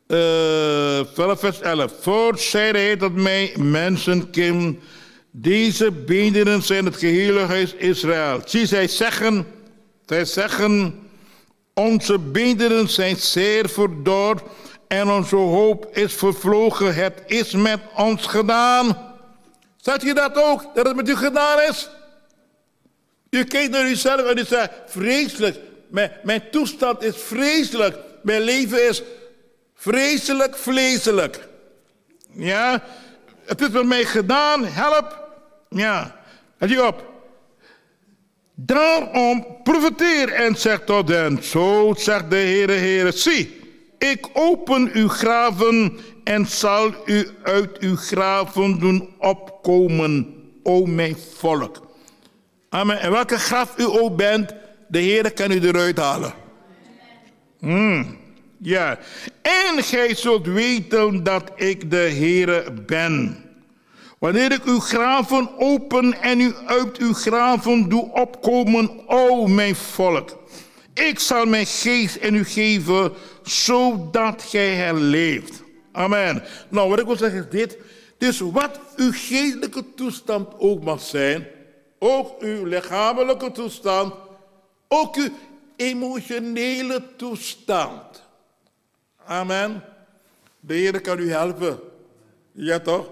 Uh, 0.09 1.37
vers 1.37 1.61
11. 1.61 1.95
Voor 2.01 2.39
zeide 2.39 2.79
hij 2.79 2.97
dat 2.97 3.13
mij 3.13 3.55
mensen 3.59 4.31
kim. 4.31 4.79
Deze 5.31 5.91
beenderen 5.91 6.63
zijn 6.63 6.85
het 6.85 6.97
gehele 6.97 7.41
huis 7.41 7.75
Israël. 7.75 8.41
Zie, 8.45 8.67
zij 8.67 8.89
zeggen, 8.89 9.47
zij 10.07 10.25
zeggen, 10.25 10.95
onze 11.75 12.19
beenderen 12.19 12.89
zijn 12.89 13.17
zeer 13.17 13.69
verdord 13.69 14.43
en 14.93 15.11
onze 15.11 15.37
hoop 15.37 15.97
is 15.97 16.15
vervlogen. 16.15 16.95
Het 16.95 17.23
is 17.27 17.53
met 17.53 17.81
ons 17.97 18.27
gedaan. 18.27 19.15
Zegt 19.77 20.03
je 20.03 20.15
dat 20.15 20.37
ook, 20.37 20.75
dat 20.75 20.87
het 20.87 20.97
met 20.97 21.09
u 21.09 21.17
gedaan 21.17 21.61
is? 21.69 21.91
U 23.31 23.45
kijkt 23.45 23.71
naar 23.71 23.91
uzelf 23.91 24.27
en 24.27 24.39
u 24.39 24.45
zegt, 24.45 24.71
vreselijk, 24.87 25.59
mijn, 25.89 26.13
mijn 26.23 26.43
toestand 26.51 27.03
is 27.03 27.17
vreselijk. 27.17 27.97
Mijn 28.23 28.41
leven 28.41 28.89
is 28.89 29.03
vreselijk 29.75 30.57
vleeselijk. 30.57 31.49
Ja, 32.33 32.83
het 33.45 33.61
is 33.61 33.69
met 33.69 33.87
mij 33.87 34.05
gedaan, 34.05 34.65
help. 34.65 35.29
Ja, 35.69 36.17
let 36.59 36.71
je 36.71 36.87
op. 36.87 37.11
Daarom 38.55 39.47
profiteer 39.63 40.33
en 40.33 40.57
zeg 40.57 40.81
tot 40.85 41.09
hen, 41.09 41.43
zo 41.43 41.95
zegt 41.97 42.31
de 42.31 42.37
Heere 42.37 42.73
Heere, 42.73 43.13
zie, 43.13 43.62
ik 44.11 44.29
open 44.33 44.91
uw 44.93 45.09
graven 45.09 45.99
en 46.25 46.47
zal 46.47 46.95
u 47.07 47.29
uit 47.43 47.79
uw 47.79 47.97
graven 47.97 48.79
doen 48.79 49.09
opkomen, 49.19 50.35
o 50.63 50.87
mijn 50.87 51.17
volk. 51.37 51.87
Amen. 52.69 53.01
En 53.01 53.11
welke 53.11 53.39
graf 53.39 53.79
u 53.79 53.85
ook 53.85 54.17
bent, 54.17 54.55
de 54.89 54.99
Heer 54.99 55.33
kan 55.33 55.51
u 55.51 55.61
eruit 55.61 55.99
halen. 55.99 56.35
Hmm. 57.59 58.17
Ja. 58.59 58.99
En 59.43 59.83
gij 59.83 60.15
zult 60.15 60.47
weten 60.47 61.23
dat 61.23 61.51
ik 61.57 61.91
de 61.91 61.97
Heere 61.97 62.73
ben. 62.87 63.45
Wanneer 64.19 64.53
ik 64.53 64.65
uw 64.65 64.81
graven 64.81 65.51
open 65.59 66.23
en 66.23 66.41
u 66.41 66.55
uit 66.67 66.99
uw 66.99 67.13
graven 67.13 67.89
doe 67.89 68.11
opkomen, 68.13 69.09
o 69.09 69.47
mijn 69.47 69.75
volk. 69.77 70.41
Ik 70.95 71.19
zal 71.19 71.47
mijn 71.47 71.67
geest 71.67 72.17
in 72.17 72.35
u 72.35 72.45
geven, 72.45 73.13
zodat 73.43 74.43
gij 74.43 74.75
herleeft. 74.75 75.63
Amen. 75.93 76.43
Nou, 76.69 76.89
wat 76.89 76.99
ik 76.99 77.07
wil 77.07 77.17
zeggen 77.17 77.39
is 77.39 77.51
dit. 77.51 77.79
Dus 78.19 78.41
wat 78.41 78.81
uw 78.97 79.13
geestelijke 79.13 79.85
toestand 79.95 80.49
ook 80.59 80.85
mag 80.85 81.01
zijn, 81.01 81.47
ook 81.99 82.43
uw 82.43 82.65
lichamelijke 82.65 83.53
toestand, 83.53 84.15
ook 84.89 85.17
uw 85.17 85.29
emotionele 85.77 87.03
toestand. 87.17 88.23
Amen. 89.25 89.85
De 90.61 90.75
Heer 90.75 91.01
kan 91.01 91.19
u 91.19 91.31
helpen. 91.31 91.79
Ja 92.53 92.79
toch? 92.79 93.11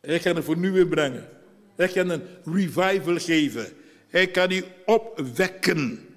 Hij 0.00 0.18
kan 0.18 0.36
een 0.36 0.42
vernieuwing 0.42 0.88
brengen. 0.88 1.28
Hij 1.76 1.88
kan 1.88 2.08
een 2.08 2.22
revival 2.44 3.18
geven. 3.18 3.66
Hij 4.08 4.26
kan 4.26 4.50
u 4.50 4.64
opwekken. 4.84 6.08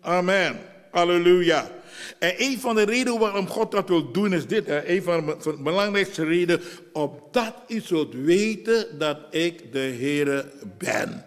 Amen. 0.00 0.58
Halleluja. 0.90 1.70
En 2.18 2.34
een 2.36 2.60
van 2.60 2.74
de 2.74 2.82
redenen 2.82 3.18
waarom 3.18 3.48
God 3.48 3.70
dat 3.70 3.88
wil 3.88 4.12
doen 4.12 4.32
is 4.32 4.46
dit. 4.46 4.66
Hè? 4.66 4.88
Een 4.88 5.02
van 5.02 5.26
de 5.26 5.56
belangrijkste 5.58 6.24
redenen. 6.24 6.62
Opdat 6.92 7.54
u 7.68 7.80
zult 7.80 8.14
weten 8.14 8.98
dat 8.98 9.18
ik 9.30 9.72
de 9.72 9.78
Heer 9.78 10.46
ben. 10.78 11.24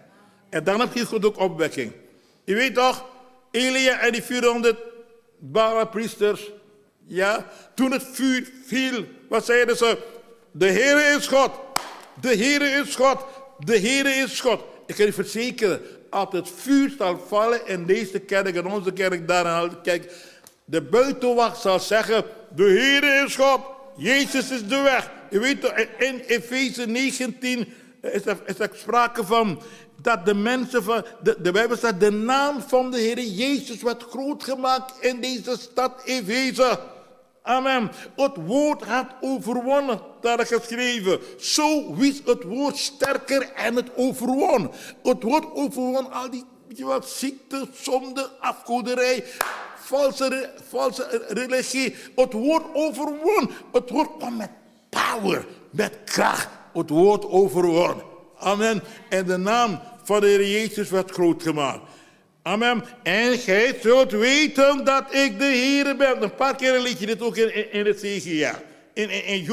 En 0.50 0.64
dan 0.64 0.88
je 0.94 1.04
God 1.04 1.24
ook 1.24 1.38
opwekking. 1.38 1.92
Je 2.44 2.54
weet 2.54 2.74
toch, 2.74 3.04
Elia 3.50 4.00
en 4.00 4.12
die 4.12 4.22
400 4.22 4.78
priesters. 5.90 6.50
Ja, 7.06 7.46
toen 7.74 7.92
het 7.92 8.04
vuur 8.12 8.50
viel, 8.66 9.04
wat 9.28 9.44
zeiden 9.44 9.76
ze? 9.76 9.98
De 10.50 10.66
Heer 10.66 11.16
is 11.16 11.26
God. 11.26 11.50
De 12.20 12.28
Heer 12.28 12.80
is 12.80 12.94
God. 12.94 13.24
De 13.58 13.76
Heer 13.76 14.22
is 14.22 14.40
God. 14.40 14.60
Ik 14.86 14.94
kan 14.96 15.06
je 15.06 15.12
verzekeren, 15.12 15.80
als 16.10 16.28
het 16.30 16.50
vuur 16.56 16.94
zal 16.98 17.18
vallen 17.28 17.66
in 17.66 17.86
deze 17.86 18.18
kerk 18.18 18.56
en 18.56 18.66
onze 18.66 18.92
kerk 18.92 19.28
daar, 19.28 19.76
kijk, 19.82 20.12
de 20.70 20.82
buitenwacht 20.82 21.60
zal 21.60 21.80
zeggen, 21.80 22.24
de 22.54 22.64
Heer 22.64 23.24
is 23.24 23.36
God, 23.36 23.60
Jezus 23.96 24.50
is 24.50 24.68
de 24.68 24.80
weg. 24.80 25.10
Je 25.30 25.38
weet 25.38 25.72
in 25.98 26.18
Efeze 26.26 26.86
19 26.86 27.72
is 28.02 28.26
er, 28.26 28.38
is 28.44 28.58
er 28.58 28.70
sprake 28.72 29.24
van 29.24 29.62
dat 30.02 30.26
de 30.26 30.34
mensen 30.34 30.82
van, 30.82 31.04
de, 31.22 31.36
de 31.40 31.52
Bijbel 31.52 31.76
staat, 31.76 32.00
de 32.00 32.10
naam 32.10 32.60
van 32.60 32.90
de 32.90 32.98
Heer 32.98 33.20
Jezus 33.20 33.82
werd 33.82 34.02
groot 34.02 34.44
gemaakt 34.44 35.04
in 35.04 35.20
deze 35.20 35.56
stad 35.58 36.02
Efeze. 36.04 36.80
Amen. 37.42 37.90
Het 38.16 38.36
woord 38.46 38.82
had 38.82 39.06
overwonnen, 39.20 40.00
daar 40.20 40.46
geschreven. 40.46 41.20
Zo 41.38 41.94
wist 41.94 42.26
het 42.26 42.42
woord 42.42 42.76
sterker 42.76 43.52
en 43.52 43.76
het 43.76 43.96
overwon. 43.96 44.70
Het 45.02 45.22
woord 45.22 45.54
overwon 45.54 46.12
al 46.12 46.30
die 46.30 46.44
wat, 46.78 47.08
ziekte, 47.08 47.68
zonde, 47.72 48.30
afgoderij, 48.40 49.24
valse, 50.68 51.24
religie. 51.28 51.94
Het 52.16 52.32
woord 52.32 52.64
overwon. 52.72 53.50
Het 53.72 53.90
woord 53.90 54.16
kwam 54.18 54.36
met 54.36 54.50
power, 54.88 55.46
met 55.70 55.92
kracht. 56.04 56.48
Het 56.72 56.90
woord 56.90 57.24
overwon. 57.28 58.02
Amen. 58.38 58.82
En 59.08 59.26
de 59.26 59.36
naam 59.36 59.80
van 60.04 60.20
de 60.20 60.26
Heer 60.26 60.46
Jezus 60.46 60.90
werd 60.90 61.10
groot 61.10 61.42
gemaakt. 61.42 61.80
Amen. 62.42 62.84
En 63.02 63.38
gij 63.38 63.78
zult 63.82 64.12
weten 64.12 64.84
dat 64.84 65.14
ik 65.14 65.38
de 65.38 65.44
Heer 65.44 65.96
ben. 65.96 66.22
Een 66.22 66.34
paar 66.34 66.56
keer 66.56 66.80
liet 66.80 66.98
je 66.98 67.06
dit 67.06 67.22
ook 67.22 67.36
in, 67.36 67.72
in, 67.72 67.86
het 67.86 68.00
Zegejaar. 68.00 68.62
In, 68.92 69.10
in. 69.10 69.48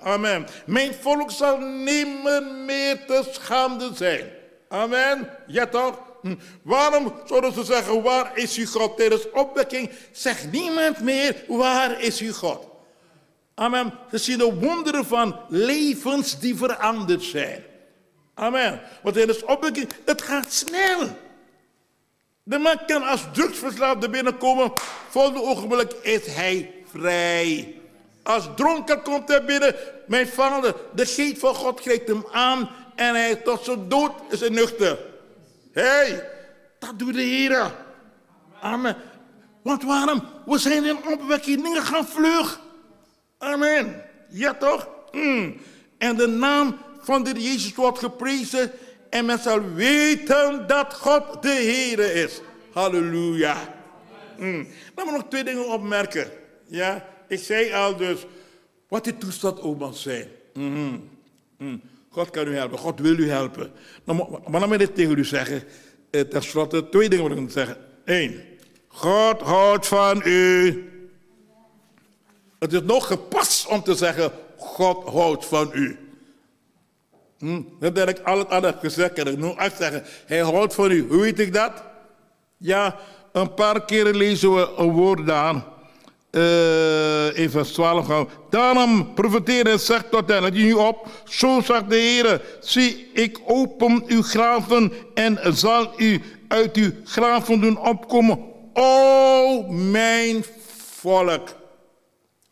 Amen. 0.00 0.46
Mijn 0.66 0.94
volk 1.00 1.30
zal 1.30 1.58
nimmer 1.58 2.42
meer 2.66 3.06
te 3.06 3.28
schande 3.30 3.90
zijn. 3.94 4.24
Amen. 4.68 5.30
Ja 5.46 5.66
toch? 5.66 6.07
Hm. 6.28 6.36
Waarom 6.62 7.12
zouden 7.24 7.52
ze 7.52 7.64
zeggen, 7.64 8.02
waar 8.02 8.38
is 8.38 8.56
uw 8.56 8.66
God? 8.66 8.96
Tijdens 8.96 9.30
opwekking 9.30 9.90
zegt 10.12 10.52
niemand 10.52 11.00
meer, 11.00 11.44
waar 11.48 12.02
is 12.02 12.20
uw 12.20 12.32
God? 12.32 12.66
Amen. 13.54 13.92
Ze 14.10 14.18
zien 14.18 14.38
de 14.38 14.54
wonderen 14.54 15.04
van 15.04 15.40
levens 15.48 16.38
die 16.38 16.56
veranderd 16.56 17.22
zijn. 17.22 17.64
Amen. 18.34 18.80
Want 19.02 19.14
tijdens 19.14 19.44
opwekking, 19.44 19.88
het 20.04 20.22
gaat 20.22 20.52
snel. 20.52 21.08
De 22.42 22.58
man 22.58 22.78
kan 22.86 23.02
als 23.02 23.24
drugsverslaafde 23.32 24.08
binnenkomen. 24.10 24.72
Volgende 25.08 25.42
ogenblik 25.42 25.92
is 26.02 26.26
hij 26.26 26.74
vrij. 26.90 27.74
Als 28.22 28.48
dronken 28.56 29.02
komt 29.02 29.28
hij 29.28 29.44
binnen. 29.44 29.74
Mijn 30.06 30.28
vader, 30.28 30.74
de 30.94 31.06
geest 31.06 31.38
van 31.38 31.54
God 31.54 31.80
grijpt 31.80 32.08
hem 32.08 32.24
aan. 32.32 32.70
En 32.94 33.14
hij 33.14 33.34
tot 33.36 33.64
zijn 33.64 33.88
dood 33.88 34.12
is 34.30 34.40
hij 34.40 34.48
nuchter. 34.48 34.98
Hey, 35.78 36.28
dat 36.78 36.98
doet 36.98 37.14
de 37.14 37.20
Heer. 37.20 37.74
Amen. 38.60 38.96
Want 39.62 39.82
waarom? 39.82 40.22
We 40.46 40.58
zijn 40.58 40.84
in 40.84 40.96
opwekking 41.06 41.62
dingen 41.62 41.82
gaan 41.82 42.06
vlug. 42.06 42.60
Amen. 43.38 44.04
Ja 44.28 44.54
toch? 44.54 44.88
Mm. 45.12 45.56
En 45.98 46.16
de 46.16 46.26
naam 46.26 46.76
van 47.00 47.22
de 47.22 47.32
Jezus 47.32 47.74
wordt 47.74 47.98
geprezen 47.98 48.72
en 49.10 49.24
men 49.24 49.38
zal 49.38 49.72
weten 49.72 50.66
dat 50.66 50.94
God 50.94 51.42
de 51.42 51.48
Heer 51.48 52.14
is. 52.14 52.40
Halleluja. 52.72 53.74
Mm. 54.38 54.66
Laat 54.94 55.06
me 55.06 55.12
nog 55.12 55.24
twee 55.28 55.44
dingen 55.44 55.68
opmerken. 55.68 56.30
Ja, 56.66 57.08
ik 57.28 57.38
zei 57.38 57.72
al 57.72 57.96
dus, 57.96 58.26
wat 58.88 59.04
die 59.04 59.18
toestand 59.18 59.60
ook 59.60 59.78
mag 59.78 59.96
zijn. 59.96 60.28
Mm 60.54 61.08
mm. 61.58 61.80
God 62.18 62.30
kan 62.30 62.48
u 62.48 62.56
helpen, 62.56 62.78
God 62.78 63.00
wil 63.00 63.18
u 63.18 63.30
helpen. 63.30 63.72
Nou, 64.04 64.40
maar 64.46 64.60
laat 64.60 64.68
me 64.68 64.78
dit 64.78 64.94
tegen 64.94 65.18
u 65.18 65.24
zeggen. 65.24 65.62
Eh, 66.10 66.20
ten 66.20 66.42
slotte, 66.42 66.88
twee 66.88 67.08
dingen 67.08 67.28
wil 67.28 67.44
ik 67.44 67.50
zeggen. 67.50 67.76
Eén, 68.04 68.40
God 68.86 69.40
houdt 69.40 69.86
van 69.86 70.22
u. 70.24 70.84
Het 72.58 72.72
is 72.72 72.82
nog 72.82 73.06
gepast 73.06 73.66
om 73.66 73.82
te 73.82 73.94
zeggen, 73.94 74.32
God 74.56 75.08
houdt 75.08 75.46
van 75.46 75.70
u. 75.72 75.98
Hm, 77.38 77.62
dat 77.80 77.96
heb 77.96 78.08
ik 78.08 78.18
al 78.18 78.38
het 78.38 78.48
andere 78.48 78.76
gezegd 78.80 79.18
en 79.18 79.26
ik 79.26 79.38
nu 79.38 79.54
zeggen. 79.78 80.02
Hij 80.26 80.38
houdt 80.38 80.74
van 80.74 80.90
u. 80.90 81.06
Hoe 81.08 81.20
weet 81.20 81.38
ik 81.38 81.52
dat? 81.52 81.82
Ja, 82.56 82.96
een 83.32 83.54
paar 83.54 83.84
keren 83.84 84.16
lezen 84.16 84.54
we 84.54 84.74
een 84.76 84.90
woord 84.90 85.30
aan. 85.30 85.64
Uh, 86.38 87.48
vers 87.50 87.72
12 87.72 88.06
gaan. 88.06 88.28
Daarom 88.50 89.14
profeteer 89.14 89.66
en 89.66 89.80
zeg 89.80 90.04
tot 90.10 90.28
hen, 90.28 90.52
nu 90.52 90.72
op. 90.72 91.08
Zo 91.24 91.60
zegt 91.60 91.90
de 91.90 91.96
Heer, 91.96 92.42
zie 92.60 93.10
ik 93.12 93.40
open 93.46 94.04
uw 94.06 94.22
graven 94.22 94.92
en 95.14 95.38
zal 95.56 95.92
u 95.96 96.22
uit 96.48 96.76
uw 96.76 96.90
graven 97.04 97.60
doen 97.60 97.78
opkomen. 97.78 98.44
O 98.72 99.62
mijn 99.68 100.44
volk. 101.00 101.48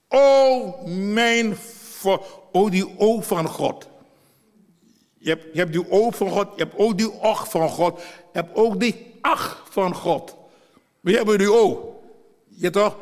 O 0.08 0.74
mijn 0.86 1.56
volk. 1.98 2.24
O 2.52 2.70
die 2.70 2.98
O 2.98 3.20
van 3.20 3.48
God. 3.48 3.88
Je 5.18 5.28
hebt, 5.28 5.44
je 5.52 5.58
hebt 5.58 5.72
die 5.72 5.90
O 5.90 6.10
van 6.10 6.30
God, 6.30 6.48
je 6.56 6.62
hebt 6.62 6.78
ook 6.78 6.98
die 6.98 7.10
Och 7.10 7.50
van 7.50 7.68
God. 7.68 7.98
Je 8.32 8.38
hebt 8.40 8.56
ook 8.56 8.80
die 8.80 9.14
Ach 9.20 9.66
van 9.70 9.94
God. 9.94 10.36
We 11.00 11.12
hebben 11.12 11.38
die 11.38 11.52
O. 11.52 11.96
Je 12.48 12.70
toch? 12.70 12.96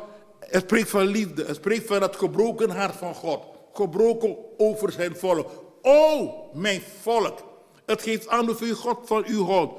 Het 0.49 0.63
spreekt 0.63 0.89
van 0.89 1.05
liefde. 1.05 1.45
Het 1.45 1.55
spreekt 1.55 1.87
van 1.87 2.01
het 2.01 2.15
gebroken 2.15 2.69
hart 2.69 2.95
van 2.95 3.13
God. 3.13 3.43
Gebroken 3.73 4.35
over 4.57 4.91
zijn 4.91 5.15
volk. 5.15 5.51
O, 5.81 6.31
mijn 6.53 6.81
volk. 7.01 7.43
Het 7.85 8.01
geeft 8.01 8.27
aan 8.27 8.45
hoeveel 8.45 8.75
God 8.75 8.97
van 9.05 9.23
u 9.27 9.41
houdt. 9.41 9.73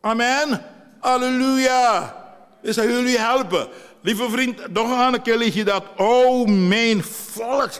Amen. 0.00 0.64
Halleluja. 1.00 2.16
Ik 2.62 2.72
zal 2.72 2.84
jullie 2.84 3.18
helpen. 3.18 3.68
Lieve 4.00 4.30
vriend, 4.30 4.72
nog 4.72 5.12
een 5.12 5.22
keer 5.22 5.36
lees 5.36 5.54
je 5.54 5.64
dat. 5.64 5.84
O, 5.96 6.44
mijn 6.44 7.04
volk. 7.04 7.70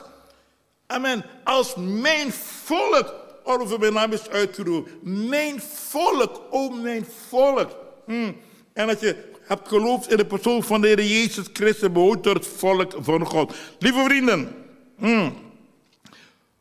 Amen. 0.86 1.24
Als 1.44 1.74
mijn 1.76 2.32
volk 2.64 3.14
over 3.42 3.78
mijn 3.78 3.92
naam 3.92 4.12
is 4.12 4.28
uitgeroepen. 4.28 5.28
Mijn 5.28 5.60
volk, 5.60 6.42
o 6.50 6.70
mijn 6.70 7.06
volk. 7.28 7.76
Hmm. 8.06 8.36
En 8.72 8.86
dat 8.86 9.00
je 9.00 9.16
hebt 9.48 9.68
geloofd 9.68 10.10
in 10.10 10.16
de 10.16 10.26
persoon 10.26 10.62
van 10.62 10.80
de 10.80 10.86
Heer 10.86 11.02
Jezus 11.02 11.46
Christus, 11.52 11.92
behoort 11.92 12.22
tot 12.22 12.34
het 12.34 12.46
volk 12.46 12.94
van 12.98 13.26
God. 13.26 13.54
Lieve 13.78 14.04
vrienden, 14.04 14.54
hmm. 14.98 15.36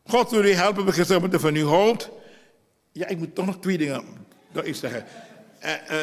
God 0.06 0.30
wil 0.30 0.44
u 0.44 0.52
helpen, 0.52 0.84
we 0.84 0.92
gezegd 0.92 1.20
van 1.30 1.56
u 1.56 1.64
houdt. 1.64 2.10
Ja, 2.92 3.06
ik 3.06 3.18
moet 3.18 3.34
toch 3.34 3.46
nog 3.46 3.58
twee 3.58 3.78
dingen 3.78 4.26
dat 4.52 4.64
is 4.64 4.80
zeggen. 4.80 5.06
Uh, 5.64 5.70
uh, 5.70 5.98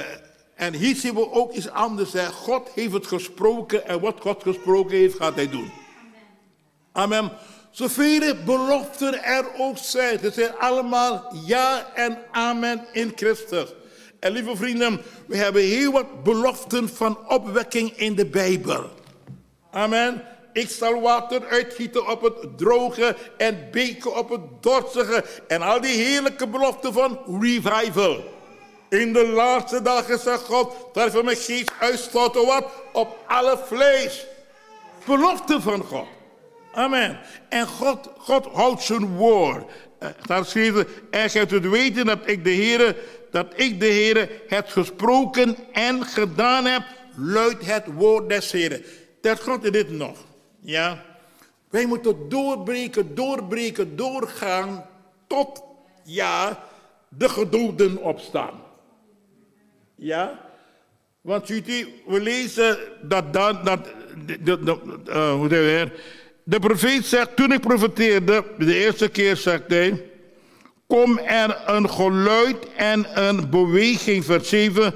en 0.55 0.73
hier 0.73 0.95
zien 0.95 1.13
we 1.13 1.31
ook 1.31 1.53
iets 1.53 1.69
anders. 1.69 2.13
Hè. 2.13 2.25
God 2.25 2.69
heeft 2.75 2.93
het 2.93 3.07
gesproken 3.07 3.87
en 3.87 3.99
wat 3.99 4.15
God 4.19 4.43
gesproken 4.43 4.97
heeft, 4.97 5.15
gaat 5.15 5.35
hij 5.35 5.49
doen. 5.49 5.71
Amen. 6.91 7.31
Zoveel 7.71 8.35
beloften 8.45 9.23
er 9.23 9.45
ook 9.57 9.77
zijn, 9.77 10.19
ze 10.19 10.31
zijn 10.31 10.57
allemaal 10.57 11.35
ja 11.45 11.93
en 11.93 12.17
amen 12.31 12.85
in 12.91 13.11
Christus. 13.15 13.73
En 14.19 14.31
lieve 14.31 14.55
vrienden, 14.55 15.01
we 15.27 15.37
hebben 15.37 15.61
heel 15.61 15.91
wat 15.91 16.23
beloften 16.23 16.89
van 16.89 17.17
opwekking 17.27 17.97
in 17.97 18.15
de 18.15 18.25
Bijbel. 18.25 18.89
Amen. 19.71 20.23
Ik 20.53 20.69
zal 20.69 21.01
water 21.01 21.45
uitgieten 21.47 22.07
op 22.07 22.21
het 22.21 22.57
droge 22.57 23.15
en 23.37 23.67
beken 23.71 24.17
op 24.17 24.29
het 24.29 24.41
dorstige. 24.59 25.23
En 25.47 25.61
al 25.61 25.81
die 25.81 25.95
heerlijke 25.95 26.47
beloften 26.47 26.93
van 26.93 27.19
revival. 27.41 28.23
In 28.89 29.13
de 29.13 29.27
laatste 29.27 29.81
dagen 29.81 30.19
zegt 30.19 30.43
God, 30.43 30.73
dat 30.93 31.15
ik 31.15 31.23
mijn 31.23 31.37
geest 31.37 31.71
uitstorten 31.79 32.45
wat? 32.45 32.65
Op 32.93 33.17
alle 33.27 33.59
vlees. 33.65 34.25
Belofte 35.05 35.61
van 35.61 35.83
God. 35.83 36.07
Amen. 36.73 37.19
En 37.49 37.67
God, 37.67 38.09
God 38.17 38.45
houdt 38.53 38.83
zijn 38.83 39.15
woord. 39.15 39.63
Eh, 39.99 40.09
daar 40.25 40.43
geschreven, 40.43 40.87
en 41.11 41.29
gij 41.29 41.41
het 41.41 41.69
weten 41.69 42.05
dat 42.05 42.19
ik 42.25 42.43
de 42.43 42.49
Heer, 42.49 42.95
dat 43.35 43.53
ik 43.55 43.79
de 43.79 43.85
Heer 43.85 44.29
het 44.47 44.71
gesproken 44.71 45.55
en 45.71 46.05
gedaan 46.05 46.65
heb, 46.65 46.81
luidt 47.15 47.65
het 47.65 47.85
woord 47.93 48.29
des 48.29 48.51
Heeren. 48.51 48.81
Dat 49.21 49.39
God 49.39 49.71
dit 49.71 49.89
nog. 49.89 50.17
Ja. 50.59 51.03
Wij 51.69 51.85
moeten 51.85 52.29
doorbreken, 52.29 53.15
doorbreken, 53.15 53.95
doorgaan 53.95 54.85
tot, 55.27 55.63
ja, 56.03 56.63
de 57.09 57.29
gedoden 57.29 57.97
opstaan. 57.97 58.61
Ja? 59.95 60.39
Want 61.21 61.49
u, 61.49 61.63
we 62.05 62.21
lezen 62.21 62.77
dat 63.01 63.33
dan, 63.33 63.59
dat, 63.63 63.85
de, 64.25 64.43
de, 64.43 64.63
de, 64.63 64.79
uh, 65.07 65.83
de 66.43 66.59
profeet 66.59 67.05
zegt, 67.05 67.35
toen 67.35 67.51
ik 67.51 67.61
profeteerde, 67.61 68.43
de 68.57 68.75
eerste 68.75 69.09
keer 69.09 69.37
zegt 69.37 69.67
hij, 69.67 70.03
kom 70.87 71.17
er 71.17 71.63
een 71.65 71.89
geluid 71.89 72.73
en 72.73 73.27
een 73.27 73.49
beweging, 73.49 74.25
vers 74.25 74.49
7. 74.49 74.93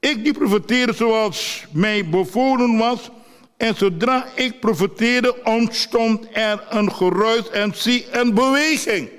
Ik 0.00 0.24
die 0.24 0.32
profeteerde 0.32 0.92
zoals 0.92 1.64
mij 1.72 2.08
bevolen 2.08 2.78
was, 2.78 3.10
en 3.56 3.74
zodra 3.74 4.26
ik 4.34 4.60
profeteerde, 4.60 5.44
ontstond 5.44 6.26
er 6.32 6.66
een 6.70 6.92
geruis 6.92 7.50
en 7.50 7.74
zie 7.74 8.06
een 8.10 8.34
beweging. 8.34 9.10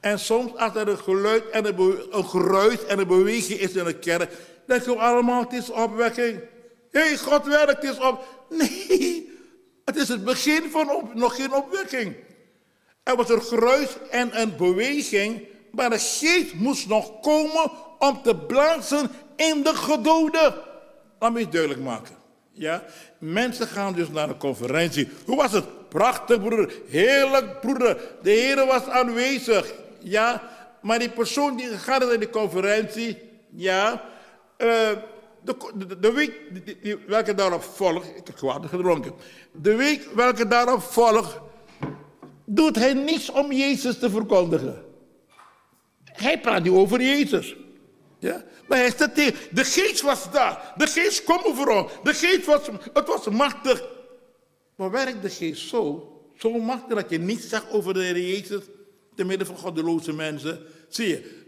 En 0.00 0.18
soms 0.18 0.56
als 0.56 0.74
er 0.74 0.88
een 0.88 0.98
geluid 0.98 1.50
en 1.50 1.66
een, 1.66 1.98
een 2.10 2.24
geruis 2.24 2.86
en 2.86 2.98
een 2.98 3.06
beweging 3.06 3.58
is 3.58 3.72
in 3.72 3.84
de 3.84 3.98
kerk, 3.98 4.32
denken 4.66 4.92
we 4.92 4.98
allemaal, 4.98 5.42
het 5.42 5.52
is 5.52 5.70
opwekking. 5.70 6.40
Hé, 6.90 7.00
hey, 7.00 7.16
God 7.16 7.46
werkt, 7.46 7.72
het 7.72 7.84
is 7.84 7.98
op. 7.98 8.24
Nee, 8.58 9.30
het 9.84 9.96
is 9.96 10.08
het 10.08 10.24
begin 10.24 10.70
van 10.70 11.10
nog 11.14 11.36
geen 11.36 11.52
opwekking. 11.52 12.14
Er 13.02 13.16
was 13.16 13.28
een 13.28 13.42
geruis 13.42 13.88
en 14.10 14.40
een 14.40 14.56
beweging, 14.56 15.42
maar 15.70 15.90
de 15.90 15.98
geest 15.98 16.54
moest 16.54 16.88
nog 16.88 17.20
komen 17.20 17.70
om 17.98 18.22
te 18.22 18.36
blazen 18.36 19.10
in 19.36 19.62
de 19.62 19.74
gedoden. 19.74 20.54
Laat 21.18 21.32
me 21.32 21.40
het 21.40 21.52
duidelijk 21.52 21.80
maken. 21.80 22.14
Ja? 22.52 22.84
Mensen 23.18 23.66
gaan 23.66 23.92
dus 23.92 24.08
naar 24.08 24.28
een 24.28 24.38
conferentie. 24.38 25.08
Hoe 25.26 25.36
was 25.36 25.52
het? 25.52 25.88
Prachtig, 25.88 26.38
broeder. 26.38 26.72
Heerlijk, 26.88 27.60
broeder. 27.60 27.96
De 28.22 28.30
Heer 28.30 28.66
was 28.66 28.86
aanwezig. 28.86 29.72
Ja, 29.98 30.42
maar 30.82 30.98
die 30.98 31.10
persoon 31.10 31.56
die 31.56 31.68
gaat 31.68 32.06
naar 32.06 32.18
de 32.18 32.30
conferentie, 32.30 33.18
ja, 33.50 34.04
uh, 34.58 34.68
de, 35.44 35.98
de, 36.00 36.12
week 36.12 36.40
welke 37.06 37.34
daarop 37.34 37.62
volgt, 37.62 38.06
ik 38.16 38.26
heb 38.26 38.36
kwaad 38.36 38.66
gedronken, 38.66 39.12
de 39.52 39.76
week 39.76 40.08
welke 40.14 40.48
daarop 40.48 40.82
volgt, 40.82 41.38
doet 42.54 42.76
hij 42.76 42.94
niets 42.94 43.30
om 43.30 43.52
Jezus 43.52 43.98
te 43.98 44.10
verkondigen. 44.10 44.84
Hij 46.04 46.40
praat 46.40 46.62
nu 46.62 46.70
over 46.70 47.00
Jezus. 47.00 47.56
Ja? 48.18 48.44
Maar 48.68 48.78
hij 48.78 48.90
staat 48.90 49.14
tegen. 49.14 49.34
De 49.50 49.64
geest 49.64 50.00
was 50.00 50.30
daar. 50.30 50.72
De 50.76 50.86
geest 50.86 51.24
kwam 51.24 51.40
over. 51.44 51.90
De 52.02 52.14
geest 52.14 52.46
was, 52.46 52.60
het 52.92 53.06
was 53.06 53.28
machtig. 53.28 53.84
Maar 54.76 54.90
werkt 54.90 55.22
de 55.22 55.30
geest 55.30 55.68
zo, 55.68 56.12
zo 56.38 56.50
machtig 56.50 56.94
dat 56.96 57.10
je 57.10 57.18
niets 57.18 57.48
zegt 57.48 57.70
over 57.70 57.94
de 57.94 58.00
Heer 58.00 58.20
Jezus? 58.20 58.62
te 59.14 59.24
midden 59.24 59.46
van 59.46 59.56
goddeloze 59.56 60.12
mensen. 60.12 60.60
Zie 60.88 61.08
je, 61.08 61.44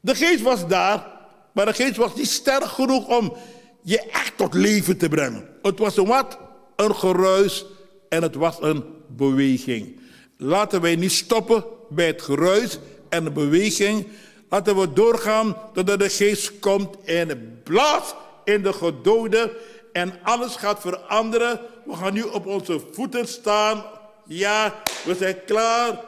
de 0.00 0.14
geest 0.14 0.42
was 0.42 0.66
daar, 0.66 1.06
maar 1.52 1.66
de 1.66 1.72
geest 1.72 1.96
was 1.96 2.14
niet 2.14 2.28
sterk 2.28 2.64
genoeg 2.64 3.18
om 3.18 3.36
je 3.82 4.00
echt 4.00 4.36
tot 4.36 4.54
leven 4.54 4.96
te 4.96 5.08
brengen. 5.08 5.48
Het 5.62 5.78
was 5.78 5.96
een 5.96 6.06
wat? 6.06 6.38
Een 6.76 6.94
geruis 6.94 7.64
en 8.08 8.22
het 8.22 8.34
was 8.34 8.56
een 8.60 8.84
beweging. 9.08 9.97
Laten 10.40 10.80
wij 10.80 10.96
niet 10.96 11.12
stoppen 11.12 11.64
bij 11.88 12.06
het 12.06 12.22
geruis 12.22 12.78
en 13.08 13.24
de 13.24 13.30
beweging. 13.30 14.06
Laten 14.48 14.80
we 14.80 14.92
doorgaan 14.92 15.56
totdat 15.74 15.98
de 15.98 16.08
geest 16.08 16.58
komt 16.58 16.96
en 17.04 17.60
blaast 17.64 18.14
in 18.44 18.62
de 18.62 18.72
gedoden 18.72 19.50
en 19.92 20.12
alles 20.22 20.56
gaat 20.56 20.80
veranderen. 20.80 21.60
We 21.84 21.94
gaan 21.94 22.12
nu 22.12 22.22
op 22.22 22.46
onze 22.46 22.80
voeten 22.92 23.28
staan. 23.28 23.84
Ja, 24.24 24.74
we 25.04 25.14
zijn 25.14 25.44
klaar 25.46 26.00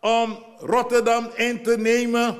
om 0.00 0.44
Rotterdam 0.58 1.30
in 1.34 1.62
te 1.62 1.78
nemen. 1.78 2.38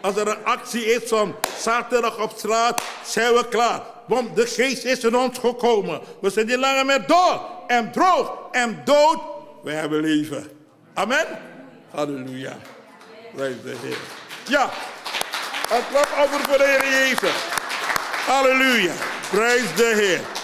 Als 0.00 0.16
er 0.16 0.28
een 0.28 0.44
actie 0.44 0.84
is 0.84 1.08
van 1.08 1.34
zaterdag 1.58 2.22
op 2.22 2.32
straat, 2.36 2.82
zijn 3.04 3.34
we 3.34 3.48
klaar. 3.48 3.82
Want 4.06 4.36
de 4.36 4.46
geest 4.46 4.84
is 4.84 5.04
in 5.04 5.16
ons 5.16 5.38
gekomen. 5.38 6.00
We 6.20 6.30
zijn 6.30 6.46
niet 6.46 6.56
langer 6.56 6.86
meer 6.86 7.06
door 7.06 7.40
en 7.66 7.92
droog 7.92 8.38
en 8.50 8.80
dood. 8.84 9.18
We 9.62 9.70
hebben 9.70 10.00
leven. 10.00 10.55
Amen. 10.96 11.26
Halleluja. 11.90 12.56
Prijs 13.34 13.62
de 13.62 13.76
Heer. 13.82 13.96
Ja, 14.48 14.70
een 15.70 15.82
klap 15.90 16.08
over 16.24 16.40
voor 16.40 16.58
de 16.58 16.64
Heer 16.64 16.90
Jezus. 16.90 17.36
Halleluja. 18.26 18.92
Prijs 19.30 19.74
de 19.74 19.92
Heer. 19.94 20.35